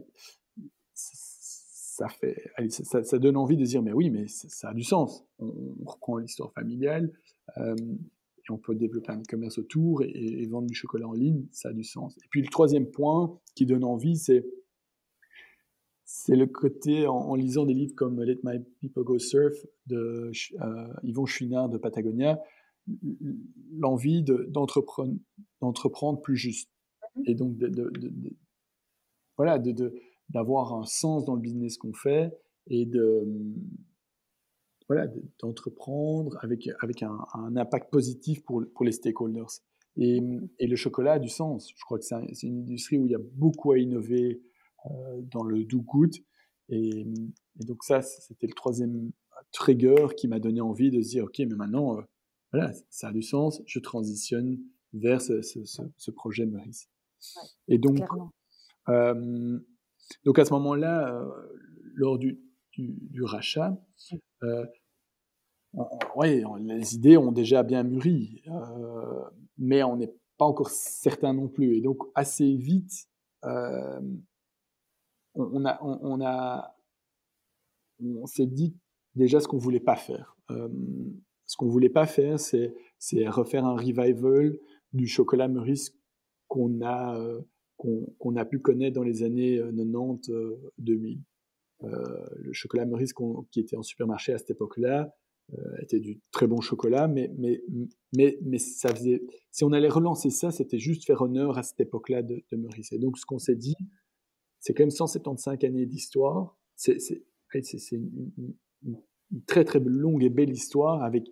ça, 1.99 2.09
fait, 2.09 2.53
allez, 2.55 2.70
ça, 2.70 3.03
ça, 3.03 3.18
donne 3.18 3.36
envie 3.36 3.57
de 3.57 3.64
dire, 3.64 3.82
mais 3.82 3.92
oui, 3.92 4.09
mais 4.09 4.28
ça, 4.28 4.68
a 4.68 4.74
du 4.74 4.84
sens. 4.84 5.24
On, 5.40 5.74
reprend 5.84 6.18
l'histoire 6.18 6.53
familiale. 6.53 7.12
Euh, 7.57 7.74
on 8.51 8.57
peut 8.57 8.76
développer 8.76 9.11
un 9.11 9.18
e-commerce 9.18 9.59
autour 9.59 10.05
et, 10.05 10.46
vendre 10.46 10.68
du 10.68 10.74
chocolat 10.74 11.09
en 11.09 11.12
ligne, 11.12 11.44
ça 11.51 11.70
a 11.70 11.72
du 11.72 11.82
sens. 11.82 12.16
Et 12.18 12.28
puis 12.30 12.40
le 12.40 12.49
troisième 12.49 12.86
point 12.86 13.38
qui 13.57 13.66
donne 13.66 13.84
envie, 13.84 14.16
c'est 14.16 14.46
c'est 16.05 16.36
le 16.36 16.46
côté, 16.46 17.07
en, 17.07 17.34
lisant 17.34 17.66
des 17.66 17.74
livres 17.74 17.94
comme 17.94 18.22
Let 18.22 18.38
My 18.42 18.61
People 18.80 19.05
Go 19.05 19.18
Surf 19.18 19.55
de 19.86 20.30
euh, 20.62 20.94
Yvon 21.03 21.26
Chouinard 21.26 21.68
de 21.68 21.76
Patagonia, 21.76 22.40
l'envie 23.76 24.22
d'entreprendre, 24.22 26.22
plus 26.22 26.36
juste. 26.36 26.70
Et 27.26 27.34
donc, 27.34 27.59
de, 27.59 27.92
voilà, 29.36 29.59
d'avoir 30.30 30.74
un 30.74 30.84
sens 30.84 31.24
dans 31.24 31.34
le 31.34 31.40
business 31.40 31.78
qu'on 31.78 31.92
fait 31.92 32.32
et 32.66 32.86
de, 32.86 33.26
voilà, 34.88 35.06
d'entreprendre 35.40 36.38
avec, 36.42 36.68
avec 36.80 37.02
un, 37.02 37.56
impact 37.56 37.90
positif 37.90 38.42
pour, 38.44 38.62
pour 38.74 38.84
les 38.84 38.92
stakeholders. 38.92 39.60
Et, 39.96 40.20
et, 40.58 40.66
le 40.66 40.76
chocolat 40.76 41.14
a 41.14 41.18
du 41.18 41.28
sens. 41.28 41.72
Je 41.76 41.84
crois 41.84 41.98
que 41.98 42.04
c'est 42.04 42.46
une 42.46 42.60
industrie 42.60 42.98
où 42.98 43.06
il 43.06 43.12
y 43.12 43.16
a 43.16 43.20
beaucoup 43.34 43.72
à 43.72 43.78
innover 43.78 44.40
euh, 44.86 45.20
dans 45.22 45.42
le 45.42 45.64
do 45.64 45.80
good. 45.80 46.14
Et, 46.68 47.04
donc 47.56 47.82
ça, 47.82 48.02
c'était 48.02 48.46
le 48.46 48.52
troisième 48.52 49.10
trigger 49.52 50.08
qui 50.16 50.28
m'a 50.28 50.38
donné 50.38 50.60
envie 50.60 50.90
de 50.90 51.00
se 51.02 51.08
dire, 51.10 51.24
OK, 51.24 51.38
mais 51.38 51.56
maintenant, 51.56 51.98
euh, 51.98 52.02
voilà, 52.52 52.72
ça 52.90 53.08
a 53.08 53.12
du 53.12 53.22
sens, 53.22 53.62
je 53.66 53.78
transitionne 53.78 54.58
vers 54.92 55.20
ce, 55.20 55.42
ce, 55.42 56.10
projet 56.10 56.46
Maurice. 56.46 56.88
et 57.66 57.78
donc, 57.78 58.00
euh, 58.88 59.58
donc 60.24 60.38
à 60.38 60.44
ce 60.44 60.52
moment-là, 60.54 61.24
lors 61.94 62.18
du, 62.18 62.38
rachat, 63.22 63.76
euh, 64.42 64.64
les 66.61 66.94
idées 66.94 67.16
ont 67.16 67.32
déjà 67.32 67.62
bien 67.62 67.82
mûri, 67.82 68.42
euh, 68.48 69.24
mais 69.59 69.82
on 69.82 69.96
n'est 69.96 70.14
pas 70.36 70.46
encore 70.46 70.70
certain 70.70 71.32
non 71.32 71.48
plus. 71.48 71.76
Et 71.76 71.80
donc, 71.80 71.98
assez 72.14 72.56
vite, 72.56 73.09
euh, 73.44 74.00
on, 75.34 75.66
s'est 78.26 78.46
dit 78.46 78.76
déjà 79.14 79.40
ce 79.40 79.48
qu'on 79.48 79.59
voulait 79.59 79.80
pas 79.80 79.96
faire. 79.96 80.36
Euh, 80.50 80.68
ce 81.46 81.56
qu'on 81.56 81.68
voulait 81.68 81.88
pas 81.90 82.06
faire, 82.06 82.38
c'est 82.38 83.28
refaire 83.28 83.64
un 83.64 83.76
revival 83.76 84.59
du 84.92 85.06
chocolat 85.06 85.48
Meurice 85.48 85.94
qu'on 86.46 86.80
a, 86.82 87.18
euh, 87.84 88.06
qu'on, 88.18 88.36
a 88.36 88.44
pu 88.44 88.58
connaître 88.60 88.94
dans 88.94 89.02
les 89.02 89.22
années 89.22 89.60
90-2000. 89.60 91.20
le 91.82 92.52
chocolat 92.52 92.86
Meurice 92.86 93.12
qui 93.50 93.60
était 93.60 93.76
en 93.76 93.82
supermarché 93.82 94.32
à 94.32 94.38
cette 94.38 94.50
époque-là, 94.50 95.14
euh, 95.54 95.76
était 95.80 95.98
du 95.98 96.20
très 96.30 96.46
bon 96.46 96.60
chocolat, 96.60 97.08
mais, 97.08 97.32
mais, 97.38 97.62
mais, 98.14 98.38
mais 98.42 98.58
ça 98.58 98.94
faisait, 98.94 99.22
si 99.50 99.64
on 99.64 99.72
allait 99.72 99.88
relancer 99.88 100.28
ça, 100.28 100.50
c'était 100.50 100.78
juste 100.78 101.06
faire 101.06 101.22
honneur 101.22 101.56
à 101.56 101.62
cette 101.62 101.80
époque-là 101.80 102.22
de, 102.22 102.44
de 102.52 102.56
Meurice. 102.58 102.92
Et 102.92 102.98
donc, 102.98 103.16
ce 103.16 103.24
qu'on 103.24 103.38
s'est 103.38 103.56
dit, 103.56 103.74
c'est 104.60 104.74
quand 104.74 104.82
même 104.82 104.90
175 104.90 105.64
années 105.64 105.86
d'histoire. 105.86 106.58
C'est 106.76 106.98
une, 107.92 108.30
une, 108.82 109.44
très, 109.46 109.64
très 109.64 109.80
longue 109.80 110.22
et 110.22 110.28
belle 110.28 110.50
histoire 110.50 111.02
avec 111.02 111.26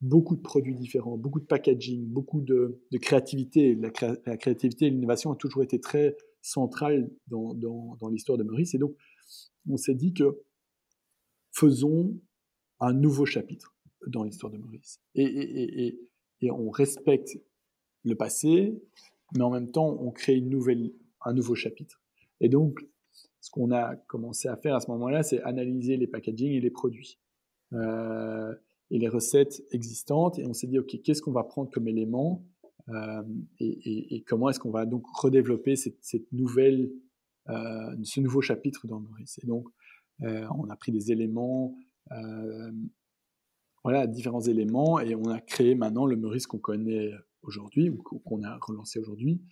beaucoup 0.00 0.36
de 0.36 0.42
produits 0.42 0.74
différents, 0.74 1.16
beaucoup 1.16 1.40
de 1.40 1.46
packaging, 1.46 2.06
beaucoup 2.06 2.40
de, 2.40 2.80
créativité. 3.00 3.74
La, 3.74 3.90
créativité 4.36 4.86
et 4.86 4.90
l'innovation 4.90 5.30
ont 5.30 5.34
toujours 5.34 5.62
été 5.62 5.80
très 5.80 6.16
centrales 6.40 7.10
dans, 7.26 8.08
l'histoire 8.10 8.38
de 8.38 8.44
Meurice. 8.44 8.74
Et 8.74 8.78
donc, 8.78 8.96
on 9.68 9.76
s'est 9.76 9.94
dit 9.94 10.14
que 10.14 10.40
faisons 11.52 12.18
un 12.80 12.92
nouveau 12.92 13.26
chapitre 13.26 13.74
dans 14.06 14.22
l'histoire 14.22 14.52
de 14.52 14.58
Maurice. 14.58 15.00
Et, 15.14 15.98
et, 16.40 16.50
on 16.50 16.70
respecte 16.70 17.36
le 18.04 18.14
passé, 18.14 18.80
mais 19.36 19.42
en 19.42 19.50
même 19.50 19.70
temps, 19.72 19.98
on 20.00 20.12
crée 20.12 20.40
un 21.24 21.32
nouveau 21.32 21.54
chapitre. 21.56 22.00
Et 22.40 22.48
donc, 22.48 22.86
ce 23.40 23.50
qu'on 23.50 23.72
a 23.72 23.96
commencé 23.96 24.46
à 24.48 24.56
faire 24.56 24.76
à 24.76 24.80
ce 24.80 24.90
moment-là, 24.92 25.24
c'est 25.24 25.42
analyser 25.42 25.96
les 25.96 26.06
packaging 26.06 26.52
et 26.52 26.60
les 26.60 26.70
produits 26.70 27.18
euh, 27.72 28.54
et 28.90 28.98
les 28.98 29.08
recettes 29.08 29.62
existantes. 29.70 30.38
Et 30.38 30.46
on 30.46 30.52
s'est 30.52 30.66
dit, 30.66 30.78
OK, 30.78 31.00
qu'est-ce 31.02 31.22
qu'on 31.22 31.32
va 31.32 31.44
prendre 31.44 31.70
comme 31.70 31.88
élément 31.88 32.44
euh, 32.90 33.22
et, 33.60 34.24
comment 34.26 34.48
est-ce 34.48 34.60
qu'on 34.60 34.70
va 34.70 34.86
donc 34.86 35.04
redévelopper 35.06 35.76
cette, 35.76 36.32
nouvelle, 36.32 36.90
euh, 37.48 37.96
ce 38.02 38.20
nouveau 38.20 38.40
chapitre 38.40 38.86
dans 38.86 39.00
Maurice. 39.00 39.38
Et 39.42 39.46
donc, 39.46 39.66
euh, 40.22 40.46
on 40.58 40.68
a 40.70 40.76
pris 40.76 40.92
des 40.92 41.12
éléments 41.12 41.74
voilà, 43.84 44.06
différents 44.06 44.40
éléments 44.40 44.98
et 44.98 45.14
on 45.14 45.24
a 45.24 45.40
créé 45.40 45.74
maintenant 45.74 46.06
le 46.06 46.16
Meurice 46.16 46.46
qu'on 46.46 46.58
connaît 46.58 47.10
aujourd'hui 47.42 47.90
ou 47.90 48.02
qu'on 48.02 48.42
a 48.42 48.58
relancé 48.62 48.98
aujourd'hui. 48.98 49.42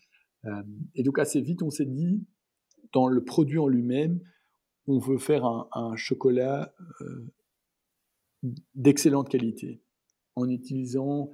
Et 0.95 1.03
donc 1.03 1.18
assez 1.18 1.41
vite, 1.41 1.62
on 1.62 1.70
s'est 1.70 1.87
dit, 1.87 2.24
dans 2.93 3.09
le 3.09 3.22
produit 3.22 3.59
en 3.59 3.68
lui-même, 3.68 4.20
on 4.87 4.99
veut 4.99 5.18
faire 5.18 5.45
un, 5.45 5.97
chocolat 5.97 6.74
d'excellente 8.75 9.29
qualité 9.29 9.83
en 10.35 10.49
utilisant 10.49 11.33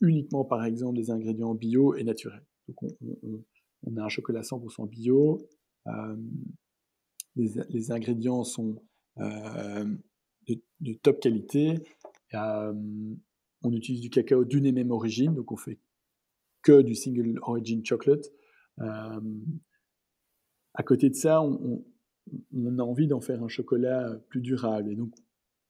uniquement, 0.00 0.44
par 0.44 0.64
exemple, 0.64 0.96
des 0.96 1.10
ingrédients 1.10 1.54
bio 1.54 1.94
et 1.94 2.04
naturels. 2.04 2.44
Donc, 2.68 2.92
on, 3.84 3.96
a 3.96 4.04
un 4.04 4.08
chocolat 4.08 4.42
100% 4.42 4.88
bio. 4.88 5.48
les, 7.36 7.90
ingrédients 7.90 8.44
sont 8.44 8.82
euh, 9.18 9.84
de, 10.80 10.94
top 10.94 11.20
qualité. 11.20 11.78
Euh, 12.34 12.72
on 13.62 13.72
utilise 13.72 14.00
du 14.00 14.10
cacao 14.10 14.44
d'une 14.44 14.66
et 14.66 14.72
même 14.72 14.90
origine, 14.90 15.34
donc 15.34 15.52
on 15.52 15.56
fait 15.56 15.78
que 16.62 16.82
du 16.82 16.94
single 16.94 17.38
origin 17.42 17.84
chocolate. 17.84 18.26
Euh, 18.80 19.20
à 20.74 20.82
côté 20.82 21.10
de 21.10 21.14
ça, 21.14 21.42
on, 21.42 21.84
a 22.28 22.82
envie 22.82 23.06
d'en 23.06 23.20
faire 23.20 23.42
un 23.42 23.48
chocolat 23.48 24.16
plus 24.28 24.40
durable. 24.40 24.90
Et 24.90 24.96
donc, 24.96 25.14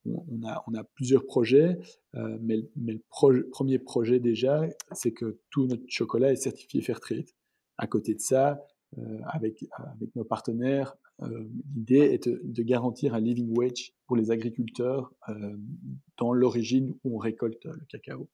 on, 0.04 0.42
a, 0.44 0.64
on 0.66 0.72
plusieurs 0.94 1.24
projets, 1.26 1.78
mais, 2.12 2.68
mais, 2.76 2.94
le 2.94 3.48
premier 3.50 3.78
projet 3.78 4.18
déjà, 4.18 4.62
c'est 4.90 5.12
que 5.12 5.38
tout 5.50 5.66
notre 5.66 5.84
chocolat 5.86 6.32
est 6.32 6.36
certifié 6.36 6.82
Fairtrade. 6.82 7.28
À 7.78 7.86
côté 7.86 8.14
de 8.14 8.20
ça, 8.20 8.64
avec, 9.26 9.64
avec 9.78 10.14
nos 10.16 10.24
partenaires, 10.24 10.96
euh, 11.22 11.44
l'idée 11.74 11.98
est 11.98 12.28
de, 12.28 12.62
garantir 12.62 13.14
un 13.14 13.20
living 13.20 13.54
wage 13.56 13.92
pour 14.06 14.16
les 14.16 14.30
agriculteurs 14.30 15.12
euh, 15.28 15.56
dans 16.18 16.32
l'origine 16.32 16.94
où 17.04 17.16
on 17.16 17.18
récolte 17.18 17.64
le 17.64 17.84
cacao. 17.88 18.28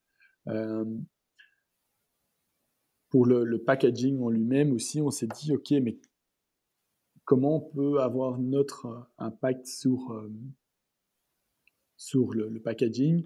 Euh, 0.48 0.84
pour 3.10 3.26
le, 3.26 3.58
packaging 3.58 4.20
en 4.22 4.28
lui-même 4.28 4.72
aussi, 4.72 5.00
on 5.00 5.10
s'est 5.10 5.28
dit, 5.28 5.52
OK, 5.52 5.70
mais 5.82 5.98
comment 7.28 7.56
on 7.56 7.60
peut 7.60 8.00
avoir 8.00 8.38
notre 8.38 9.06
impact 9.18 9.66
sur, 9.66 10.18
sur 11.98 12.32
le, 12.32 12.58
packaging 12.58 13.22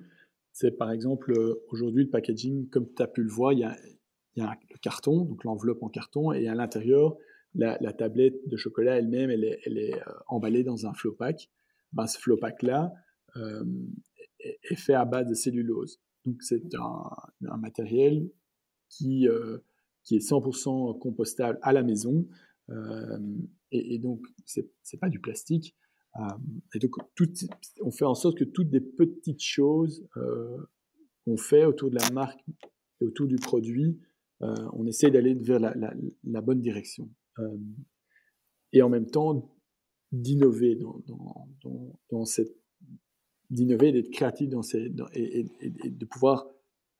C'est 0.50 0.72
par 0.72 0.90
exemple, 0.90 1.32
aujourd'hui, 1.68 2.02
le 2.02 2.10
packaging, 2.10 2.68
comme 2.68 2.92
tu 2.92 3.00
as 3.00 3.06
pu 3.06 3.22
le 3.22 3.30
voir, 3.30 3.52
il 3.52 3.60
y 3.60 3.64
a, 3.64 3.76
il 4.34 4.42
y 4.42 4.44
a 4.44 4.58
le 4.72 4.78
carton, 4.78 5.24
donc 5.24 5.44
l'enveloppe 5.44 5.84
en 5.84 5.88
carton, 5.88 6.32
et 6.32 6.48
à 6.48 6.54
l'intérieur, 6.56 7.16
la, 7.54 7.92
tablette 7.92 8.36
de 8.48 8.56
chocolat 8.56 8.98
elle-même, 8.98 9.30
elle 9.30 9.44
est, 9.44 9.94
euh, 9.94 10.12
emballée 10.26 10.64
dans 10.64 10.84
un 10.84 10.94
flow 10.94 11.12
pack. 11.12 11.48
Ben, 11.92 12.08
ce 12.08 12.18
flow 12.18 12.36
pack-là 12.36 12.92
euh, 13.36 13.64
est, 14.40 14.74
fait 14.74 14.94
à 14.94 15.04
base 15.04 15.28
de 15.28 15.34
cellulose. 15.34 16.00
Donc 16.24 16.42
c'est 16.42 16.74
un, 16.74 17.56
matériel 17.58 18.28
qui, 18.88 19.28
euh, 19.28 19.58
qui 20.02 20.16
est 20.16 20.26
100% 20.26 20.98
compostable 20.98 21.60
à 21.62 21.72
la 21.72 21.84
maison. 21.84 22.26
Et, 22.70 23.94
et, 23.94 23.98
donc 23.98 24.20
c'est 24.44 25.00
pas 25.00 25.08
du 25.08 25.20
plastique. 25.20 25.76
et 26.74 26.78
donc 26.78 26.92
on 27.80 27.90
fait 27.90 28.04
en 28.04 28.14
sorte 28.14 28.38
que 28.38 28.44
toutes 28.44 28.70
des 28.70 28.80
petites 28.80 29.42
choses 29.42 30.06
qu'on 30.12 31.36
fait 31.36 31.64
autour 31.64 31.90
de 31.90 31.96
la 31.96 32.10
marque 32.10 32.40
et 33.00 33.04
autour 33.04 33.26
du 33.26 33.36
produit, 33.36 34.00
on 34.40 34.86
essaie 34.86 35.10
d'aller 35.10 35.34
vers 35.34 35.60
la, 35.60 36.40
bonne 36.40 36.60
direction. 36.60 37.10
Euh, 37.38 37.56
et 38.72 38.82
en 38.82 38.88
même 38.88 39.06
temps 39.06 39.56
d'innover 40.10 40.76
dans, 42.10 42.24
cette 42.24 42.54
d'innover, 43.50 43.92
d'être 43.92 44.10
créatif 44.10 44.48
dans 44.48 44.62
et, 45.14 45.44
de 45.84 46.04
pouvoir 46.06 46.46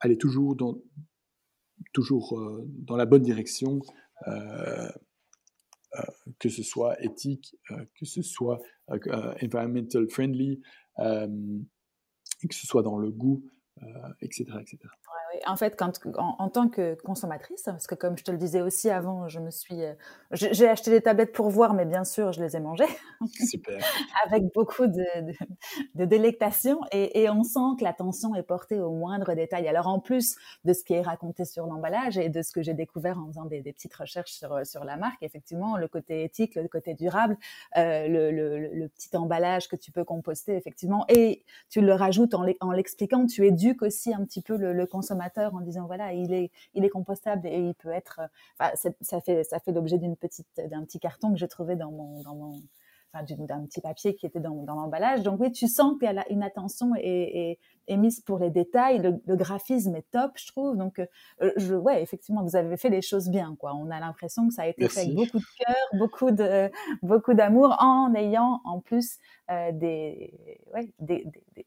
aller 0.00 0.16
toujours 0.16 0.54
dans, 0.56 0.82
toujours 1.92 2.38
euh, 2.38 2.64
dans 2.66 2.96
la 2.96 3.06
bonne 3.06 3.22
direction, 3.22 3.80
euh, 4.28 4.88
que 6.38 6.48
ce 6.48 6.62
soit 6.62 7.02
éthique, 7.02 7.56
que 7.68 8.04
ce 8.04 8.22
soit 8.22 8.60
environmental 8.88 10.08
friendly, 10.08 10.60
que 10.96 12.54
ce 12.54 12.66
soit 12.66 12.82
dans 12.82 12.98
le 12.98 13.10
goût, 13.10 13.44
etc., 14.20 14.44
etc 14.60 14.78
en 15.46 15.56
fait, 15.56 15.76
quand, 15.76 15.92
en, 16.16 16.48
tant 16.48 16.68
que 16.68 16.94
consommatrice, 17.02 17.62
parce 17.64 17.86
que 17.86 17.94
comme 17.94 18.16
je 18.18 18.24
te 18.24 18.30
le 18.30 18.38
disais 18.38 18.60
aussi 18.60 18.90
avant, 18.90 19.28
je 19.28 19.40
me 19.40 19.50
suis, 19.50 19.82
euh, 19.82 19.94
j'ai 20.32 20.68
acheté 20.68 20.90
des 20.90 21.00
tablettes 21.00 21.32
pour 21.32 21.48
voir, 21.50 21.74
mais 21.74 21.84
bien 21.84 22.04
sûr, 22.04 22.32
je 22.32 22.42
les 22.42 22.56
ai 22.56 22.60
mangées. 22.60 22.86
Super. 23.48 23.78
Avec 24.26 24.52
beaucoup 24.54 24.86
de, 24.86 25.04
de, 25.94 26.04
délectation, 26.04 26.80
et, 26.92 27.22
et, 27.22 27.30
on 27.30 27.42
sent 27.42 27.76
que 27.78 27.84
l'attention 27.84 28.34
est 28.34 28.42
portée 28.42 28.78
au 28.78 28.90
moindre 28.90 29.34
détail. 29.34 29.66
Alors, 29.68 29.86
en 29.86 30.00
plus 30.00 30.36
de 30.64 30.72
ce 30.72 30.84
qui 30.84 30.94
est 30.94 31.02
raconté 31.02 31.44
sur 31.44 31.66
l'emballage 31.66 32.18
et 32.18 32.28
de 32.28 32.42
ce 32.42 32.52
que 32.52 32.62
j'ai 32.62 32.74
découvert 32.74 33.18
en 33.18 33.26
faisant 33.28 33.44
des, 33.44 33.62
des, 33.62 33.72
petites 33.72 33.94
recherches 33.94 34.32
sur, 34.32 34.66
sur 34.66 34.84
la 34.84 34.96
marque, 34.96 35.22
effectivement, 35.22 35.76
le 35.76 35.88
côté 35.88 36.24
éthique, 36.24 36.56
le 36.56 36.68
côté 36.68 36.94
durable, 36.94 37.36
euh, 37.76 38.08
le, 38.08 38.30
le, 38.30 38.58
le, 38.58 38.88
petit 38.88 39.16
emballage 39.16 39.68
que 39.68 39.76
tu 39.76 39.92
peux 39.92 40.04
composter, 40.04 40.56
effectivement, 40.56 41.04
et 41.08 41.44
tu 41.70 41.80
le 41.80 41.94
rajoutes 41.94 42.34
en 42.34 42.72
l'expliquant, 42.72 43.26
tu 43.26 43.46
éduques 43.46 43.82
aussi 43.82 44.12
un 44.12 44.24
petit 44.24 44.42
peu 44.42 44.56
le, 44.56 44.72
le 44.72 44.86
consommateur 44.86 45.21
en 45.52 45.60
disant 45.60 45.86
voilà 45.86 46.12
il 46.12 46.32
est 46.32 46.50
il 46.74 46.84
est 46.84 46.90
compostable 46.90 47.46
et 47.46 47.58
il 47.58 47.74
peut 47.74 47.90
être 47.90 48.20
enfin, 48.58 48.72
ça 49.00 49.20
fait 49.20 49.44
ça 49.44 49.58
fait 49.60 49.72
l'objet 49.72 49.98
d'une 49.98 50.16
petite 50.16 50.46
d'un 50.56 50.84
petit 50.84 50.98
carton 50.98 51.32
que 51.32 51.38
j'ai 51.38 51.48
trouvé 51.48 51.76
dans 51.76 51.90
mon 51.90 52.22
dans 52.22 52.34
mon 52.34 52.60
enfin, 53.12 53.24
d'un 53.38 53.64
petit 53.66 53.80
papier 53.80 54.14
qui 54.14 54.26
était 54.26 54.40
dans, 54.40 54.62
dans 54.62 54.74
l'emballage. 54.74 55.22
Donc 55.22 55.40
oui, 55.40 55.52
tu 55.52 55.68
sens 55.68 55.94
qu'une 55.98 56.42
attention 56.42 56.94
est, 56.96 57.58
est, 57.88 57.96
mise 57.96 58.20
pour 58.20 58.38
les 58.38 58.50
détails. 58.50 58.98
Le, 58.98 59.36
graphisme 59.36 59.94
est 59.94 60.10
top, 60.10 60.32
je 60.36 60.46
trouve. 60.46 60.76
Donc 60.76 60.98
euh, 60.98 61.52
je, 61.56 61.74
ouais, 61.74 62.02
effectivement, 62.02 62.42
vous 62.42 62.56
avez 62.56 62.76
fait 62.76 62.88
les 62.88 63.02
choses 63.02 63.28
bien. 63.28 63.56
Quoi. 63.58 63.74
On 63.74 63.90
a 63.90 64.00
l'impression 64.00 64.48
que 64.48 64.54
ça 64.54 64.62
a 64.62 64.66
été 64.66 64.88
fait 64.88 65.00
avec 65.00 65.14
beaucoup 65.14 65.38
de 65.38 65.64
cœur, 65.64 65.76
beaucoup 65.94 66.30
de 66.30 66.70
beaucoup 67.02 67.34
d'amour, 67.34 67.76
en 67.80 68.14
ayant 68.14 68.60
en 68.64 68.80
plus 68.80 69.18
euh, 69.50 69.72
des, 69.72 70.32
ouais, 70.72 70.92
des, 70.98 71.26
des 71.54 71.66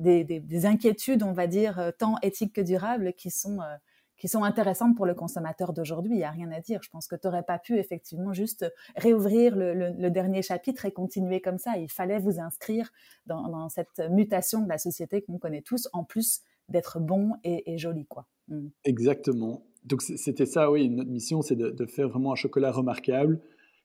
des, 0.00 0.66
inquiétudes, 0.66 1.22
on 1.22 1.32
va 1.32 1.46
dire, 1.46 1.78
euh, 1.78 1.90
tant 1.96 2.16
éthiques 2.22 2.54
que 2.54 2.60
durables, 2.60 3.12
qui 3.14 3.30
sont, 3.30 3.60
euh, 3.60 3.76
qui 4.16 4.28
sont 4.28 4.44
intéressantes 4.44 4.96
pour 4.96 5.06
le 5.06 5.14
consommateur 5.14 5.72
d'aujourd'hui. 5.72 6.12
Il 6.12 6.18
n'y 6.18 6.24
a 6.24 6.30
rien 6.30 6.50
à 6.52 6.60
dire. 6.60 6.80
Je 6.82 6.90
pense 6.90 7.06
que 7.06 7.16
tu 7.16 7.26
n'aurais 7.26 7.42
pas 7.42 7.58
pu 7.58 7.78
effectivement 7.78 8.32
juste 8.32 8.66
réouvrir 8.96 9.54
le, 9.56 10.10
dernier 10.10 10.42
chapitre 10.42 10.84
et 10.84 10.92
continuer 10.92 11.40
comme 11.40 11.58
ça. 11.58 11.76
Il 11.78 11.90
fallait 11.90 12.18
vous 12.18 12.38
inscrire 12.38 12.90
dans, 13.26 13.68
cette 13.68 14.02
mutation 14.10 14.62
de 14.62 14.68
la 14.68 14.78
société 14.78 15.22
qu'on 15.22 15.38
connaît 15.38 15.62
tous, 15.62 15.88
en 15.92 16.04
plus 16.04 16.42
d'être 16.68 17.00
bon 17.00 17.32
et, 17.44 17.78
joli, 17.78 18.06
quoi. 18.06 18.26
Mmh. 18.48 18.68
Exactement. 18.84 19.64
Donc 19.84 20.02
c'était 20.02 20.46
ça, 20.46 20.70
oui, 20.70 20.90
notre 20.90 21.10
mission, 21.10 21.40
c'est 21.40 21.56
de, 21.56 21.86
faire 21.86 22.08
vraiment 22.08 22.32
un 22.32 22.36
chocolat 22.36 22.70
remarquable 22.70 23.40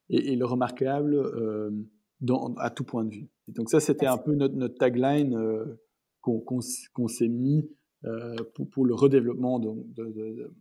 et, 0.09 0.36
le 0.36 0.45
remarquable 0.45 1.16
euh, 1.16 1.72
dans, 2.20 2.53
à 2.55 2.70
tout 2.70 2.84
point 2.84 3.05
de 3.05 3.13
vue. 3.13 3.30
Et 3.47 3.53
donc 3.53 3.70
ça, 3.70 3.80
c'était 3.80 4.05
un 4.05 4.18
peu 4.18 4.36
notre, 4.36 4.55
notre 4.55 4.78
tagline 4.78 5.36
euh, 5.36 5.80
qu'on 6.26 7.07
s'est 7.07 7.28
mis 7.28 7.69
euh, 8.05 8.36
pour, 8.53 8.69
pour, 8.69 8.86
le 8.86 8.93
redéveloppement 8.93 9.59
de, 9.59 9.71
de, 9.95 10.53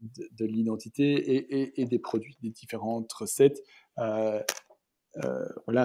de 0.00 0.44
l'identité 0.44 1.12
et, 1.12 1.80
et, 1.80 1.84
des 1.86 1.98
produits, 1.98 2.36
des 2.42 2.50
différentes 2.50 3.12
recettes. 3.12 3.62
voilà, 3.96 4.44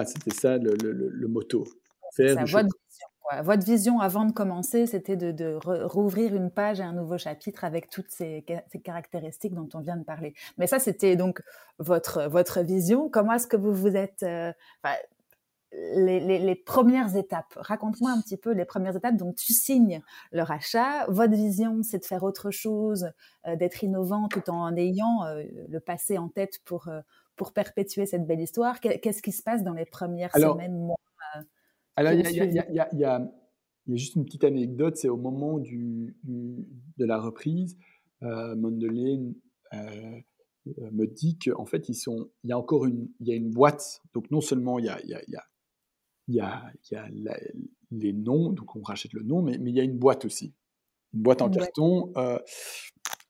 c'était 0.04 0.34
ça 0.34 0.58
le, 0.58 0.74
le, 0.82 0.92
le, 0.92 1.28
motto. 1.28 1.64
Faire 2.14 2.36
votre 3.42 3.64
vision 3.64 4.00
avant 4.00 4.24
de 4.24 4.32
commencer, 4.32 4.86
c'était 4.86 5.16
de, 5.16 5.58
rouvrir 5.84 6.34
une 6.34 6.50
page 6.50 6.80
et 6.80 6.82
un 6.82 6.92
nouveau 6.92 7.18
chapitre 7.18 7.64
avec 7.64 7.90
toutes 7.90 8.10
ces, 8.10 8.44
caractéristiques 8.82 9.54
dont 9.54 9.68
on 9.74 9.80
vient 9.80 9.96
de 9.96 10.04
parler. 10.04 10.34
Mais 10.56 10.66
ça, 10.66 10.78
c'était 10.78 11.16
donc 11.16 11.42
votre, 11.78 12.28
votre 12.28 12.60
vision. 12.60 13.08
Comment 13.08 13.34
est-ce 13.34 13.46
que 13.46 13.56
vous 13.56 13.72
vous 13.72 13.96
êtes... 13.96 14.22
Euh, 14.22 14.52
les, 15.72 16.54
premières 16.54 17.16
étapes. 17.16 17.54
Raconte-moi 17.56 18.10
un 18.10 18.20
petit 18.20 18.36
peu 18.36 18.52
les 18.52 18.64
premières 18.64 18.96
étapes 18.96 19.16
dont 19.16 19.32
tu 19.32 19.52
signes 19.52 20.00
le 20.32 20.42
rachat. 20.42 21.06
Votre 21.08 21.34
vision, 21.34 21.82
c'est 21.82 21.98
de 21.98 22.04
faire 22.04 22.22
autre 22.22 22.50
chose, 22.50 23.10
euh, 23.46 23.56
d'être 23.56 23.82
innovant 23.82 24.28
tout 24.28 24.48
en 24.50 24.74
ayant 24.76 25.24
euh, 25.24 25.42
le 25.68 25.80
passé 25.80 26.18
en 26.18 26.28
tête 26.28 26.60
pour, 26.64 26.88
pour 27.36 27.52
perpétuer 27.52 28.06
cette 28.06 28.26
belle 28.26 28.40
histoire. 28.40 28.80
Qu'est-ce 28.80 29.22
qui 29.22 29.32
se 29.32 29.42
passe 29.42 29.62
dans 29.62 29.74
les 29.74 29.86
premières 29.86 30.34
semaines, 30.34 30.78
mois 30.78 30.96
alors, 31.98 32.12
il 32.12 32.20
y, 32.20 33.04
a, 33.04 33.32
juste 33.88 34.14
une 34.14 34.24
petite 34.24 34.44
anecdote, 34.44 34.96
c'est 34.96 35.08
au 35.08 35.16
moment 35.16 35.58
du, 35.58 36.16
de 36.22 37.04
la 37.04 37.18
reprise, 37.18 37.76
euh, 38.22 38.54
Mondelaine 38.54 39.34
euh, 39.74 40.20
me 40.92 41.06
dit 41.06 41.40
qu'en 41.40 41.66
fait, 41.66 41.88
ils 41.88 41.96
sont, 41.96 42.30
il 42.44 42.50
y 42.50 42.52
a 42.52 42.58
encore 42.58 42.86
une, 42.86 43.08
il 43.18 43.26
y 43.26 43.32
a 43.32 43.34
une 43.34 43.50
boîte. 43.50 44.00
Donc, 44.14 44.30
non 44.30 44.40
seulement 44.40 44.78
il 44.78 44.84
y 44.84 44.88
a, 44.88 45.00
il 45.02 45.08
y 45.08 45.14
a, 45.14 45.22
il 45.26 45.32
y 45.32 45.36
a, 45.36 45.42
il 46.28 46.34
y 46.34 46.40
a 46.40 46.72
les 47.90 48.12
noms, 48.12 48.52
donc 48.52 48.76
on 48.76 48.82
rachète 48.82 49.12
le 49.12 49.22
nom, 49.22 49.42
mais, 49.42 49.58
mais 49.58 49.70
il 49.70 49.76
y 49.76 49.80
a 49.80 49.84
une 49.84 49.98
boîte 49.98 50.24
aussi. 50.24 50.54
Une 51.14 51.22
boîte 51.22 51.42
en 51.42 51.50
carton. 51.50 52.12
Euh, 52.16 52.38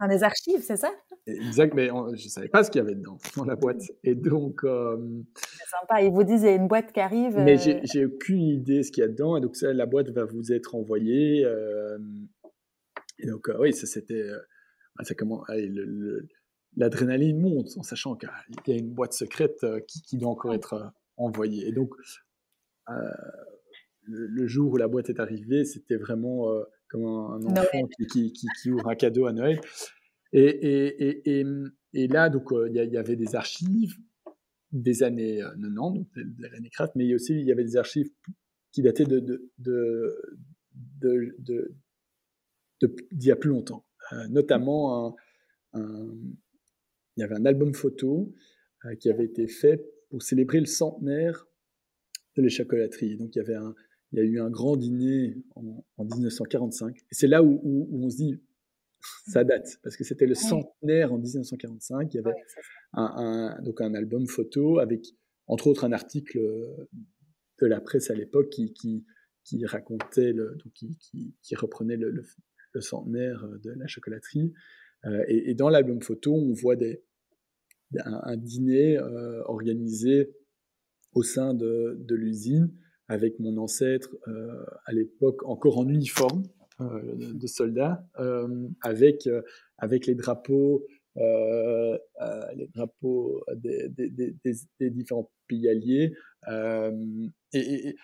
dans 0.01 0.07
des 0.07 0.23
archives, 0.23 0.63
c'est 0.63 0.77
ça? 0.77 0.93
Exact, 1.27 1.75
mais 1.75 1.89
je 1.89 2.25
ne 2.25 2.31
savais 2.31 2.49
pas 2.49 2.63
ce 2.63 2.71
qu'il 2.71 2.81
y 2.81 2.83
avait 2.83 2.95
dedans, 2.95 3.19
dans 3.37 3.45
la 3.45 3.57
boîte. 3.57 3.83
Et 4.05 4.15
donc. 4.15 4.63
Euh, 4.65 4.97
c'est 5.35 5.69
sympa, 5.69 6.03
ils 6.03 6.13
vous 6.13 6.23
disent 6.23 6.43
il 6.43 6.47
y 6.47 6.51
a 6.51 6.55
une 6.55 6.69
boîte 6.69 6.93
qui 6.93 7.01
arrive. 7.01 7.37
Mais 7.37 7.59
euh, 7.69 7.81
j'ai 7.83 8.05
aucune 8.05 8.43
idée 8.43 8.83
ce 8.83 8.93
qu'il 8.93 9.01
y 9.03 9.05
a 9.05 9.09
dedans. 9.09 9.37
Et 9.37 9.41
donc, 9.41 9.57
ça, 9.57 9.73
la 9.73 9.87
boîte 9.87 10.11
va 10.11 10.25
vous 10.25 10.53
être 10.53 10.77
envoyée. 10.77 11.45
Euh, 11.45 11.99
et 13.19 13.27
donc, 13.27 13.51
oui, 13.59 13.73
ça 13.73 13.87
c'était. 13.87 14.25
ça 15.03 15.15
comment 15.15 15.45
L'adrénaline 16.77 17.41
monte 17.41 17.71
en 17.77 17.83
sachant 17.83 18.15
qu'il 18.15 18.29
y 18.69 18.73
a 18.73 18.79
une 18.79 18.93
boîte 18.93 19.15
secrète 19.15 19.67
qui, 19.89 20.01
qui, 20.03 20.17
doit 20.17 20.31
encore 20.31 20.55
être 20.55 20.93
envoyée. 21.17 21.67
Et 21.67 21.73
donc, 21.73 21.93
le, 24.03 24.47
jour 24.47 24.73
où 24.73 24.77
la 24.77 24.89
boîte 24.89 25.11
est 25.11 25.21
arrivée, 25.21 25.65
c'était 25.65 25.97
vraiment 25.97 26.49
comme 26.89 27.05
un, 27.05 27.43
enfant 27.45 27.87
qui, 27.97 28.33
qui, 28.33 28.47
qui, 28.63 28.71
ouvre 28.71 28.89
un 28.89 28.95
cadeau 28.95 29.27
à 29.27 29.33
Noël. 29.33 29.61
Et, 30.33 30.43
et, 30.43 31.41
et, 31.41 31.47
et 31.95 32.07
là, 32.09 32.29
donc, 32.29 32.53
euh, 32.53 32.69
il 32.69 32.75
y, 32.75 32.97
avait 32.97 33.17
des 33.17 33.35
archives 33.35 33.97
des 34.73 35.03
années 35.03 35.39
90, 35.39 35.65
euh, 35.65 35.71
donc 35.71 36.09
de, 36.15 36.47
l'année 36.47 36.71
Craft, 36.71 36.95
mais 36.97 37.15
aussi 37.15 37.33
il 37.35 37.47
y 37.47 37.53
avait 37.53 37.65
des 37.65 37.77
archives 37.77 38.11
qui 38.73 38.83
dataient 38.83 39.07
de, 39.07 39.21
de, 39.21 39.51
de, 40.79 41.37
de 41.39 41.75
d'il 42.81 43.29
y 43.29 43.33
a 43.33 43.37
plus 43.37 43.51
longtemps. 43.51 43.87
Euh, 44.13 44.29
notamment, 44.29 45.17
un, 45.73 46.15
il 47.17 47.21
y 47.21 47.23
avait 47.23 47.35
un 47.35 47.47
album 47.47 47.75
photo 47.75 48.33
qui 49.01 49.11
avait 49.11 49.25
été 49.25 49.49
fait 49.49 49.85
pour 50.09 50.23
célébrer 50.23 50.61
le 50.61 50.67
centenaire 50.67 51.48
de 52.39 52.43
l'échacolaterie. 52.43 53.17
Donc, 53.17 53.35
il 53.35 53.39
y 53.39 53.43
avait 53.43 53.55
un, 53.55 53.75
il 54.13 54.19
y 54.19 54.23
a 54.23 54.25
eu 54.25 54.41
un 54.41 54.51
grand 54.51 54.77
dîner 54.77 55.37
en, 55.55 55.85
en 55.97 56.05
1945. 56.05 56.97
Et 56.97 57.03
c'est 57.11 57.27
là 57.27 57.43
où, 57.43 57.61
où, 57.63 58.05
on 58.05 58.09
se 58.09 58.17
dit, 58.17 58.41
ça 59.27 59.45
date, 59.45 59.79
parce 59.83 59.97
que 59.97 60.05
c'était 60.05 60.27
le 60.27 60.35
centenaire 60.35 61.13
en 61.13 61.19
1945. 61.19 62.15
Il 62.15 62.17
y 62.17 62.21
avait 62.21 62.35
un, 62.95 63.61
donc 63.63 63.81
un 63.81 63.95
album 63.95 64.27
photo 64.27 64.79
avec, 64.79 65.05
entre 65.47 65.67
autres, 65.67 65.85
un 65.85 65.93
article 65.93 66.39
de 67.61 67.67
la 67.67 67.81
presse 67.81 68.11
à 68.11 68.15
l'époque 68.15 68.49
qui, 68.51 68.73
qui, 68.73 69.05
qui, 69.45 69.65
racontait, 69.67 70.33
le, 70.33 70.57
donc 70.65 70.73
qui, 70.73 70.97
qui, 71.43 71.55
reprenait 71.57 71.97
le, 71.97 72.11
le, 72.73 72.81
centenaire 72.81 73.47
de 73.63 73.73
la 73.73 73.87
chocolaterie. 73.89 74.53
Euh, 75.05 75.25
et, 75.27 75.51
et, 75.51 75.55
dans 75.55 75.69
l'album 75.69 76.01
photo, 76.01 76.33
on 76.33 76.53
voit 76.53 76.77
des, 76.77 77.03
un, 78.05 78.37
dîner 78.37 78.99
euh, 78.99 79.43
organisé 79.45 80.31
au 81.15 81.23
sein 81.23 81.55
de, 81.55 81.97
de 82.01 82.15
l'usine 82.15 82.71
avec 83.09 83.39
mon 83.41 83.57
ancêtre 83.57 84.11
euh, 84.29 84.65
à 84.85 84.93
l'époque 84.93 85.43
encore 85.45 85.79
en 85.79 85.89
uniforme 85.89 86.43
euh, 86.81 87.17
de 87.17 87.47
soldat, 87.47 88.07
euh, 88.19 88.69
avec, 88.83 89.29
avec 89.79 90.07
les 90.07 90.15
drapeaux, 90.15 90.87
les 91.17 92.69
drapeaux 92.75 93.43
des, 93.57 93.89
des, 93.89 94.35
des, 94.79 94.91
différents 94.91 95.31
pays 95.49 95.69
alliés. 95.69 96.15
et, 97.53 97.97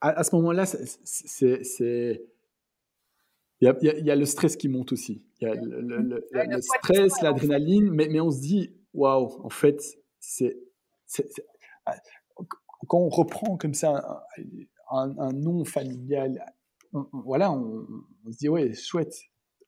à, 0.00 0.22
ce 0.22 0.34
moment-là, 0.36 0.66
c'est 0.66 2.26
il 3.62 3.66
y, 3.66 3.68
a, 3.68 3.76
il 3.82 4.06
y, 4.06 4.10
a, 4.10 4.16
le 4.16 4.24
stress 4.24 4.56
qui 4.56 4.68
monte 4.70 4.92
aussi. 4.92 5.22
Il 5.40 5.48
y 5.48 5.50
a 5.50 5.54
le, 5.54 5.82
le, 5.82 6.22
le 6.32 6.62
stress, 6.62 7.20
l'adrénaline, 7.20 7.90
mais, 7.90 8.08
mais 8.08 8.18
on 8.18 8.30
se 8.30 8.40
dit, 8.40 8.79
waouh, 8.94 9.44
en 9.44 9.50
fait, 9.50 9.80
c'est 10.18 10.56
ah, 11.86 11.96
quand 12.88 12.98
on 12.98 13.08
reprend 13.08 13.56
comme 13.56 13.74
ça 13.74 14.24
un, 14.90 15.32
nom 15.32 15.64
familial, 15.64 16.44
voilà, 17.12 17.52
on, 17.52 17.86
se 18.30 18.38
dit 18.38 18.48
ouais, 18.48 18.74
chouette, 18.74 19.14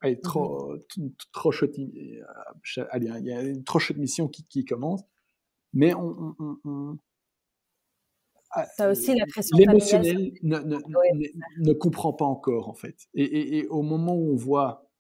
allez, 0.01 0.18
trop, 0.20 0.75
mmh 0.97 1.09
trop 1.33 1.53
chouette, 1.53 1.77
allez, 2.91 3.11
il 3.20 3.27
y 3.27 3.33
a 3.33 3.43
une 3.43 3.64
trop 3.64 3.79
chouette 3.79 3.99
mission 3.99 4.29
qui, 4.29 4.45
qui 4.45 4.64
commence, 4.64 5.03
mais 5.73 5.95
on, 5.95 6.35
ah, 8.51 8.91
aussi 8.91 9.14
la 9.14 9.25
pression 9.27 9.57
l'émotionnel 9.57 10.33
ne, 10.43 10.59
ne, 10.59 10.77
ne, 11.59 11.73
comprend 11.73 12.12
pas 12.12 12.27
encore 12.27 12.68
en 12.68 12.75
fait. 12.75 13.09
Et, 13.14 13.59
et, 13.59 13.66
au 13.68 13.81
moment 13.81 14.14
où 14.14 14.33
on 14.33 14.37
voit 14.37 14.91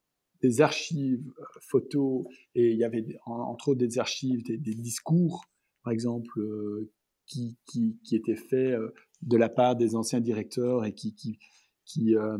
des 0.42 0.60
archives 0.60 1.32
euh, 1.38 1.44
photos 1.60 2.24
et 2.54 2.72
il 2.72 2.76
y 2.76 2.84
avait 2.84 3.04
entre 3.24 3.68
autres 3.68 3.80
des 3.80 3.98
archives, 3.98 4.42
des, 4.42 4.58
discours 4.58 5.46
par 5.82 5.92
exemple, 5.92 6.40
euh, 6.40 6.90
qui, 7.26 7.58
qui, 7.66 7.98
qui, 8.04 8.16
était 8.16 8.36
fait 8.36 8.72
euh, 8.72 8.92
de 9.22 9.36
la 9.36 9.48
part 9.48 9.76
des 9.76 9.94
anciens 9.94 10.20
directeurs 10.20 10.84
et 10.84 10.94
qui, 10.94 11.14
qui, 11.14 11.38
qui, 11.84 12.16
euh, 12.16 12.38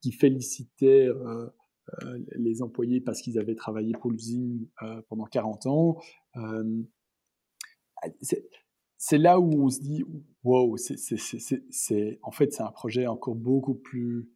qui 0.00 0.12
félicitaient 0.12 1.08
les 2.34 2.62
employés 2.62 3.00
parce 3.00 3.22
qu'ils 3.22 3.38
avaient 3.38 3.54
travaillé 3.54 3.92
pour 3.92 4.10
l'usine 4.10 4.68
pendant 5.08 5.24
40 5.24 5.66
ans. 5.66 6.00
c'est 8.98 9.18
là 9.18 9.38
où 9.38 9.64
on 9.64 9.70
se 9.70 9.80
dit, 9.80 10.02
wow, 10.42 10.76
c'est, 10.76 12.18
en 12.22 12.32
fait, 12.32 12.52
c'est 12.52 12.62
un 12.62 12.72
projet 12.72 13.06
encore 13.06 13.36
beaucoup 13.36 13.74
plus 13.74 14.28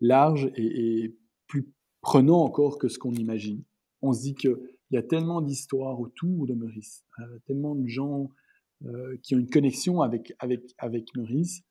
large 0.00 0.52
et, 0.56 1.16
plus 1.46 1.72
prenant 2.02 2.42
encore 2.42 2.78
que 2.78 2.88
ce 2.88 2.98
qu'on 2.98 3.14
imagine. 3.14 3.64
On 4.02 4.12
se 4.12 4.20
dit 4.20 4.34
que 4.34 4.60
il 4.92 4.96
y 4.96 4.98
a 4.98 5.02
tellement 5.02 5.40
d'histoires 5.40 5.98
autour 5.98 6.46
de 6.46 6.52
Meurice, 6.52 7.02
euh, 7.18 7.38
tellement 7.46 7.74
de 7.74 7.88
gens 7.88 8.28
euh, 8.84 9.16
qui 9.22 9.34
ont 9.34 9.38
une 9.38 9.48
connexion 9.48 10.02
avec, 10.02 10.34
avec, 10.38 10.74
avec 10.76 11.16
Meurice, 11.16 11.62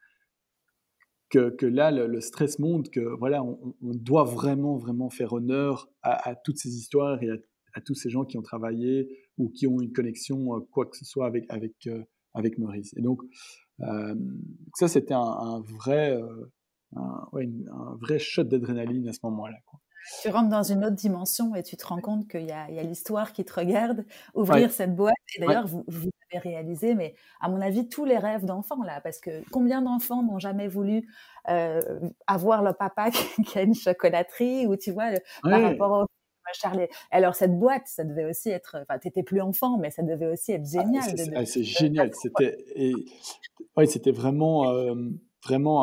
que, 1.29 1.51
que 1.51 1.67
là, 1.67 1.91
le, 1.91 2.19
stress 2.19 2.57
monte, 2.57 2.89
que 2.89 2.99
voilà, 2.99 3.43
on, 3.43 3.75
doit 3.81 4.23
vraiment, 4.23 4.75
vraiment 4.75 5.11
faire 5.11 5.33
honneur 5.33 5.87
à, 6.01 6.35
toutes 6.35 6.57
ces 6.57 6.75
histoires 6.75 7.21
et 7.21 7.29
à, 7.73 7.81
tous 7.81 7.93
ces 7.93 8.09
gens 8.09 8.25
qui 8.25 8.39
ont 8.39 8.41
travaillé 8.41 9.07
ou 9.37 9.49
qui 9.49 9.67
ont 9.67 9.79
une 9.79 9.93
connexion, 9.93 10.57
euh, 10.57 10.59
quoi 10.71 10.87
que 10.87 10.97
ce 10.97 11.05
soit, 11.05 11.27
avec, 11.27 11.45
avec, 11.49 11.87
avec 12.33 12.57
Meurice. 12.57 12.91
Et 12.97 13.01
donc, 13.01 13.21
ça, 14.75 14.87
c'était 14.87 15.13
un, 15.13 15.61
vrai, 15.61 16.19
un, 16.95 17.97
vrai 18.01 18.17
shot 18.17 18.43
d'adrénaline 18.45 19.07
à 19.07 19.13
ce 19.13 19.19
moment-là. 19.23 19.57
Tu 20.21 20.29
rentres 20.29 20.49
dans 20.49 20.63
une 20.63 20.83
autre 20.83 20.95
dimension 20.95 21.55
et 21.55 21.63
tu 21.63 21.77
te 21.77 21.85
rends 21.85 22.01
compte 22.01 22.27
qu'il 22.27 22.45
y 22.45 22.51
a, 22.51 22.67
l'histoire 22.83 23.33
qui 23.33 23.45
te 23.45 23.53
regarde 23.53 24.05
ouvrir 24.33 24.71
cette 24.71 24.95
boîte. 24.95 25.15
Et 25.35 25.41
d'ailleurs, 25.41 25.67
vous, 25.67 25.83
vous 25.87 26.09
avez 26.31 26.39
réalisé, 26.39 26.95
mais 26.95 27.15
à 27.39 27.49
mon 27.49 27.61
avis, 27.61 27.87
tous 27.87 28.05
les 28.05 28.17
rêves 28.17 28.45
d'enfants 28.45 28.83
là, 28.83 29.01
parce 29.01 29.19
que 29.19 29.43
combien 29.51 29.81
d'enfants 29.81 30.23
n'ont 30.23 30.39
jamais 30.39 30.67
voulu 30.67 31.07
euh, 31.49 31.81
avoir 32.27 32.63
le 32.63 32.73
papa 32.73 33.09
qui 33.45 33.57
a 33.57 33.61
une 33.61 33.75
chocolaterie 33.75 34.67
ou 34.67 34.75
tu 34.75 34.91
vois, 34.91 35.11
par 35.43 35.61
rapport 35.61 35.91
au 35.91 36.05
Charlie. 36.53 36.87
Alors 37.11 37.35
cette 37.35 37.57
boîte, 37.57 37.83
ça 37.85 38.03
devait 38.03 38.25
aussi 38.25 38.49
être, 38.49 38.77
enfin, 38.81 38.99
t'étais 38.99 39.23
plus 39.23 39.41
enfant, 39.41 39.77
mais 39.77 39.89
ça 39.89 40.03
devait 40.03 40.27
aussi 40.27 40.51
être 40.51 40.65
ah, 40.75 40.81
génial. 40.81 41.47
c'est 41.47 41.63
génial. 41.63 42.11
C'était, 42.13 42.57
ouais, 43.77 43.85
c'était 43.85 44.11
vraiment. 44.11 44.69
Euh, 44.69 44.95
vraiment 45.43 45.81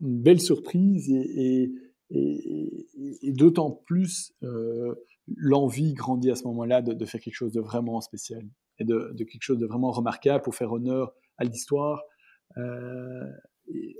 une 0.00 0.20
belle 0.20 0.40
surprise 0.40 1.08
et, 1.08 1.62
et, 1.62 1.72
d'autant 2.12 3.70
plus 3.70 4.34
l'envie 5.36 5.94
grandit 5.94 6.30
à 6.30 6.34
ce 6.34 6.44
moment-là 6.44 6.82
de, 6.82 7.04
faire 7.04 7.20
quelque 7.20 7.34
chose 7.34 7.52
de 7.52 7.60
vraiment 7.60 8.00
spécial 8.00 8.46
et 8.78 8.84
de, 8.84 9.12
quelque 9.18 9.42
chose 9.42 9.58
de 9.58 9.66
vraiment 9.66 9.90
remarquable 9.92 10.42
pour 10.42 10.54
faire 10.54 10.72
honneur 10.72 11.14
à 11.38 11.44
l'histoire 11.44 12.02
et, 13.76 13.96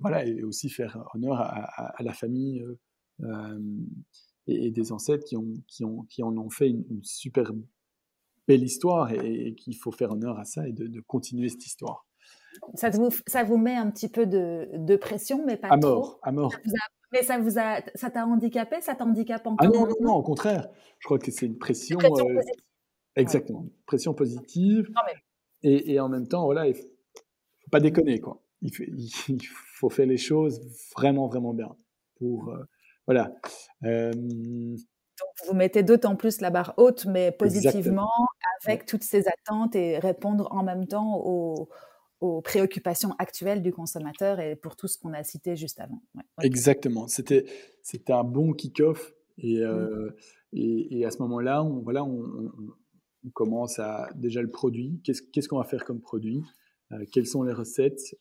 voilà, 0.00 0.26
et 0.26 0.42
aussi 0.42 0.68
faire 0.68 1.04
honneur 1.14 1.40
à, 1.40 2.02
la 2.02 2.12
famille 2.12 2.64
et, 4.46 4.70
des 4.70 4.92
ancêtres 4.92 5.24
qui, 5.24 5.36
ont, 5.36 5.54
qui, 5.66 5.84
ont, 5.84 6.02
qui 6.02 6.22
en 6.22 6.36
ont 6.36 6.50
fait 6.50 6.68
une, 6.68 7.02
super 7.02 7.50
belle 8.46 8.62
histoire 8.62 9.12
et, 9.12 9.54
qu'il 9.54 9.76
faut 9.76 9.92
faire 9.92 10.12
honneur 10.12 10.38
à 10.38 10.44
ça 10.44 10.66
et 10.68 10.72
de, 10.72 11.00
continuer 11.00 11.48
cette 11.48 11.66
histoire. 11.66 12.06
Ça 12.74 12.90
vous, 12.90 13.10
ça 13.26 13.42
vous 13.44 13.56
met 13.56 13.74
un 13.74 13.90
petit 13.90 14.08
peu 14.08 14.26
de, 14.26 14.68
de 14.74 14.96
pression, 14.96 15.44
mais 15.44 15.56
pas 15.56 15.68
à 15.68 15.78
trop. 15.78 15.90
Mort, 15.90 16.18
à 16.22 16.32
mort. 16.32 16.54
mais 17.12 17.22
ça 17.22 17.38
vous 17.38 17.58
a, 17.58 17.80
ça 17.94 18.10
t'a 18.10 18.26
handicapé, 18.26 18.80
ça 18.80 18.94
t'handicape 18.94 19.46
encore 19.46 19.66
Ah 19.66 19.68
non, 19.68 19.86
non, 19.86 19.94
non, 20.00 20.14
au 20.14 20.22
contraire. 20.22 20.68
Je 20.98 21.06
crois 21.06 21.18
que 21.18 21.30
c'est 21.30 21.46
une 21.46 21.58
pression. 21.58 21.98
Une 21.98 22.08
pression 22.08 22.28
euh, 22.28 22.34
positive. 22.34 22.64
exactement, 23.16 23.66
pression 23.86 24.14
positive. 24.14 24.88
Et, 25.62 25.94
et, 25.94 26.00
en 26.00 26.08
même 26.08 26.28
temps, 26.28 26.44
voilà, 26.44 26.66
il 26.66 26.74
faut 26.74 26.84
pas 27.70 27.80
déconner 27.80 28.20
quoi. 28.20 28.40
Il 28.62 28.74
faut, 28.74 28.84
il 29.28 29.40
faut, 29.42 29.90
faire 29.90 30.06
les 30.06 30.16
choses 30.16 30.60
vraiment, 30.96 31.26
vraiment 31.26 31.54
bien 31.54 31.76
pour, 32.16 32.50
euh, 32.50 32.64
voilà. 33.06 33.32
Donc, 33.82 35.46
vous 35.46 35.54
mettez 35.54 35.82
d'autant 35.82 36.16
plus 36.16 36.40
la 36.40 36.50
barre 36.50 36.74
haute, 36.76 37.06
mais 37.06 37.30
positivement, 37.30 38.10
avec 38.64 38.86
toutes 38.86 39.04
ces 39.04 39.28
attentes 39.28 39.76
et 39.76 39.98
répondre 39.98 40.48
en 40.50 40.64
même 40.64 40.86
temps 40.86 41.20
aux, 41.24 41.68
préoccupations 42.42 43.12
actuelles 43.18 43.62
du 43.62 43.72
consommateur 43.72 44.40
et 44.40 44.56
pour 44.56 44.76
tout 44.76 44.86
ce 44.86 44.98
qu'on 44.98 45.12
a 45.12 45.22
cité 45.22 45.56
juste 45.56 45.80
avant. 45.80 46.02
Exactement. 46.42 47.08
C'était, 47.08 47.44
c'était 47.82 48.12
un 48.12 48.24
bon 48.24 48.52
kick-off. 48.52 49.14
Et, 49.38 49.64
mmh. 49.64 50.12
et, 50.52 51.04
à 51.04 51.10
ce 51.10 51.18
moment-là, 51.22 51.64
on, 51.64 51.80
voilà, 51.80 52.04
on, 52.04 52.52
commence 53.32 53.78
à 53.78 54.10
déjà 54.14 54.42
le 54.42 54.50
produit. 54.50 55.00
Qu'est-ce, 55.02 55.22
qu'est-ce 55.22 55.48
qu'on 55.48 55.58
va 55.58 55.64
faire 55.64 55.84
comme 55.84 56.00
produit 56.00 56.42
euh, 56.92 57.04
Quelles 57.12 57.26
sont 57.26 57.42
les 57.42 57.52
recettes 57.52 58.14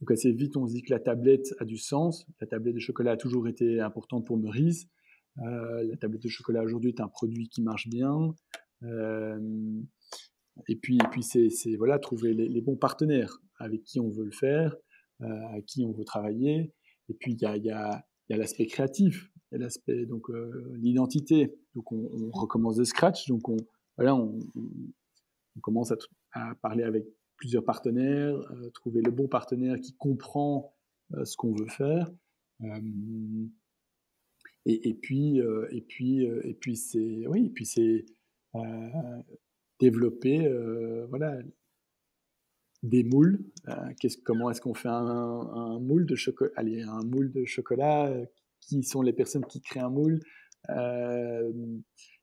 donc 0.00 0.10
assez 0.10 0.32
vite, 0.32 0.56
on 0.58 0.66
se 0.66 0.72
dit 0.74 0.82
que 0.82 0.92
la 0.92 1.00
tablette 1.00 1.54
a 1.60 1.64
du 1.64 1.78
sens. 1.78 2.26
La 2.40 2.46
tablette 2.46 2.74
de 2.74 2.80
chocolat 2.80 3.12
a 3.12 3.16
toujours 3.16 3.48
été 3.48 3.80
importante 3.80 4.26
pour 4.26 4.36
Meurice. 4.36 4.86
Euh, 5.38 5.82
la 5.84 5.96
tablette 5.96 6.22
de 6.22 6.28
chocolat 6.28 6.62
aujourd'hui 6.62 6.90
est 6.90 7.00
un 7.00 7.08
produit 7.08 7.48
qui 7.48 7.62
marche 7.62 7.88
bien. 7.88 8.34
Euh, 10.58 10.62
et 10.68 10.76
puis, 10.76 10.96
et 10.96 11.08
puis 11.10 11.22
c'est, 11.22 11.76
voilà, 11.76 11.98
trouver 11.98 12.34
les, 12.34 12.60
bons 12.60 12.76
partenaires 12.76 13.38
avec 13.58 13.84
qui 13.84 14.00
on 14.00 14.10
veut 14.10 14.24
le 14.24 14.32
faire, 14.32 14.76
euh, 15.22 15.46
avec 15.50 15.66
qui 15.66 15.84
on 15.84 15.92
veut 15.92 16.04
travailler. 16.04 16.72
Et 17.08 17.14
puis 17.14 17.32
il 17.32 17.42
y 17.42 17.46
a, 17.46 17.56
y 17.56 17.70
a, 17.70 18.04
y 18.30 18.34
a 18.34 18.36
l'aspect 18.36 18.66
créatif, 18.66 19.30
l'aspect 19.52 20.06
donc 20.06 20.28
l'identité. 20.74 21.54
Donc 21.74 21.92
on, 21.92 22.30
recommence 22.32 22.76
de 22.76 22.84
scratch. 22.84 23.28
Donc 23.28 23.48
on 23.48 23.56
voilà, 23.96 24.16
on, 24.16 24.40
commence 25.60 25.92
à, 25.92 25.96
à, 26.32 26.54
parler 26.56 26.82
avec 26.82 27.04
plusieurs 27.36 27.64
partenaires, 27.64 28.34
euh, 28.34 28.70
trouver 28.70 29.02
le 29.02 29.10
bon 29.10 29.28
partenaire 29.28 29.78
qui 29.80 29.94
comprend 29.96 30.74
euh, 31.14 31.24
ce 31.24 31.36
qu'on 31.36 31.54
veut 31.54 31.68
faire. 31.68 32.10
Euh, 32.62 33.46
et, 34.66 34.94
puis, 34.94 35.40
et 35.72 35.82
puis, 35.82 36.24
et 36.24 36.54
puis 36.54 36.76
c'est, 36.76 37.26
oui, 37.26 37.50
puis 37.50 37.66
c'est 37.66 38.06
développer, 39.84 40.48
voilà, 41.08 41.38
des 42.82 43.04
moules. 43.04 43.44
comment 44.24 44.50
est-ce 44.50 44.60
qu'on 44.60 44.74
fait 44.74 44.88
un, 44.88 45.78
moule 45.80 46.06
de 46.06 46.14
chocolat 46.14 46.52
un 46.56 47.04
moule 47.04 47.32
de 47.32 47.44
chocolat. 47.44 48.12
Qui 48.60 48.82
sont 48.82 49.02
les 49.02 49.12
personnes 49.12 49.44
qui 49.44 49.60
créent 49.60 49.80
un 49.80 49.90
moule 49.90 50.20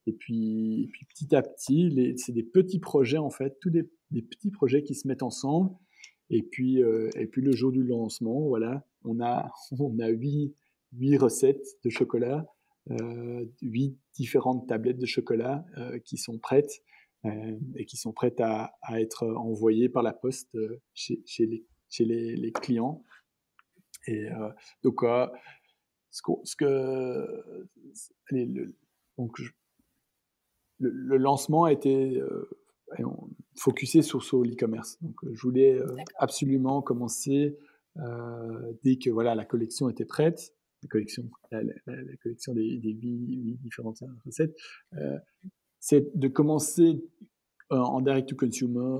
et 0.07 0.14
puis, 0.14 0.84
et 0.84 0.88
puis 0.88 1.05
petit 1.05 1.36
à 1.36 1.43
petit, 1.43 2.16
c'est 2.18 2.32
des 2.32 2.43
petits 2.43 2.80
projets 2.80 3.20
en 3.20 3.30
fait, 3.30 3.57
tous 3.62 3.70
des 3.70 3.88
des 4.12 4.22
petits 4.22 4.51
projets 4.51 4.84
qui 4.84 4.93
se 4.93 5.07
mettent 5.07 5.24
ensemble. 5.24 5.72
Et 6.30 6.43
puis, 6.43 6.82
euh, 6.84 7.09
et 7.16 7.28
puis 7.28 7.41
le 7.41 7.51
jour 7.53 7.72
du 7.72 7.84
lancement, 7.84 8.47
voilà, 8.47 8.86
on 9.03 9.20
a, 9.20 9.51
on 9.80 9.97
a 9.99 10.07
huit, 10.09 10.55
huit 10.93 11.18
recettes 11.18 11.66
de 11.84 11.89
chocolat, 11.89 12.45
euh, 12.91 13.45
huit 13.62 13.97
différentes 14.16 14.68
tablettes 14.68 14.99
de 14.99 15.05
chocolat 15.05 15.66
euh, 15.78 15.99
qui 15.99 16.18
sont 16.18 16.38
prêtes 16.38 16.82
et 17.24 17.86
qui 17.86 17.97
sont 17.97 18.13
prêtes 18.13 18.41
à, 18.41 18.74
à, 18.82 18.99
être 18.99 19.28
envoyées 19.28 19.89
par 19.89 20.03
la 20.03 20.13
poste 20.13 20.57
chez, 20.93 21.22
chez, 21.26 21.45
les, 21.45 21.65
chez 21.89 22.05
les, 22.05 22.36
les, 22.36 22.51
clients. 22.51 23.03
Et 24.07 24.28
donc, 24.84 25.01
ce, 26.09 26.22
que, 26.24 26.32
ce 26.43 26.55
que 26.55 27.67
allez, 28.32 28.45
le, 28.45 28.76
donc, 29.17 29.38
le, 30.80 30.89
le, 30.89 31.17
lancement 31.17 31.65
a 31.65 31.72
été 31.72 32.19
focusé 33.55 34.01
sur 34.01 34.24
ce 34.24 34.36
e-commerce. 34.36 34.97
Donc, 35.01 35.15
euh, 35.24 35.32
je 35.34 35.41
voulais 35.41 35.76
euh, 35.76 35.95
absolument 36.17 36.82
commencer 36.82 37.57
euh, 37.97 38.74
dès 38.84 38.97
que 38.97 39.09
voilà 39.09 39.36
la 39.36 39.45
collection 39.45 39.89
était 39.89 40.05
prête, 40.05 40.53
la 40.84 40.89
collection, 40.89 41.30
la, 41.51 41.61
collection 42.24 42.53
des, 42.53 42.78
des 42.78 42.93
huit, 42.93 43.57
différentes 43.61 44.03
recettes, 44.26 44.55
c'est 45.82 46.17
de 46.17 46.29
commencer 46.29 47.03
en 47.69 47.99
direct 47.99 48.29
to 48.29 48.36
consumer 48.38 48.99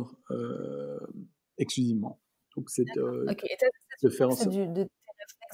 exclusivement. 1.58 2.20
Donc, 2.58 2.70
c'est 2.70 2.84
de 2.84 4.10
faire 4.10 4.28
en 4.28 4.36
sorte 4.36 4.54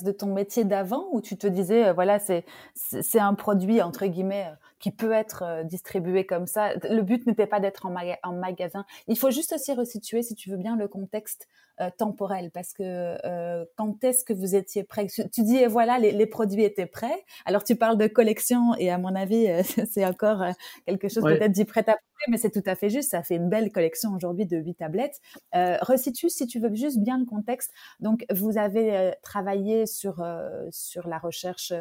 de 0.03 0.11
ton 0.11 0.33
métier 0.33 0.63
d'avant 0.63 1.07
où 1.11 1.21
tu 1.21 1.37
te 1.37 1.47
disais, 1.47 1.91
voilà, 1.93 2.19
c'est 2.19 2.45
c'est 2.75 3.19
un 3.19 3.33
produit 3.33 3.81
entre 3.81 4.05
guillemets 4.05 4.51
qui 4.79 4.91
peut 4.91 5.11
être 5.11 5.43
euh, 5.43 5.63
distribué 5.63 6.25
comme 6.25 6.45
ça? 6.45 6.75
Le 6.75 7.01
but 7.01 7.25
n'était 7.25 7.47
pas 7.47 7.59
d'être 7.59 7.85
en, 7.85 7.95
en, 8.23 8.33
magasin. 8.33 8.85
Il 9.07 9.17
faut 9.17 9.31
juste 9.31 9.53
aussi 9.53 9.73
resituer, 9.73 10.23
si 10.23 10.35
tu 10.35 10.49
veux 10.49 10.57
bien, 10.57 10.75
le 10.75 10.87
contexte 10.87 11.47
euh, 11.81 11.89
temporel, 11.97 12.51
parce 12.51 12.73
que 12.73 12.83
euh, 12.83 13.65
quand 13.75 14.03
est-ce 14.03 14.23
que 14.23 14.33
vous 14.33 14.55
étiez 14.55 14.83
prêt? 14.83 15.07
Tu 15.07 15.43
dis, 15.43 15.65
voilà, 15.65 15.99
les, 15.99 16.11
les, 16.11 16.25
produits 16.25 16.63
étaient 16.63 16.85
prêts. 16.85 17.23
Alors 17.45 17.63
tu 17.63 17.75
parles 17.75 17.97
de 17.97 18.07
collection, 18.07 18.75
et 18.77 18.89
à 18.89 18.97
mon 18.97 19.15
avis, 19.15 19.47
c'est 19.91 20.05
encore 20.05 20.43
quelque 20.85 21.07
chose 21.07 21.23
peut-être 21.23 21.51
dit 21.51 21.65
prêt 21.65 21.81
à 21.81 21.93
porter, 21.93 22.25
mais 22.29 22.37
c'est 22.37 22.51
tout 22.51 22.63
à 22.65 22.75
fait 22.75 22.89
juste. 22.89 23.11
Ça 23.11 23.23
fait 23.23 23.35
une 23.35 23.49
belle 23.49 23.71
collection 23.71 24.13
aujourd'hui 24.15 24.45
de 24.45 24.57
huit 24.57 24.75
tablettes. 24.75 25.19
resitue, 25.53 26.29
si 26.29 26.47
tu 26.47 26.59
veux 26.59 26.73
juste 26.73 26.99
bien 26.99 27.17
le 27.17 27.25
contexte. 27.25 27.71
Donc, 27.99 28.25
vous 28.31 28.57
avez 28.57 29.13
travaillé 29.21 29.85
sur 29.85 30.25
sur 30.71 31.07
la 31.07 31.17
recherche 31.17 31.73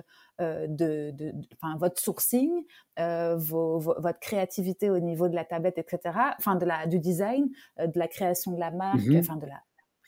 euh, 0.42 0.66
de, 0.68 1.12
de, 1.12 1.32
enfin, 1.54 1.78
votre 1.78 1.98
sourcing, 1.98 2.50
euh, 2.98 3.36
vos, 3.36 3.78
votre 3.78 4.18
créativité 4.20 4.90
au 4.90 4.98
niveau 4.98 5.30
de 5.30 5.34
la 5.34 5.46
tablette, 5.46 5.78
etc. 5.78 6.14
Enfin, 6.38 6.56
de 6.56 6.66
la, 6.66 6.86
du 6.86 6.98
design, 6.98 7.48
euh, 7.80 7.86
de 7.86 7.98
la 7.98 8.06
création 8.06 8.52
de 8.52 8.60
la 8.60 8.70
marque, 8.70 9.06
mmh 9.06 9.16
enfin 9.16 9.36
de 9.36 9.46
la 9.46 9.62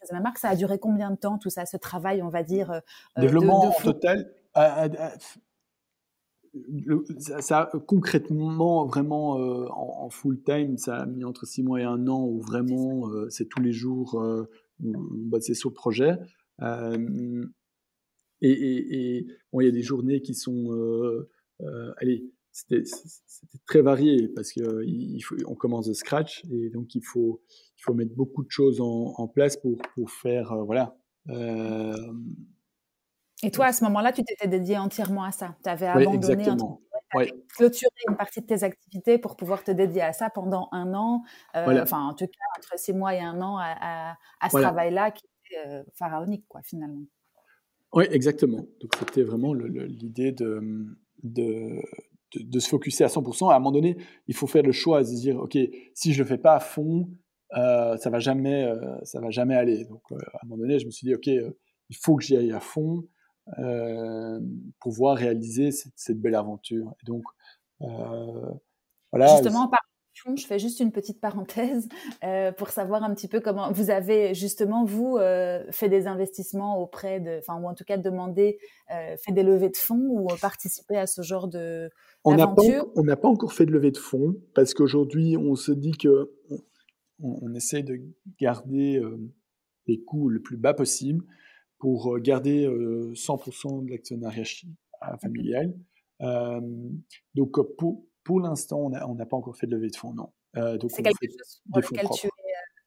de 0.09 0.15
la 0.15 0.21
marque. 0.21 0.39
Ça 0.39 0.51
a 0.51 0.57
duré 0.57 0.79
combien 0.79 1.11
de 1.11 1.17
temps 1.17 1.39
tout 1.39 1.51
ça, 1.51 1.67
ce 1.67 1.77
travail, 1.77 2.23
on 2.23 2.29
va 2.29 2.43
dire 2.43 2.81
Développement 3.17 3.73
total. 3.83 4.33
ça, 7.41 7.71
concrètement, 7.87 8.87
vraiment 8.87 9.33
en, 9.33 10.11
full 10.11 10.43
time, 10.43 10.79
ça 10.79 10.99
a 10.99 11.07
mis 11.07 11.25
entre 11.25 11.47
six 11.47 11.63
mois 11.63 11.81
et 11.81 11.85
un 11.85 12.07
an 12.09 12.25
où 12.25 12.41
vraiment 12.41 13.11
c'est 13.29 13.47
tous 13.47 13.61
les 13.61 13.73
jours, 13.73 14.15
on, 14.15 14.47
bossait 14.81 15.55
sur 15.55 15.71
le 15.71 15.75
projet. 15.75 16.19
Et, 18.41 19.27
bon, 19.53 19.61
il 19.61 19.67
y 19.67 19.69
a 19.69 19.73
des 19.73 19.83
journées 19.83 20.21
qui 20.21 20.35
sont, 20.35 20.73
euh, 20.73 21.29
euh, 21.63 21.93
allez, 21.99 22.31
c'était 22.53 22.83
très 23.67 23.83
varié 23.83 24.29
parce 24.29 24.53
que 24.53 24.61
euh, 24.61 24.85
il 24.87 25.21
faut, 25.21 25.37
on 25.47 25.55
commence 25.55 25.87
de 25.89 25.93
scratch 25.93 26.45
et 26.51 26.71
donc 26.71 26.95
il 26.95 27.05
faut, 27.05 27.43
il 27.79 27.83
faut 27.83 27.95
mettre 27.95 28.14
beaucoup 28.14 28.43
de 28.45 28.51
choses 28.51 28.81
en, 28.81 29.29
place 29.29 29.57
pour, 29.57 29.76
pour 29.95 30.11
faire, 30.11 30.55
voilà. 30.64 30.97
et 33.43 33.51
toi, 33.53 33.66
à 33.66 33.72
ce 33.72 33.85
moment-là, 33.85 34.12
tu 34.12 34.24
t'étais 34.24 34.49
dédié 34.49 34.79
entièrement 34.79 35.24
à 35.24 35.31
ça. 35.31 35.57
Tu 35.62 35.70
avais 35.70 35.87
abandonné, 35.87 36.45
clôturé 37.57 37.91
une 38.09 38.16
partie 38.16 38.41
de 38.41 38.47
tes 38.47 38.64
activités 38.64 39.18
pour 39.18 39.37
pouvoir 39.37 39.64
te 39.64 39.70
dédier 39.70 40.03
à 40.03 40.12
ça 40.12 40.29
pendant 40.31 40.68
un 40.72 40.93
an. 40.95 41.22
Enfin, 41.55 42.09
en 42.09 42.14
tout 42.14 42.26
cas, 42.26 42.59
entre 42.59 42.79
six 42.79 42.93
mois 42.93 43.14
et 43.14 43.20
un 43.20 43.41
an 43.41 43.59
à, 43.59 44.16
à, 44.41 44.51
ce 44.51 44.59
travail-là 44.59 45.12
qui 45.12 45.24
était 45.47 45.85
pharaonique, 45.95 46.45
quoi, 46.49 46.61
finalement. 46.62 47.07
Oui, 47.93 48.05
exactement. 48.11 48.66
Donc 48.81 48.95
c'était 48.99 49.22
vraiment 49.22 49.55
l'idée 49.55 50.33
de, 50.33 50.61
de, 51.22 51.81
de, 52.35 52.61
se 52.61 52.68
focuser 52.68 53.05
à 53.05 53.09
100%. 53.09 53.51
À 53.51 53.57
un 53.57 53.59
moment 53.59 53.72
donné, 53.72 53.97
il 54.26 54.35
faut 54.35 54.47
faire 54.47 54.62
le 54.62 54.72
choix, 54.72 55.01
de 55.01 55.07
se 55.07 55.14
dire, 55.14 55.39
OK, 55.39 55.57
si 55.95 56.12
je 56.12 56.18
ne 56.18 56.24
le 56.24 56.29
fais 56.29 56.39
pas 56.39 56.55
à 56.55 56.61
fond, 56.61 57.09
euh, 57.57 57.97
ça 57.97 58.11
va 58.11 58.19
jamais, 58.19 58.65
euh, 58.65 58.99
ça 59.05 59.21
va 59.21 59.31
jamais 59.31 59.55
aller. 59.55 59.85
Donc 59.85 60.03
euh, 60.13 60.17
à 60.35 60.39
un 60.43 60.47
moment 60.47 60.63
donné, 60.63 60.79
je 60.79 60.87
me 60.87 60.91
suis 60.91 61.07
dit, 61.07 61.15
OK, 61.15 61.27
il 61.27 61.97
faut 61.97 62.17
que 62.17 62.25
j'y 62.25 62.37
aille 62.37 62.53
à 62.53 62.61
fond 62.61 63.05
pour 63.57 63.65
pouvoir 64.81 65.17
réaliser 65.17 65.71
cette, 65.71 66.21
belle 66.21 66.35
aventure. 66.35 66.95
Et 67.03 67.07
donc, 67.07 67.25
voilà. 69.11 69.29
Justement, 69.29 69.69
par 69.69 69.81
je 70.37 70.47
fais 70.47 70.59
juste 70.59 70.81
une 70.81 70.93
petite 70.93 71.21
parenthèse 71.21 71.89
euh, 72.25 72.53
pour 72.53 72.71
savoir 72.71 73.03
un 73.03 73.15
petit 73.15 73.29
peu 73.29 73.41
comment 73.41 73.71
vous 73.73 73.91
avez 73.91 74.35
justement 74.35 74.85
vous 74.85 75.17
euh, 75.17 75.65
fait 75.71 75.89
des 75.89 76.07
investissements 76.07 76.81
auprès 76.81 77.21
de, 77.21 77.39
enfin 77.39 77.61
ou 77.61 77.67
en 77.67 77.75
tout 77.75 77.85
cas 77.85 77.97
demandé, 77.97 78.59
euh, 78.91 79.17
fait 79.17 79.33
des 79.33 79.43
levées 79.43 79.71
de 79.71 79.77
fonds 79.77 80.07
ou 80.09 80.29
participé 80.41 80.97
à 80.97 81.07
ce 81.07 81.23
genre 81.23 81.49
de 81.49 81.91
on 82.25 82.35
n'a 82.35 82.47
pas, 82.47 82.63
on 82.97 83.05
n'a 83.05 83.17
pas 83.17 83.29
encore 83.29 83.53
fait 83.53 83.65
de 83.65 83.71
levée 83.71 83.93
de 83.93 83.99
fonds 83.99 84.37
parce 84.55 84.75
qu'aujourd'hui 84.75 85.37
on 85.37 85.55
se 85.55 85.73
dit 85.73 85.93
que 85.93 86.33
on, 87.21 87.55
essaie 87.55 87.83
de 87.83 88.01
garder 88.41 89.03
les 89.87 90.01
coûts 90.01 90.29
le 90.29 90.41
plus 90.41 90.57
bas 90.57 90.75
possible 90.75 91.25
pour 91.79 92.19
garder 92.21 92.66
100% 92.66 93.85
de 93.85 93.91
l'actionnariat 93.91 94.45
familial. 95.21 95.75
donc 97.35 97.77
pour 97.77 98.09
pour 98.29 98.41
l'instant, 98.41 98.91
on 98.93 99.14
n'a 99.14 99.25
pas 99.25 99.39
encore 99.39 99.57
fait 99.57 99.66
de 99.66 99.75
levée 99.75 99.89
de 99.89 99.97
fonds, 99.97 100.12
non. 100.12 100.31
Euh, 100.59 100.77
c'est 100.91 101.03
quelque 101.03 101.16
chose 101.23 101.62
pour 101.71 101.81
lequel 101.81 102.07
tu 102.12 102.27
es 102.27 102.31
euh, 102.31 102.38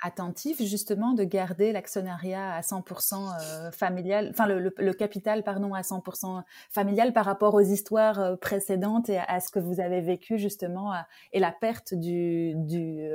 attentif, 0.01 0.61
justement, 0.61 1.13
de 1.13 1.23
garder 1.23 1.71
l'actionnariat 1.71 2.53
à 2.53 2.61
100% 2.61 3.13
euh, 3.15 3.71
familial, 3.71 4.27
enfin 4.31 4.47
le, 4.47 4.93
capital, 4.93 5.43
pardon, 5.43 5.73
à 5.73 5.81
100% 5.81 6.43
familial 6.69 7.13
par 7.13 7.25
rapport 7.25 7.53
aux 7.53 7.61
histoires 7.61 8.37
précédentes 8.39 9.09
et 9.09 9.17
à, 9.17 9.39
ce 9.39 9.51
que 9.51 9.59
vous 9.59 9.79
avez 9.79 10.01
vécu, 10.01 10.37
justement, 10.37 10.93
et 11.33 11.39
la 11.39 11.51
perte 11.51 11.93
du, 11.93 12.53
du 12.55 13.09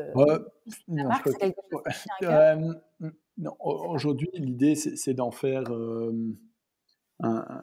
non, 0.89 1.09
non 3.39 3.57
aujourd'hui, 3.61 4.31
l'idée, 4.35 4.75
c'est 4.75 5.15
d'en 5.15 5.31
faire, 5.31 5.65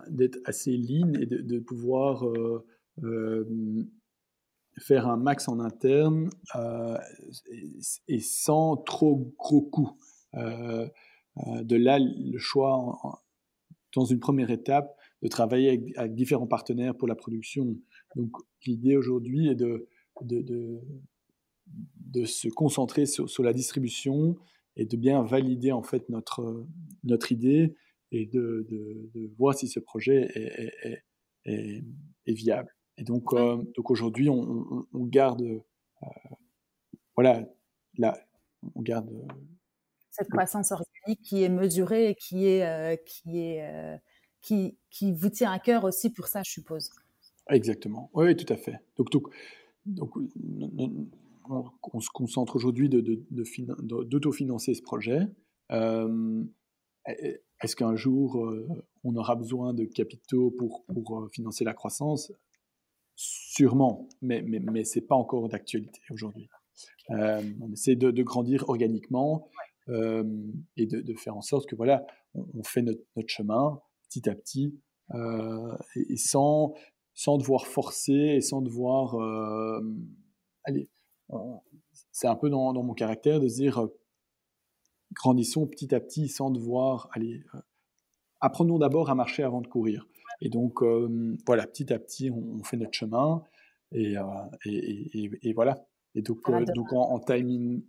d'être 0.08 0.40
assez 0.46 0.78
lean 0.78 1.14
et 1.20 1.26
de, 1.26 1.38
de 1.38 1.60
pouvoir 1.60 2.24
faire 4.80 5.08
un 5.08 5.18
max 5.18 5.48
en 5.48 5.60
interne 5.60 6.30
euh, 6.56 6.98
et, 8.08 8.20
sans 8.20 8.78
trop 8.78 9.34
gros 9.38 9.62
coûts. 9.62 9.98
Euh, 10.36 10.88
euh, 11.48 11.64
de 11.64 11.76
là, 11.76 12.00
le 12.00 12.38
choix, 12.38 13.22
dans 13.96 14.06
une 14.06 14.20
première 14.20 14.52
étape, 14.52 14.96
de 15.22 15.28
travailler 15.28 15.94
avec, 15.96 16.14
différents 16.14 16.48
partenaires 16.48 16.96
pour 16.96 17.08
la 17.08 17.16
production. 17.16 17.76
Donc, 18.16 18.32
l'idée 18.66 18.98
aujourd'hui 18.98 19.50
est 19.50 19.56
de, 19.56 19.88
de, 20.22 20.80
de, 21.98 22.26
se 22.26 22.50
concentrer 22.50 23.06
sur, 23.06 23.44
la 23.44 23.54
distribution 23.54 24.36
et 24.76 24.86
de 24.86 24.98
bien 24.98 25.22
valider 25.24 25.72
en 25.72 25.84
fait 25.84 26.10
notre, 26.10 26.66
notre 27.04 27.32
idée 27.32 27.76
et 28.12 28.26
de, 28.26 28.68
voir 29.38 29.56
si 29.56 29.68
ce 29.68 29.80
projet 29.80 30.30
est, 31.46 31.84
est 32.26 32.34
viable. 32.34 32.76
Et 32.98 33.04
donc, 33.04 33.34
euh, 33.34 33.58
donc 33.76 33.90
aujourd'hui, 33.90 34.30
on, 34.30 34.86
garde, 34.94 35.42
euh, 35.42 36.08
voilà, 37.16 37.44
là, 37.98 38.18
on 38.76 38.82
garde 38.82 39.10
euh, 39.10 39.34
cette 40.12 40.30
croissance 40.30 40.72
organique 40.72 41.22
qui 41.24 41.44
est 41.44 41.50
mesurée 41.50 42.10
et 42.10 42.16
qui 42.16 42.46
est, 42.46 43.04
qui 43.06 43.40
est, 43.40 44.00
qui, 44.42 44.78
qui 44.92 45.12
vous 45.12 45.30
tient 45.30 45.52
à 45.52 45.58
cœur 45.60 45.86
aussi 45.86 46.12
pour 46.12 46.28
ça, 46.28 46.44
je 46.46 46.52
suppose. 46.52 46.92
Exactement. 47.50 48.12
Oui, 48.14 48.36
tout 48.36 48.52
à 48.54 48.58
fait. 48.58 48.80
Donc, 48.98 49.12
donc, 49.12 49.28
donc 49.86 50.12
on, 51.50 52.00
se 52.00 52.10
concentre 52.10 52.56
aujourd'hui 52.56 52.90
de, 52.90 53.02
d'autofinancer 53.32 54.72
de, 54.72 54.78
ce 54.78 54.82
projet. 54.84 55.22
est-ce 57.08 57.76
qu'un 57.76 57.96
jour, 57.96 58.54
on 59.04 59.16
aura 59.16 59.36
besoin 59.36 59.74
de 59.74 59.86
capitaux 59.86 60.52
pour, 60.52 60.86
pour 60.86 61.28
financer 61.32 61.64
la 61.64 61.74
croissance? 61.74 62.32
Sûrement, 63.16 64.08
mais, 64.22 64.42
mais, 64.42 64.60
mais 64.60 64.84
ce 64.84 65.00
n'est 65.00 65.06
pas 65.06 65.16
encore 65.16 65.48
d'actualité 65.48 66.02
aujourd'hui. 66.10 66.50
Euh, 67.12 67.42
on 67.62 67.72
essaie 67.72 67.96
de, 67.96 68.24
grandir 68.24 68.70
organiquement 68.70 69.50
euh, 69.90 70.24
et 70.78 70.88
de, 70.88 71.14
faire 71.16 71.36
en 71.36 71.42
sorte 71.42 71.68
que 71.68 71.76
voilà, 71.76 72.06
on, 72.34 72.64
fait 72.64 72.82
notre, 72.82 73.04
chemin 73.28 73.82
petit 74.10 74.30
à 74.30 74.36
petit 74.36 74.80
euh, 75.14 75.78
et, 75.96 76.18
sans, 76.18 76.74
sans 77.14 77.38
devoir 77.38 77.68
forcer 77.68 78.14
et 78.14 78.42
sans 78.42 78.62
devoir. 78.62 79.16
allez, 80.64 80.90
c'est 82.12 82.28
un 82.28 82.36
peu 82.36 82.50
dans, 82.50 82.74
dans, 82.74 82.84
mon 82.84 82.94
caractère 82.94 83.40
de 83.40 83.48
se 83.48 83.56
dire 83.56 83.88
grandissons 85.12 85.68
petit 85.68 85.94
à 85.94 86.00
petit 86.00 86.28
sans 86.30 86.50
devoir. 86.50 87.10
Allez, 87.12 87.44
apprenons 88.40 88.80
d'abord 88.80 89.10
à 89.10 89.16
marcher 89.16 89.44
avant 89.44 89.62
de 89.62 89.68
courir. 89.68 90.08
Et 90.44 90.50
donc, 90.50 90.84
euh, 90.84 91.38
voilà, 91.46 91.66
petit 91.66 91.92
à 91.94 92.00
petit, 92.00 92.30
on, 92.30 92.62
fait 92.64 92.76
notre 92.76 92.94
chemin. 92.94 93.44
Et, 93.94 94.18
euh, 94.18 94.24
et, 94.66 95.54
voilà. 95.54 95.88
Et 96.16 96.22
donc, 96.22 96.50
euh, 96.50 96.66
donc 96.76 96.92
en, 96.92 97.18
timing, 97.20 97.82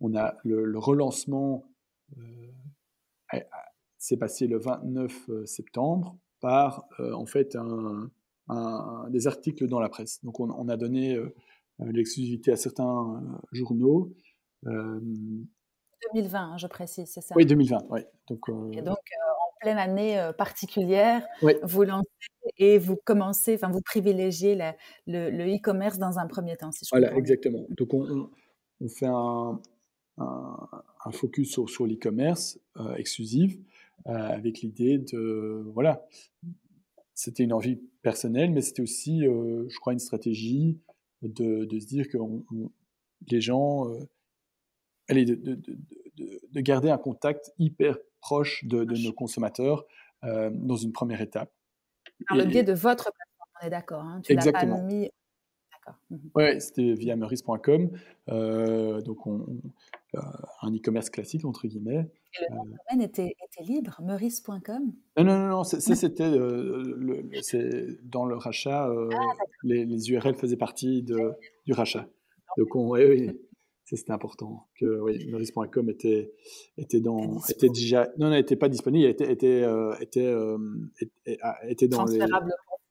on 0.00 0.16
a 0.16 0.34
le, 0.44 0.78
relancement 0.78 1.64
s'est 3.98 4.16
passé 4.16 4.48
le 4.48 4.58
29 4.58 5.44
septembre 5.44 6.18
par 6.40 6.88
en 6.98 7.24
fait 7.26 7.56
un, 7.56 8.10
des 9.10 9.28
articles 9.28 9.68
dans 9.68 9.78
la 9.78 9.88
presse. 9.88 10.24
Donc 10.24 10.40
on, 10.40 10.68
a 10.68 10.76
donné 10.76 11.16
l'exclusivité 11.78 12.50
à 12.50 12.56
certains 12.56 13.22
journaux. 13.52 14.12
2020, 14.64 16.38
hein, 16.40 16.56
je 16.56 16.66
précise, 16.66 17.08
c'est 17.12 17.20
ça? 17.20 17.34
Oui, 17.36 17.46
2020, 17.46 17.86
oui. 17.90 18.00
Donc, 18.26 18.48
et 18.72 18.82
donc 18.82 18.98
pleine 19.60 19.78
année 19.78 20.18
euh, 20.18 20.32
particulière, 20.32 21.26
vous 21.62 21.82
lancez 21.84 22.08
et 22.56 22.78
vous 22.78 22.96
commencez, 22.96 23.54
enfin 23.54 23.70
vous 23.70 23.82
privilégiez 23.82 24.58
le 25.06 25.56
e-commerce 25.56 25.98
dans 25.98 26.18
un 26.18 26.26
premier 26.26 26.56
temps, 26.56 26.72
si 26.72 26.84
je 26.84 26.90
Voilà, 26.90 27.14
exactement. 27.16 27.66
Donc 27.70 27.94
on, 27.94 28.30
on, 28.80 28.88
fait 28.88 29.06
un, 29.06 29.60
un, 30.18 31.12
focus 31.12 31.52
sur, 31.52 31.68
sur 31.68 31.86
l'e-commerce 31.86 32.58
euh, 32.78 32.94
exclusif 32.94 33.56
euh, 34.06 34.12
avec 34.12 34.60
l'idée 34.60 34.98
de, 34.98 35.62
voilà, 35.74 36.06
c'était 37.14 37.44
une 37.44 37.52
envie 37.52 37.80
personnelle, 38.02 38.50
mais 38.50 38.62
c'était 38.62 38.82
aussi, 38.82 39.20
je 39.22 39.78
crois, 39.78 39.92
une 39.92 39.98
stratégie 39.98 40.80
de, 41.22 41.66
de 41.66 41.78
se 41.78 41.86
dire 41.86 42.08
que 42.08 42.16
les 43.30 43.42
gens, 43.42 43.86
allez, 45.08 45.26
de, 45.26 45.34
de, 45.34 45.60
de, 46.16 46.60
garder 46.60 46.88
un 46.88 46.96
contact 46.96 47.52
hyper 47.58 47.98
proche 48.20 48.64
de, 48.64 48.84
nos 48.84 49.12
consommateurs 49.12 49.84
euh, 50.24 50.50
dans 50.52 50.76
une 50.76 50.92
première 50.92 51.20
étape. 51.20 51.52
Par 52.28 52.36
le 52.36 52.44
biais 52.44 52.62
de 52.62 52.72
votre 52.72 53.04
plateforme, 53.04 53.50
on 53.62 53.66
est 53.66 53.70
d'accord. 53.70 54.04
Hein, 54.04 54.22
exactement. 54.28 54.82
Mmh 54.82 55.06
oui, 56.36 56.60
c'était 56.60 56.92
via 56.92 57.16
meurice.com, 57.16 57.90
euh, 58.28 59.00
donc 59.00 59.26
on, 59.26 59.46
euh, 60.14 60.20
un 60.62 60.72
e-commerce 60.72 61.10
classique 61.10 61.44
entre 61.44 61.66
guillemets. 61.66 62.08
Et 62.38 62.44
le 62.48 62.56
nom 62.56 62.64
de 62.64 62.76
domaine 62.90 63.02
était, 63.02 63.34
libre, 63.60 63.98
meurice.com 64.00 64.92
Non, 65.16 65.24
non, 65.24 65.48
non, 65.48 65.64
c'était 65.64 66.30
dans 68.04 68.24
le 68.24 68.36
rachat, 68.36 68.84
ah, 68.86 69.18
les, 69.64 69.84
les, 69.84 70.10
URL 70.10 70.36
faisaient 70.36 70.56
partie 70.56 71.02
de, 71.02 71.32
du 71.66 71.72
rachat. 71.72 72.06
Donc 72.56 72.76
on, 72.76 72.90
oui, 72.90 73.32
c'était 73.96 74.12
important 74.12 74.68
que 74.78 75.00
oui, 75.00 75.26
Meurice.com 75.26 75.90
était 75.90 76.32
était 76.76 77.00
dans 77.00 77.40
était 77.48 77.68
déjà 77.68 78.08
non 78.18 78.28
non 78.28 78.36
n'était 78.36 78.56
pas 78.56 78.68
disponible 78.68 79.08
était 79.08 79.30
était 79.32 79.62
euh, 79.62 79.94
était, 80.00 80.26
euh, 80.26 80.58
ah, 81.42 81.56
était, 81.68 81.88
dans 81.88 82.04
les 82.04 82.20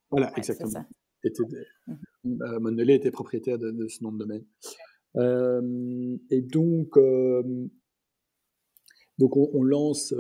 voilà 0.10 0.32
exactement. 0.36 0.86
était 1.24 1.43
mmh. 2.24 2.41
euh, 2.41 2.60
Mondelez 2.60 2.95
était 2.95 3.12
propriétaire 3.12 3.58
de, 3.58 3.88
ce 3.88 4.04
nom 4.04 4.12
de 4.12 4.18
domaine. 4.18 4.45
Et 6.30 6.41
donc 6.41 6.97
donc 9.18 9.38
on, 9.38 9.50
on 9.54 9.64
lance 9.64 10.14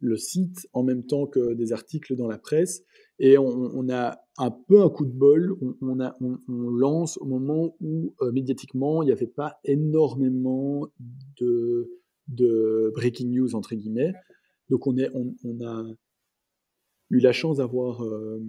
le 0.00 0.16
site 0.16 0.68
en 0.72 0.82
même 0.82 1.04
temps 1.04 1.26
que 1.26 1.54
des 1.54 1.72
articles 1.72 2.16
dans 2.16 2.28
la 2.28 2.38
presse. 2.38 2.82
Et 3.18 3.36
on, 3.36 3.88
a 3.90 4.20
un 4.36 4.50
peu 4.52 4.80
un 4.80 4.90
coup 4.90 5.04
de 5.04 5.12
bol, 5.12 5.56
on, 5.80 5.98
a, 5.98 6.16
lance 6.46 7.18
au 7.18 7.24
moment 7.24 7.76
où 7.80 8.14
euh, 8.22 8.30
médiatiquement 8.30 9.02
il 9.02 9.06
n'y 9.06 9.12
avait 9.12 9.26
pas 9.26 9.58
énormément 9.64 10.86
de, 11.40 11.90
breaking 12.94 13.30
news, 13.30 13.56
entre 13.56 13.74
guillemets. 13.74 14.12
Donc 14.70 14.86
on, 14.86 14.94
on, 14.94 15.66
a 15.66 15.84
eu 17.10 17.18
la 17.18 17.32
chance 17.32 17.56
d'avoir 17.56 18.04
euh, 18.04 18.40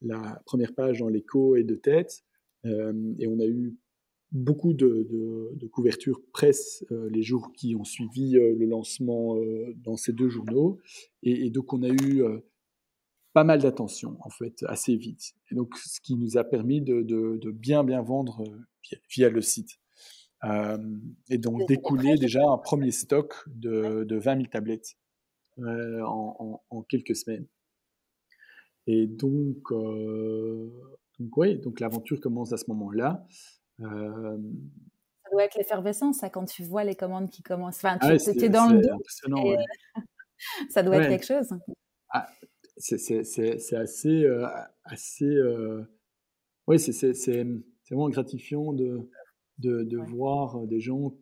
la 0.00 0.40
première 0.46 0.74
page 0.74 1.00
dans 1.00 1.08
l'écho 1.08 1.56
et 1.56 1.64
de 1.64 1.74
tête. 1.74 2.22
Euh, 2.66 2.92
et 3.18 3.26
on 3.26 3.40
a 3.40 3.46
eu 3.46 3.76
beaucoup 4.32 4.74
de, 4.74 5.08
de, 5.54 5.66
couverture 5.68 6.20
presse 6.32 6.84
euh, 6.90 7.08
les 7.10 7.22
jours 7.22 7.52
qui 7.52 7.74
ont 7.74 7.84
suivi 7.84 8.36
euh, 8.36 8.54
le 8.54 8.66
lancement 8.66 9.36
euh, 9.36 9.74
dans 9.76 9.96
ces 9.96 10.12
deux 10.12 10.28
journaux. 10.28 10.78
Et, 11.22 11.50
donc, 11.50 11.72
on 11.72 11.82
a 11.82 11.88
eu 11.88 12.22
pas 13.32 13.44
mal 13.44 13.60
d'attention, 13.60 14.16
en 14.20 14.30
fait, 14.30 14.64
assez 14.68 14.96
vite. 14.96 15.34
Et 15.50 15.54
donc, 15.54 15.76
ce 15.76 16.00
qui 16.00 16.16
nous 16.16 16.36
a 16.36 16.44
permis 16.44 16.80
de, 16.80 17.02
de 17.02 17.50
bien, 17.50 17.84
bien 17.84 18.02
vendre 18.02 18.44
via, 19.10 19.28
le 19.28 19.40
site. 19.40 19.78
et 21.28 21.38
donc, 21.38 21.66
d'écouler 21.68 22.16
déjà 22.16 22.42
un 22.48 22.58
premier 22.58 22.90
stock 22.90 23.34
de, 23.46 24.04
de 24.04 24.16
20 24.16 24.36
000 24.36 24.46
tablettes 24.46 24.96
en, 25.58 26.62
en, 26.70 26.82
quelques 26.82 27.16
semaines. 27.16 27.46
Et 28.86 29.06
donc, 29.06 29.72
donc 31.18 31.36
oui, 31.36 31.58
donc 31.58 31.80
l'aventure 31.80 32.20
commence 32.20 32.52
à 32.52 32.56
ce 32.56 32.64
moment-là. 32.68 33.26
Ça 33.78 35.30
doit 35.32 35.44
être 35.44 35.56
l'effervescence, 35.56 36.18
ça, 36.18 36.30
quand 36.30 36.44
tu 36.44 36.64
vois 36.64 36.84
les 36.84 36.94
commandes 36.94 37.30
qui 37.30 37.42
commencent. 37.42 37.76
Enfin, 37.76 37.98
tu 37.98 38.06
ah 38.06 38.14
es, 38.14 38.48
dans 38.48 38.68
le 38.68 38.80
dos. 38.80 38.98
ça 40.70 40.82
doit 40.82 40.96
être 40.98 41.08
quelque 41.08 41.26
chose. 41.26 41.48
Ah, 42.10 42.28
c'est 42.76 42.94
assez. 43.76 44.26
assez 44.84 45.40
oui, 46.66 46.78
c'est 46.78 47.46
vraiment 47.90 48.08
gratifiant 48.10 48.72
de, 48.72 49.08
de, 49.58 49.82
de 49.84 49.96
voir 49.98 50.66
des 50.66 50.80
gens 50.80 51.14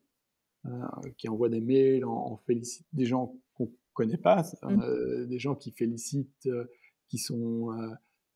qui 1.17 1.29
envoient 1.29 1.49
des 1.49 1.61
mails, 1.61 2.05
en, 2.05 2.37
félicite, 2.47 2.87
des 2.93 3.07
gens 3.07 3.37
qu'on 3.55 3.71
connaît 3.93 4.17
pas, 4.17 4.43
mmh. 4.63 5.27
des 5.27 5.39
gens 5.39 5.55
qui 5.55 5.71
félicitent, 5.73 6.49
qui 7.09 7.19
sont 7.19 7.71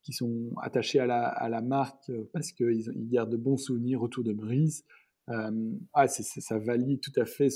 qui 0.02 0.12
sont 0.12 0.50
attachés 0.62 0.98
à 0.98 1.06
la, 1.06 1.26
à 1.26 1.48
la 1.48 1.60
marque 1.60 2.10
parce 2.32 2.52
qu'ils 2.52 2.92
ils 2.94 3.08
gardent 3.08 3.32
de 3.32 3.36
bons 3.36 3.56
souvenirs 3.56 4.02
autour 4.02 4.24
de 4.24 4.32
Maurice. 4.32 4.84
Euh, 5.28 5.72
ah, 5.92 6.08
ça 6.08 6.58
valide 6.58 7.00
tout 7.00 7.12
à 7.16 7.24
fait. 7.24 7.48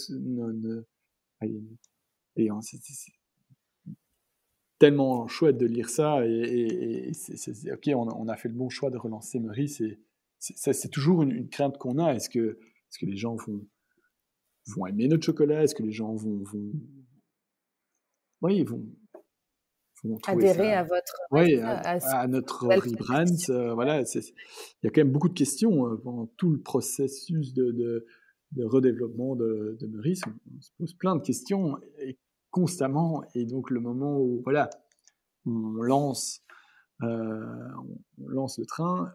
et 2.37 2.51
c'est 2.81 3.13
tellement 4.79 5.27
chouette 5.29 5.57
de 5.57 5.67
lire 5.67 5.89
ça. 5.89 6.27
Et, 6.27 7.13
c'est 7.15 7.73
ok, 7.73 7.91
on, 7.95 8.29
a 8.29 8.37
fait 8.37 8.49
le 8.49 8.55
bon 8.55 8.69
choix 8.69 8.91
de 8.91 8.99
relancer 8.99 9.41
Maurice. 9.41 9.83
C'est 10.39 10.91
toujours 10.91 11.23
une, 11.23 11.49
crainte 11.49 11.79
qu'on 11.79 11.99
a. 11.99 12.15
Est-ce 12.15 12.29
que, 12.29 12.59
est 12.59 12.99
que 12.99 13.07
les 13.07 13.17
gens 13.17 13.35
vont, 13.35 13.67
vont 14.69 14.87
aimer 14.87 15.09
notre 15.09 15.25
chocolat? 15.25 15.65
Est-ce 15.65 15.75
que 15.75 15.83
les 15.83 15.93
gens 15.93 16.15
vont, 16.15 16.43
vont... 16.45 16.73
Oui, 18.43 18.63
vont, 18.63 18.87
adhérer 20.27 20.73
à 20.73 20.85
votre 20.85 21.15
oui, 21.31 21.57
à, 21.57 22.27
notre 22.29 22.67
rebrand. 22.67 23.51
Euh, 23.51 23.75
voilà, 23.75 24.03
il 24.03 24.21
y 24.83 24.87
a 24.87 24.91
quand 24.91 25.01
même 25.01 25.13
beaucoup 25.13 25.29
de 25.29 25.35
questions 25.35 25.87
euh, 25.87 25.97
pendant 25.97 26.27
tout 26.37 26.51
le 26.51 26.61
processus 26.61 27.55
de, 27.55 27.71
de, 28.53 28.65
redéveloppement 28.65 29.37
de, 29.37 29.77
de 29.81 29.87
Meurice. 29.87 30.23
On, 30.27 30.61
se 30.61 30.71
pose 30.79 30.95
plein 30.95 31.17
de 31.17 31.23
questions 31.23 31.79
et 31.99 32.19
constamment. 32.51 33.25
Et 33.35 33.47
donc 33.47 33.71
le 33.71 33.81
moment 33.81 34.19
où 34.21 34.43
voilà, 34.45 34.71
on 35.47 35.83
lance, 35.83 36.43
euh, 37.03 37.69
on 38.19 38.29
lance 38.29 38.59
le 38.59 38.67
train 38.67 39.13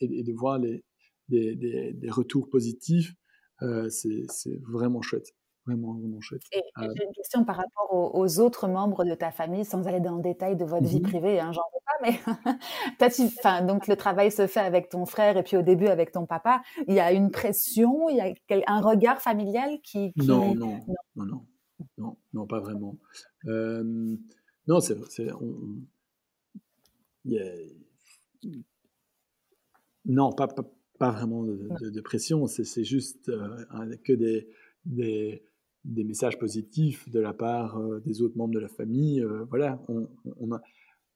et, 0.00 0.22
de 0.22 0.32
voir 0.32 0.58
les, 0.58 0.84
des, 1.28 1.56
des, 1.56 1.92
des 1.92 2.10
retours 2.10 2.48
positifs, 2.48 3.14
c'est 3.88 4.60
vraiment 4.62 5.02
chouette 5.02 5.35
vraiment, 5.66 5.94
vraiment 5.94 6.20
chouette. 6.20 6.42
Et, 6.52 6.62
euh 6.78 6.92
j'ai 6.96 7.04
une 7.04 7.12
question 7.12 7.44
par 7.44 7.56
rapport 7.56 8.14
aux, 8.14 8.40
autres 8.40 8.68
membres 8.68 9.04
de 9.04 9.14
ta 9.14 9.30
famille, 9.30 9.64
sans 9.64 9.86
aller 9.86 10.00
dans 10.00 10.16
le 10.16 10.22
détail 10.22 10.56
de 10.56 10.64
votre 10.64 10.86
vie 10.86 11.00
mmh 11.00 11.02
privée, 11.02 11.40
hein, 11.40 11.52
j'en 11.52 11.62
veux 11.72 11.80
pas, 11.84 11.96
mais 12.02 13.66
donc 13.66 13.86
le 13.86 13.96
travail 13.96 14.30
se 14.30 14.46
fait 14.46 14.60
avec 14.60 14.88
ton 14.88 15.06
frère 15.06 15.36
et 15.36 15.42
puis 15.42 15.56
au 15.56 15.62
début 15.62 15.86
avec 15.86 16.12
ton 16.12 16.26
papa. 16.26 16.62
Il 16.86 16.94
y 16.94 17.00
a 17.00 17.12
une 17.12 17.30
pression, 17.30 18.08
il 18.08 18.16
y 18.16 18.20
a 18.20 18.32
un 18.66 18.80
regard 18.80 19.20
familial 19.20 19.78
qui. 19.82 20.12
Non, 20.16 20.54
non, 20.54 20.80
non, 21.16 21.44
non, 21.98 22.16
non, 22.32 22.46
pas 22.46 22.60
vraiment. 22.60 22.96
non, 23.46 24.80
c'est. 24.80 24.96
Non, 30.04 30.30
pas, 30.32 30.46
pas, 30.46 30.62
pas, 30.98 31.10
vraiment 31.10 31.42
de, 31.42 31.90
de, 31.90 32.00
pression, 32.00 32.46
c'est 32.46 32.84
juste 32.84 33.28
euh, 33.28 33.96
que 34.04 34.12
des, 34.12 34.48
des, 34.84 35.42
des 35.86 36.04
messages 36.04 36.38
positifs 36.38 37.08
de 37.08 37.20
la 37.20 37.32
part 37.32 37.78
euh, 37.78 38.00
des 38.00 38.20
autres 38.20 38.36
membres 38.36 38.54
de 38.54 38.58
la 38.60 38.68
famille. 38.68 39.20
Euh, 39.20 39.44
voilà, 39.48 39.80
on, 39.88 40.52
a, 40.52 40.60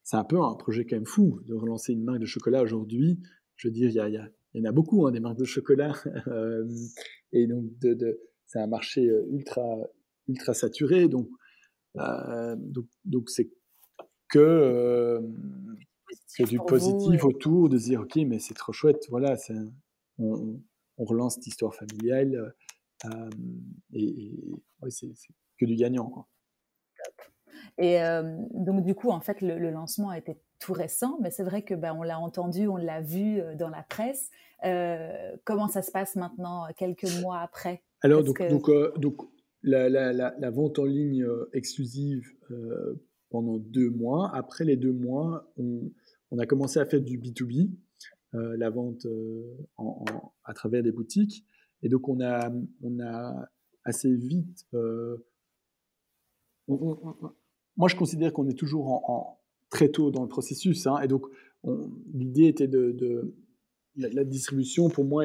c'est 0.03 0.17
un 0.17 0.25
peu 0.25 0.41
un 0.41 0.55
projet 0.55 0.87
quand 0.87 0.97
même 0.97 1.07
fou 1.07 1.41
de 1.47 1.55
relancer 1.55 1.93
une 1.93 2.05
marque 2.05 2.21
de 2.21 2.27
chocolat 2.27 2.63
aujourd'hui. 2.63 3.21
Je 3.57 3.69
veux 3.69 3.73
dire, 3.73 3.89
il 3.89 3.95
y, 3.95 4.01
a, 4.01 4.29
y, 4.55 4.61
en 4.61 4.65
a 4.65 4.73
beaucoup 4.73 5.07
hein, 5.07 5.11
des 5.11 5.21
marques 5.21 5.39
de 5.39 5.45
chocolat, 5.45 5.95
euh, 6.29 6.67
et 7.33 7.47
donc 7.47 7.65
de, 7.81 8.21
c'est 8.47 8.61
un 8.61 8.67
marché 8.67 9.11
ultra 9.31 9.65
ultra 10.29 10.55
saturé, 10.55 11.09
donc 11.09 11.29
donc, 13.05 13.31
c'est 13.31 13.51
que, 14.29 15.21
du 16.39 16.61
positif 16.61 17.25
autour 17.25 17.69
de 17.69 17.77
dire 17.77 18.03
ok 18.03 18.15
mais 18.27 18.39
c'est 18.39 18.55
trop 18.55 18.73
chouette, 18.73 19.07
voilà, 19.11 19.37
on, 20.19 20.61
on, 20.99 21.05
relance 21.05 21.35
cette 21.35 21.49
histoire 21.49 21.75
familiale 21.75 22.55
et, 23.93 24.33
c'est 24.89 25.09
que 25.59 25.65
du 25.65 25.77
gagnant. 25.77 26.27
Et 27.79 27.99
donc 28.55 28.85
du 28.85 28.95
coup, 28.95 29.11
en 29.11 29.21
fait, 29.21 29.41
le, 29.41 29.71
lancement 29.71 30.11
a 30.11 30.19
été 30.19 30.39
tout 30.59 30.73
récent, 30.73 31.19
mais 31.23 31.31
c'est 31.31 31.43
vrai 31.43 31.63
que 31.63 31.75
ben, 31.75 31.95
on 31.95 32.03
l'a 32.03 32.19
entendu, 32.19 32.69
on 32.69 32.77
l'a 32.77 33.01
vu 33.01 33.41
dans 33.59 33.69
la 33.69 33.83
presse. 33.83 34.31
comment 35.45 35.69
ça 35.69 35.83
se 35.83 35.91
passe 35.91 36.17
maintenant, 36.17 36.67
quelques 36.77 37.09
mois 37.21 37.41
après? 37.41 37.83
Alors 38.03 38.23
donc, 38.25 38.43
donc, 38.49 38.71
donc 38.99 39.17
la, 39.63 39.89
la, 39.89 40.13
la, 40.13 40.51
vente 40.51 40.79
en 40.79 40.85
ligne 40.85 41.27
exclusive 41.53 42.33
pendant 43.31 43.59
deux 43.59 43.91
mois. 43.91 44.31
Après 44.35 44.65
les 44.65 44.77
deux 44.77 44.93
mois, 44.93 45.51
on, 45.57 45.91
on 46.31 46.39
a 46.39 46.47
commencé 46.47 46.79
à 46.79 46.87
faire 46.87 47.01
du 47.01 47.19
B2B, 47.19 47.71
la 48.33 48.71
vente 48.71 49.07
en, 49.77 50.05
à 50.45 50.55
travers 50.55 50.83
des 50.83 50.93
boutiques. 50.93 51.47
Et 51.83 51.89
donc, 51.89 52.09
on 52.09 52.21
a, 52.21 52.51
on 52.83 53.01
a 53.01 53.49
assez 53.85 54.15
vite. 54.15 54.67
Euh, 54.75 55.17
moi, 56.69 57.89
je 57.89 57.97
considère 57.97 58.33
qu'on 58.33 58.49
est 58.49 58.59
toujours 58.59 59.11
en, 59.11 59.41
très 59.71 59.89
tôt 59.89 60.11
dans 60.11 60.23
le 60.23 60.29
processus. 60.29 60.87
Hein, 60.87 61.01
et 61.01 61.09
donc, 61.09 61.27
l'idée 62.13 62.47
était 62.47 62.69
de. 62.69 63.35
la, 63.97 64.25
distribution, 64.25 64.89
pour 64.89 65.05
moi, 65.05 65.25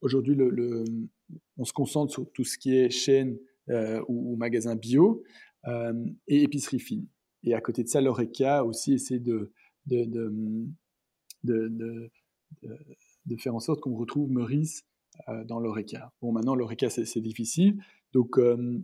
aujourd'hui, 0.00 0.36
on 1.56 1.64
se 1.64 1.72
concentre 1.72 2.12
sur 2.12 2.30
tout 2.32 2.44
ce 2.44 2.58
qui 2.58 2.74
est 2.74 2.90
chaîne 2.90 3.38
euh, 3.70 4.02
ou, 4.08 4.36
magasin 4.36 4.76
bio 4.76 5.22
euh, 5.66 6.06
et 6.26 6.42
épicerie 6.42 6.80
fine. 6.80 7.06
Et 7.42 7.54
à 7.54 7.60
côté 7.60 7.82
de 7.82 7.88
ça, 7.88 8.00
l'ORECA 8.00 8.64
aussi 8.64 8.94
essaie 8.94 9.18
de, 9.18 9.52
de, 9.86 10.04
de, 10.04 10.32
de, 11.42 12.10
de 13.26 13.36
faire 13.36 13.54
en 13.54 13.60
sorte 13.60 13.80
qu'on 13.80 13.96
retrouve 13.96 14.30
Meurice 14.30 14.84
dans 15.46 15.58
l'ORECA. 15.58 16.12
Bon, 16.20 16.32
maintenant, 16.32 16.54
l'ORECA, 16.54 16.90
c'est 16.90 17.20
difficile. 17.20 17.82
Donc, 18.12 18.38
euh, 18.38 18.82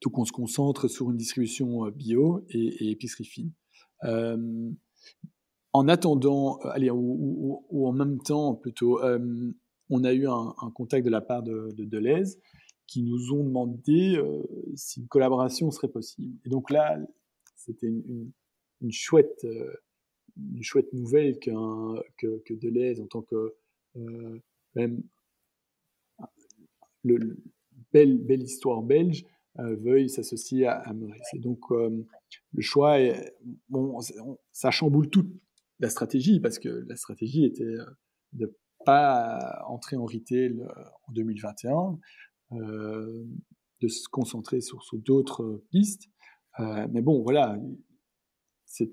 tout 0.00 0.10
qu'on 0.10 0.24
se 0.24 0.32
concentre 0.32 0.88
sur 0.88 1.10
une 1.10 1.16
distribution 1.16 1.86
euh, 1.86 1.90
bio 1.90 2.44
et, 2.50 2.90
épicerie 2.90 3.24
fine. 3.24 3.52
en 5.72 5.88
attendant, 5.88 6.58
allez, 6.58 6.90
ou, 6.90 7.86
en 7.86 7.92
même 7.92 8.18
temps 8.18 8.54
plutôt, 8.54 9.00
on 9.88 10.04
a 10.04 10.12
eu 10.12 10.26
un, 10.26 10.70
contact 10.74 11.04
de 11.04 11.10
la 11.10 11.20
part 11.20 11.42
de, 11.42 11.70
de 11.72 11.84
Deleuze 11.84 12.38
qui 12.86 13.02
nous 13.02 13.32
ont 13.32 13.42
demandé 13.42 14.20
si 14.74 15.00
une 15.00 15.08
collaboration 15.08 15.70
serait 15.70 15.88
possible. 15.88 16.38
Et 16.44 16.48
donc 16.48 16.70
là, 16.70 16.98
c'était 17.56 17.88
une, 17.88 18.32
chouette, 18.92 19.46
une 20.36 20.62
chouette 20.62 20.92
nouvelle 20.92 21.38
que, 21.38 22.38
que 22.44 22.54
Deleuze, 22.54 23.00
en 23.00 23.06
tant 23.06 23.22
que 23.22 23.54
même 24.74 25.02
le, 27.06 27.38
belle, 27.92 28.42
histoire 28.42 28.82
belge 28.82 29.24
euh, 29.58 29.76
veuille 29.76 30.08
s'associer 30.08 30.66
à, 30.66 30.92
Maurice. 30.92 31.28
Et 31.34 31.38
donc, 31.38 31.60
euh, 31.70 32.04
le 32.52 32.62
choix, 32.62 33.00
est, 33.00 33.34
ça 34.52 34.70
chamboule 34.70 35.08
toute 35.08 35.30
la 35.78 35.88
stratégie, 35.88 36.40
parce 36.40 36.58
que 36.58 36.84
la 36.88 36.96
stratégie 36.96 37.44
était 37.44 37.64
euh, 37.64 37.84
de 38.32 38.56
pas 38.84 39.64
entrer 39.68 39.96
en 39.96 40.04
retail 40.04 40.62
en 41.08 41.12
2021, 41.12 41.98
de 42.52 43.88
se 43.88 44.08
concentrer 44.08 44.60
sur, 44.60 44.80
d'autres 44.92 45.64
pistes. 45.70 46.08
mais 46.60 47.02
bon, 47.02 47.22
voilà, 47.22 47.58
c'est 48.64 48.92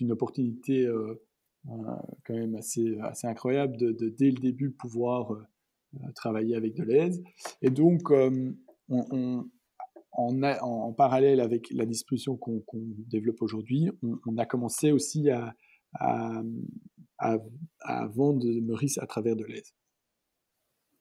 une 0.00 0.12
opportunité 0.12 0.86
quand 1.64 2.34
même 2.34 2.56
assez, 2.56 2.98
incroyable 3.22 3.78
de, 3.78 4.10
dès 4.10 4.30
le 4.30 4.38
début, 4.38 4.70
pouvoir 4.70 5.34
travailler 6.14 6.56
avec 6.56 6.74
Deleuze. 6.74 7.22
Et 7.60 7.70
donc, 7.70 8.10
euh, 8.10 8.52
on, 8.88 9.44
en 10.12 10.92
parallèle 10.92 11.40
avec 11.40 11.70
la 11.70 11.86
distribution 11.86 12.36
qu'on 12.36 12.62
développe 13.08 13.40
aujourd'hui, 13.42 13.90
on, 14.02 14.36
a 14.36 14.46
commencé 14.46 14.92
aussi 14.92 15.30
à, 15.30 15.54
à, 15.94 16.42
à, 17.18 18.06
vendre 18.08 18.46
Meurice 18.46 18.98
à 18.98 19.06
travers 19.06 19.36
Deleuze. 19.36 19.72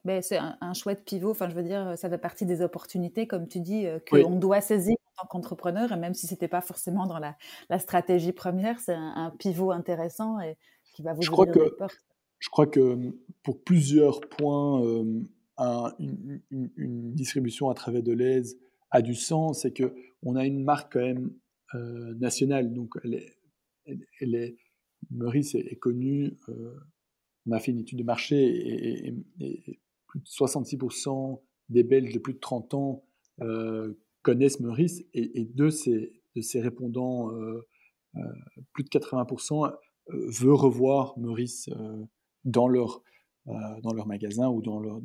Ben, 0.03 0.21
c'est 0.23 0.37
un, 0.37 0.73
chouette 0.73 1.05
pivot. 1.05 1.31
Enfin, 1.31 1.49
je 1.49 1.55
veux 1.55 1.63
dire, 1.63 1.93
ça 1.95 2.09
fait 2.09 2.17
partie 2.17 2.45
des 2.45 2.61
opportunités, 2.61 3.27
comme 3.27 3.47
tu 3.47 3.59
dis, 3.59 3.85
euh, 3.85 3.99
qu'on 4.09 4.35
doit 4.35 4.61
saisir 4.61 4.95
en 5.17 5.21
tant 5.21 5.27
qu'entrepreneur. 5.27 5.91
Et 5.91 5.97
même 5.97 6.15
si 6.15 6.25
c'était 6.25 6.47
pas 6.47 6.61
forcément 6.61 7.05
dans 7.05 7.19
la, 7.19 7.35
la 7.69 7.77
stratégie 7.77 8.31
première, 8.31 8.79
c'est 8.79 8.95
un, 8.95 9.31
pivot 9.37 9.71
intéressant 9.71 10.39
et 10.39 10.57
qui 10.95 11.03
va 11.03 11.13
vous 11.13 11.21
ouvrir 11.21 11.53
des 11.53 11.71
portes 11.77 12.01
je 12.41 12.49
crois 12.49 12.67
que 12.67 12.97
pour 13.43 13.63
plusieurs 13.63 14.19
points, 14.21 14.81
une, 15.99 17.13
distribution 17.13 17.69
à 17.69 17.75
travers 17.75 18.03
de 18.03 18.11
l'aise 18.11 18.57
a 18.89 19.01
du 19.01 19.15
sens 19.15 19.63
et 19.63 19.71
que 19.71 19.93
on 20.23 20.35
a 20.35 20.45
une 20.45 20.63
marque 20.63 20.93
quand 20.93 20.99
même 20.99 21.31
nationale. 22.19 22.73
Donc, 22.73 22.95
elle 23.03 23.13
est, 23.13 23.37
elle, 24.19 24.35
est 24.35 24.57
est, 25.53 25.79
connue 25.79 26.35
on 27.47 27.51
a 27.51 27.59
fait 27.59 27.71
une 27.71 27.79
étude 27.79 27.99
de 27.99 28.03
marché 28.03 29.07
et, 29.07 29.15
plus 30.07 30.19
de 30.19 30.25
66% 30.25 31.41
des 31.69 31.83
Belges 31.83 32.13
de 32.13 32.19
plus 32.19 32.33
de 32.33 32.39
30 32.39 32.73
ans 32.73 33.05
connaissent 34.23 34.59
Meurice 34.59 35.03
et, 35.13 35.45
de, 35.45 35.69
ces, 35.69 36.21
ces 36.41 36.59
répondants, 36.59 37.31
plus 38.73 38.83
de 38.83 38.89
80% 38.89 39.73
veut 40.09 40.53
revoir 40.53 41.17
Meurice 41.17 41.69
dans 42.45 42.67
leur, 42.67 43.01
dans 43.45 43.93
leur 43.93 44.07
magasin 44.07 44.49
ou, 44.49 44.61
dans 44.61 44.79
leur, 44.79 45.01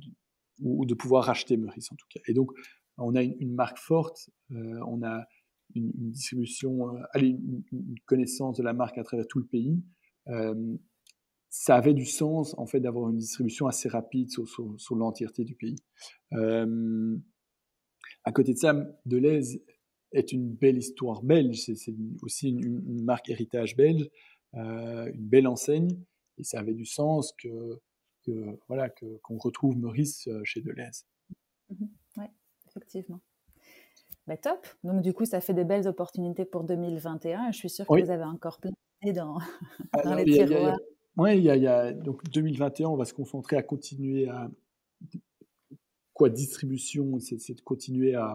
ou, 0.60 0.86
de 0.86 0.94
pouvoir 0.94 1.24
racheter 1.24 1.56
Meurice 1.56 1.90
en 1.92 1.96
tout 1.96 2.06
cas. 2.10 2.20
Et 2.26 2.34
donc, 2.34 2.50
on 2.98 3.14
a 3.14 3.22
une, 3.22 3.54
marque 3.54 3.78
forte, 3.78 4.30
on 4.50 5.02
a 5.02 5.26
une, 5.74 5.92
distribution, 6.10 6.96
allez, 7.12 7.28
une, 7.28 7.94
connaissance 8.06 8.56
de 8.56 8.62
la 8.62 8.72
marque 8.72 8.98
à 8.98 9.04
travers 9.04 9.26
tout 9.26 9.38
le 9.38 9.46
pays 9.46 9.82
ça 11.56 11.76
avait 11.76 11.94
du 11.94 12.04
sens 12.04 12.54
en 12.58 12.66
fait 12.66 12.80
d'avoir 12.80 13.08
une 13.08 13.16
distribution 13.16 13.66
assez 13.66 13.88
rapide 13.88 14.30
sur, 14.30 14.46
sur, 14.78 14.94
l'entièreté 14.94 15.42
du 15.42 15.54
pays. 15.54 15.76
Euh, 16.34 17.16
à 18.24 18.32
côté 18.32 18.52
de 18.52 18.58
ça, 18.58 18.74
Deleuze 19.06 19.58
est 20.12 20.32
une 20.32 20.52
belle 20.52 20.76
histoire 20.76 21.22
belge, 21.22 21.62
c'est 21.62 21.94
aussi 22.22 22.50
une, 22.50 23.02
marque 23.02 23.30
héritage 23.30 23.74
belge, 23.74 24.08
euh, 24.54 25.10
une 25.14 25.26
belle 25.26 25.46
enseigne, 25.46 25.88
et 26.38 26.44
ça 26.44 26.60
avait 26.60 26.74
du 26.74 26.84
sens 26.84 27.32
que, 27.32 27.80
que 28.24 28.58
voilà 28.68 28.88
qu'on 28.90 29.38
retrouve 29.38 29.76
Maurice 29.76 30.28
euh, 30.28 30.40
chez 30.44 30.60
Deleuze. 30.60 31.04
Mhm. 31.70 31.88
oui, 32.18 32.26
effectivement. 32.68 33.20
Bah, 34.26 34.36
top. 34.36 34.66
Donc 34.82 35.02
du 35.02 35.12
coup, 35.12 35.24
ça 35.24 35.40
fait 35.40 35.54
des 35.54 35.64
belles 35.64 35.86
opportunités 35.86 36.44
pour 36.44 36.64
2021. 36.64 37.52
Je 37.52 37.56
suis 37.56 37.70
sûre 37.70 37.86
que 37.86 38.02
vous 38.02 38.10
avez 38.10 38.24
encore 38.24 38.58
plein 38.58 38.72
dans, 39.12 39.38
dans 40.04 40.14
les 40.14 40.24
tiroirs. 40.24 40.78
Oui, 41.16 41.38
il 41.38 41.44
y, 41.44 41.66
a, 41.66 41.92
donc 41.92 42.22
2021, 42.30 42.88
on 42.88 42.96
va 42.96 43.06
se 43.06 43.14
concentrer 43.14 43.56
à 43.56 43.62
continuer 43.62 44.28
à 44.28 44.50
quoi 46.12 46.28
distribution, 46.28 47.18
c'est 47.20 47.54
de 47.54 47.60
continuer 47.62 48.14
à, 48.14 48.34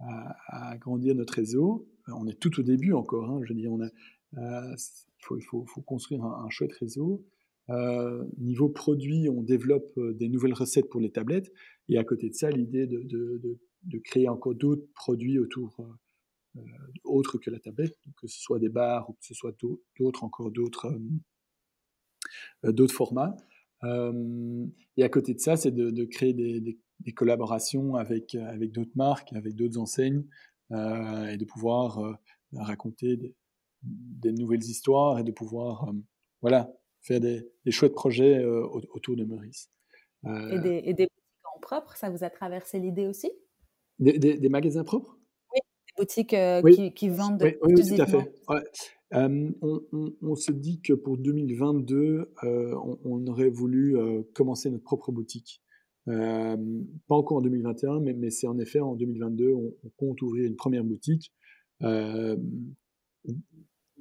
à, 0.00 0.70
agrandir 0.70 1.14
notre 1.14 1.32
réseau. 1.34 1.88
On 2.08 2.26
est 2.26 2.38
tout 2.38 2.60
au 2.60 2.62
début 2.62 2.92
encore. 2.92 3.30
Hein, 3.30 3.40
je 3.44 3.52
dire, 3.54 3.72
on 3.72 3.82
a, 3.82 3.88
euh, 4.38 4.74
il, 5.30 5.42
faut, 5.42 5.64
faut, 5.66 5.82
construire 5.82 6.24
un, 6.24 6.48
chouette 6.50 6.72
réseau. 6.72 7.24
Euh, 7.70 8.24
niveau 8.38 8.68
produit, 8.68 9.28
on 9.28 9.42
développe 9.42 9.96
euh, 9.98 10.14
des 10.14 10.28
nouvelles 10.28 10.54
recettes 10.54 10.88
pour 10.88 11.00
les 11.00 11.10
tablettes. 11.10 11.52
Et 11.88 11.98
à 11.98 12.04
côté 12.04 12.28
de 12.28 12.34
ça, 12.34 12.50
l'idée 12.50 12.86
de, 12.86 13.02
de, 13.02 13.58
de, 13.82 13.98
créer 13.98 14.28
encore 14.28 14.54
d'autres 14.54 14.86
produits 14.94 15.38
autour, 15.38 15.76
autres 17.04 17.38
que 17.38 17.50
la 17.50 17.60
tablette, 17.60 17.96
que 18.16 18.26
ce 18.26 18.40
soit 18.40 18.58
des 18.58 18.68
bars 18.68 19.08
ou 19.10 19.14
que 19.14 19.24
ce 19.24 19.34
soit 19.34 19.54
d'autres, 19.98 20.24
encore 20.24 20.50
d'autres 20.50 20.90
formats. 22.88 23.36
Et 23.84 25.02
à 25.04 25.08
côté 25.08 25.34
de 25.34 25.40
ça, 25.40 25.56
c'est 25.56 25.70
de, 25.70 26.04
créer 26.04 26.32
des, 26.34 27.12
collaborations 27.14 27.94
avec, 27.94 28.34
avec 28.34 28.72
d'autres 28.72 28.96
marques, 28.96 29.32
avec 29.32 29.54
d'autres 29.54 29.78
enseignes, 29.78 30.24
et 30.72 31.36
de 31.36 31.44
pouvoir 31.44 32.18
raconter 32.52 33.16
des, 33.16 33.34
nouvelles 34.24 34.64
histoires 34.64 35.18
et 35.18 35.22
de 35.22 35.32
pouvoir 35.32 35.92
voilà, 36.42 36.72
faire 37.00 37.20
des, 37.20 37.46
chouettes 37.70 37.94
projets 37.94 38.44
autour 38.44 39.16
de 39.16 39.24
Maurice. 39.24 39.70
et, 40.24 40.58
des, 40.58 40.82
et, 40.84 40.94
des, 40.94 41.04
boutiques 41.04 41.46
en 41.54 41.60
propre, 41.60 41.96
ça 41.96 42.10
vous 42.10 42.24
a 42.24 42.30
traversé 42.30 42.78
l'idée 42.78 43.06
aussi? 43.06 43.30
Des, 43.98 44.48
magasins 44.48 44.84
propres? 44.84 45.18
Oui, 45.54 45.60
des 45.86 46.02
boutiques 46.02 46.94
qui, 46.94 47.08
vendent 47.08 47.42
oui, 47.42 47.56
oui, 47.62 47.74
tout 47.74 48.02
à 48.02 48.06
fait 48.06 48.32
on, 49.12 50.34
se 50.34 50.52
dit 50.52 50.80
que 50.80 50.92
pour 50.92 51.16
2022, 51.18 52.32
on, 52.42 53.26
aurait 53.26 53.50
voulu 53.50 53.96
commencer 54.34 54.70
notre 54.70 54.84
propre 54.84 55.12
boutique. 55.12 55.62
pas 56.06 56.56
encore 57.08 57.38
en 57.38 57.42
2021, 57.42 58.00
mais, 58.00 58.30
c'est 58.30 58.46
en 58.46 58.58
effet 58.58 58.80
en 58.80 58.94
2022, 58.94 59.52
on, 59.52 59.72
compte 59.96 60.22
ouvrir 60.22 60.46
une 60.46 60.56
première 60.56 60.84
boutique. 60.84 61.32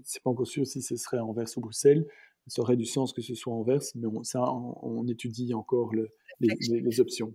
C'est 0.04 0.22
pas 0.22 0.30
encore 0.30 0.48
sûr 0.48 0.66
si 0.66 0.82
ce 0.82 0.96
serait 0.96 1.20
Anvers 1.20 1.48
ou 1.58 1.62
Bruxelles. 1.62 2.06
Ça 2.48 2.62
aurait 2.62 2.78
du 2.78 2.86
sens 2.86 3.12
que 3.12 3.22
ce 3.22 3.34
soit 3.34 3.54
Anvers, 3.54 3.82
mais 3.96 4.08
on, 4.08 4.24
ça, 4.24 4.44
on, 4.52 5.08
étudie 5.08 5.54
encore 5.54 5.92
les, 6.40 7.00
options. 7.00 7.34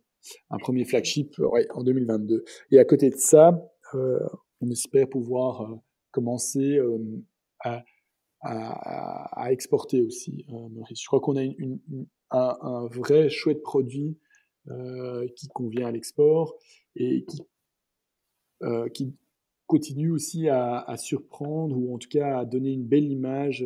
Un 0.50 0.58
premier 0.58 0.84
flagship 0.84 1.40
en 1.70 1.82
2022. 1.82 2.44
Et 2.70 2.78
à 2.78 2.84
côté 2.84 3.10
de 3.10 3.16
ça, 3.16 3.60
on 3.92 4.70
espère 4.70 5.08
pouvoir 5.08 5.80
commencer 6.12 6.78
à, 7.58 7.82
à, 8.42 9.52
exporter 9.52 10.02
aussi, 10.02 10.44
euh, 10.50 10.68
Maurice. 10.70 11.00
Je 11.00 11.06
crois 11.06 11.20
qu'on 11.20 11.36
a 11.36 11.42
une, 11.42 11.78
un, 12.30 12.86
vrai 12.86 13.28
chouette 13.28 13.62
produit 13.62 14.18
euh, 14.68 15.26
qui 15.36 15.48
convient 15.48 15.88
à 15.88 15.90
l'export 15.90 16.56
et 16.96 17.24
qui, 17.24 17.42
euh, 18.62 18.88
qui 18.88 19.14
continue 19.70 20.10
aussi 20.10 20.48
à, 20.48 20.96
surprendre 20.96 21.76
ou 21.76 21.94
en 21.94 21.98
tout 21.98 22.08
cas 22.08 22.40
à 22.40 22.44
donner 22.44 22.72
une 22.72 22.86
belle 22.86 23.10
image 23.10 23.64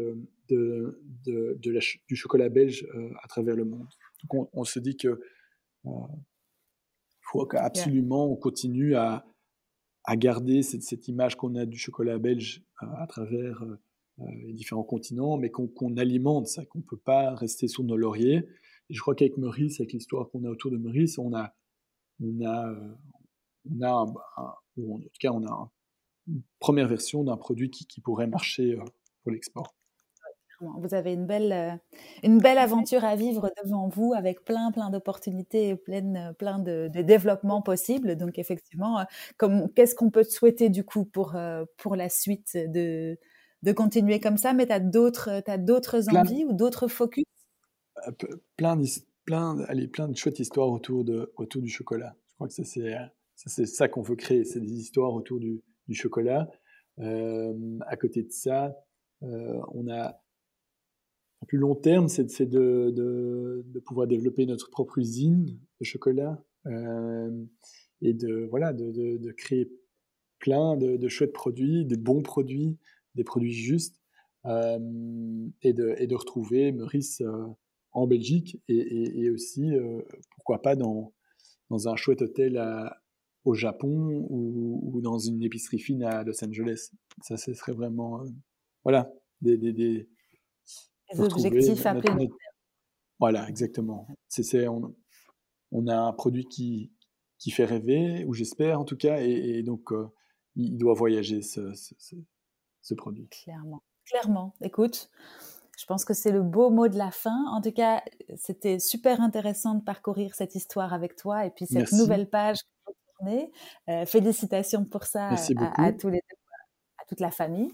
de, 0.48 1.00
de, 1.24 1.58
du 2.06 2.16
chocolat 2.16 2.50
belge 2.50 2.86
à 3.22 3.26
travers 3.28 3.56
le 3.56 3.64
monde. 3.64 3.88
Donc 4.30 4.50
on, 4.52 4.64
se 4.64 4.78
dit 4.78 4.96
que 4.96 5.18
faut 7.22 7.48
absolument 7.56 8.30
on 8.30 8.36
continue 8.36 8.94
à, 8.96 9.24
à 10.04 10.16
garder 10.16 10.62
cette, 10.62 10.82
cette 10.82 11.08
image 11.08 11.36
qu'on 11.36 11.54
a 11.54 11.64
du 11.64 11.78
chocolat 11.78 12.18
belge 12.18 12.62
à 12.80 13.06
travers 13.06 13.62
euh, 13.62 14.24
les 14.46 14.52
différents 14.52 14.84
continents, 14.84 15.38
mais 15.38 15.50
qu'on 15.50 15.96
alimente 15.96 16.46
ça, 16.46 16.64
qu'on 16.66 16.80
ne 16.80 16.84
peut 16.84 16.98
pas 16.98 17.34
rester 17.34 17.66
sur 17.66 17.82
nos 17.82 17.96
lauriers. 17.96 18.46
Et 18.90 18.94
je 18.94 19.00
crois 19.00 19.14
qu'avec 19.14 19.38
Maurice, 19.38 19.80
avec 19.80 19.92
l'histoire 19.92 20.30
qu'on 20.30 20.44
a 20.44 20.50
autour 20.50 20.70
de 20.70 20.76
Maurice, 20.76 21.18
on 21.18 21.34
a, 21.34 21.54
on 22.20 22.44
a, 22.44 22.70
euh, 22.70 22.94
on 23.70 23.82
a 23.82 24.06
ou 24.76 24.96
en 24.96 25.00
tout 25.00 25.08
cas, 25.18 25.32
on 25.32 25.44
a 25.44 25.50
une 25.50 25.68
première 26.58 26.88
version 26.88 27.24
d'un 27.24 27.36
produit 27.36 27.70
qui, 27.70 27.86
qui, 27.86 28.00
pourrait 28.00 28.26
marcher 28.26 28.72
euh, 28.72 28.84
pour 29.22 29.32
l'export. 29.32 29.74
Vous 30.78 30.94
avez 30.94 31.12
une 31.12 31.26
belle, 31.26 31.80
une 32.22 32.38
belle 32.38 32.58
aventure 32.58 33.04
à 33.04 33.16
vivre 33.16 33.50
devant 33.62 33.88
vous 33.88 34.14
avec 34.14 34.44
plein, 34.44 34.70
plein 34.70 34.88
d'opportunités 34.88 35.70
et 35.70 35.76
plein, 35.76 36.32
plein 36.38 36.58
de, 36.58 36.88
de 36.92 37.02
développements 37.02 37.60
possibles. 37.60 38.16
Donc, 38.16 38.38
effectivement, 38.38 39.04
qu'est-ce 39.74 39.94
qu'on 39.94 40.10
peut 40.10 40.22
souhaiter 40.22 40.70
du 40.70 40.84
coup 40.84 41.04
pour, 41.04 41.36
pour 41.76 41.96
la 41.96 42.08
suite 42.08 42.54
de, 42.54 43.18
de 43.64 43.72
continuer 43.72 44.20
comme 44.20 44.36
ça, 44.36 44.52
mais 44.52 44.66
tu 44.66 44.72
as 44.72 44.80
d'autres, 44.80 45.30
envies 46.16 46.44
ou 46.44 46.52
d'autres 46.52 46.86
focus? 46.86 47.24
Euh, 48.06 48.12
Plein, 48.56 48.80
plein, 49.24 49.58
allez, 49.68 49.88
plein 49.88 50.08
de 50.08 50.16
chouettes 50.16 50.38
histoires 50.38 50.68
autour, 50.68 51.04
de, 51.04 51.32
autour 51.36 51.62
du 51.62 51.68
chocolat. 51.68 52.14
Je 52.28 52.34
crois 52.34 52.48
que 52.48 52.54
c'est 52.54 53.66
ça 53.66 53.88
qu'on 53.88 54.02
veut 54.02 54.16
créer, 54.16 54.44
c'est 54.44 54.60
des 54.60 54.72
histoires 54.72 55.14
autour 55.14 55.40
du, 55.40 55.62
du 55.88 55.94
chocolat. 55.94 56.48
Euh, 57.00 57.78
à 57.86 57.96
côté 57.96 58.22
de 58.22 58.30
ça, 58.30 58.76
euh, 59.22 59.60
on 59.72 59.88
a 59.88 60.20
à 61.42 61.46
plus 61.46 61.58
long 61.58 61.74
terme, 61.74 62.08
c'est, 62.08 62.46
de, 62.46 63.64
pouvoir 63.84 64.06
développer 64.06 64.46
notre 64.46 64.70
propre 64.70 64.98
usine 64.98 65.58
de 65.80 65.84
chocolat 65.84 66.42
et 68.00 68.12
de, 68.14 68.46
voilà, 68.50 68.72
de, 68.72 69.32
créer 69.32 69.70
plein 70.38 70.76
de, 70.76 71.08
chouettes 71.08 71.32
produits, 71.32 71.84
de 71.84 71.96
bons 71.96 72.22
produits, 72.22 72.78
des 73.14 73.24
produits 73.24 73.52
justes 73.52 74.00
euh, 74.46 74.78
et, 75.62 75.72
de, 75.72 75.94
et, 75.98 76.06
de, 76.06 76.14
retrouver 76.14 76.70
Meurice 76.72 77.22
euh, 77.22 77.46
en 77.92 78.06
Belgique 78.06 78.60
et, 78.68 79.30
aussi, 79.30 79.74
euh, 79.74 80.02
pourquoi 80.34 80.60
pas, 80.60 80.76
dans, 80.76 81.14
dans 81.70 81.88
un 81.88 81.96
chouette 81.96 82.22
hôtel 82.22 82.60
au 83.44 83.54
Japon 83.54 84.26
ou, 84.30 85.00
dans 85.02 85.18
une 85.18 85.42
épicerie 85.42 85.78
fine 85.78 86.02
à 86.02 86.22
Los 86.24 86.42
Angeles. 86.44 86.90
Ça, 87.22 87.36
ce 87.36 87.52
serait 87.52 87.72
vraiment, 87.72 88.22
voilà, 88.84 89.10
des, 89.40 89.58
des, 89.58 89.72
des, 89.72 90.08
objectifs 91.18 91.84
à 91.84 91.94
Voilà, 93.18 93.48
exactement. 93.48 94.08
C'est, 94.28 94.66
on, 94.66 94.94
on, 95.72 95.86
a 95.86 95.96
un 95.96 96.12
produit 96.12 96.46
qui, 96.46 96.92
qui 97.38 97.50
fait 97.50 97.66
rêver, 97.66 98.24
ou 98.26 98.32
j'espère 98.32 98.80
en 98.80 98.84
tout 98.84 98.96
cas, 98.96 99.20
et, 99.20 99.62
donc 99.62 99.90
il 100.56 100.78
doit 100.78 100.94
voyager 100.94 101.42
ce, 101.42 101.72
ce 102.80 102.94
produit. 102.94 103.28
Clairement, 103.28 103.82
clairement. 104.06 104.54
Écoute, 104.62 105.10
je 105.78 105.84
pense 105.84 106.04
que 106.04 106.14
c'est 106.14 106.32
le 106.32 106.42
beau 106.42 106.70
mot 106.70 106.88
de 106.88 106.96
la 106.96 107.10
fin. 107.10 107.44
En 107.50 107.60
tout 107.60 107.72
cas, 107.72 108.02
c'était 108.36 108.78
super 108.78 109.20
intéressant 109.20 109.74
de 109.74 109.82
parcourir 109.82 110.34
cette 110.34 110.54
histoire 110.54 110.94
avec 110.94 111.16
toi 111.16 111.44
et 111.44 111.50
puis 111.50 111.66
cette 111.66 111.92
nouvelle 111.92 112.30
page 112.30 112.58
Euh, 113.88 114.06
félicitations 114.06 114.84
pour 114.84 115.04
ça 115.04 115.30
à, 115.76 115.92
tous 115.92 116.08
les 116.08 116.22
à 116.98 117.04
toute 117.06 117.20
la 117.20 117.30
famille. 117.30 117.72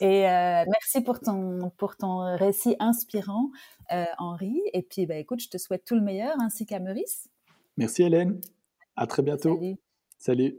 Et 0.00 0.28
euh, 0.28 0.64
merci 0.70 1.02
pour 1.02 1.20
ton, 1.20 1.70
pour 1.76 1.96
ton 1.96 2.36
récit 2.36 2.76
inspirant, 2.78 3.50
euh, 3.92 4.04
Henri. 4.18 4.60
Et 4.72 4.82
puis, 4.82 5.06
bah, 5.06 5.16
écoute, 5.16 5.40
je 5.40 5.48
te 5.48 5.58
souhaite 5.58 5.84
tout 5.84 5.94
le 5.94 6.00
meilleur, 6.00 6.34
ainsi 6.40 6.66
qu'à 6.66 6.80
Maurice. 6.80 7.28
Merci 7.76 8.02
Hélène. 8.02 8.40
À 8.96 9.06
très 9.06 9.22
bientôt. 9.22 9.56
Salut. 9.56 9.76
Salut. 10.18 10.56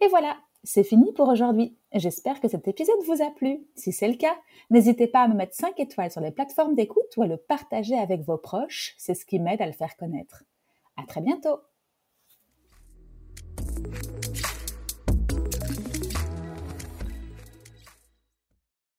Et 0.00 0.08
voilà, 0.08 0.36
C'est 0.64 0.84
fini 0.84 1.12
pour 1.12 1.28
aujourd'hui. 1.28 1.76
J'espère 1.94 2.40
que 2.40 2.48
cet 2.48 2.68
épisode 2.68 3.02
vous 3.06 3.22
a 3.22 3.30
plu. 3.30 3.66
Si 3.74 3.92
c'est 3.92 4.08
le 4.08 4.16
cas, 4.16 4.36
n'hésitez 4.70 5.06
pas 5.06 5.22
à 5.22 5.28
me 5.28 5.34
mettre 5.34 5.54
5 5.54 5.78
étoiles 5.80 6.10
sur 6.10 6.20
les 6.20 6.30
plateformes 6.30 6.74
d'écoute 6.74 7.16
ou 7.16 7.22
à 7.22 7.26
le 7.26 7.36
partager 7.36 7.96
avec 7.96 8.22
vos 8.22 8.36
proches. 8.38 8.94
C'est 8.98 9.14
ce 9.14 9.24
qui 9.24 9.38
m'aide 9.38 9.62
à 9.62 9.66
le 9.66 9.72
faire 9.72 9.96
connaître. 9.96 10.44
À 10.96 11.06
très 11.06 11.20
bientôt! 11.20 11.60
Thank 13.80 14.06
you. 14.08 14.17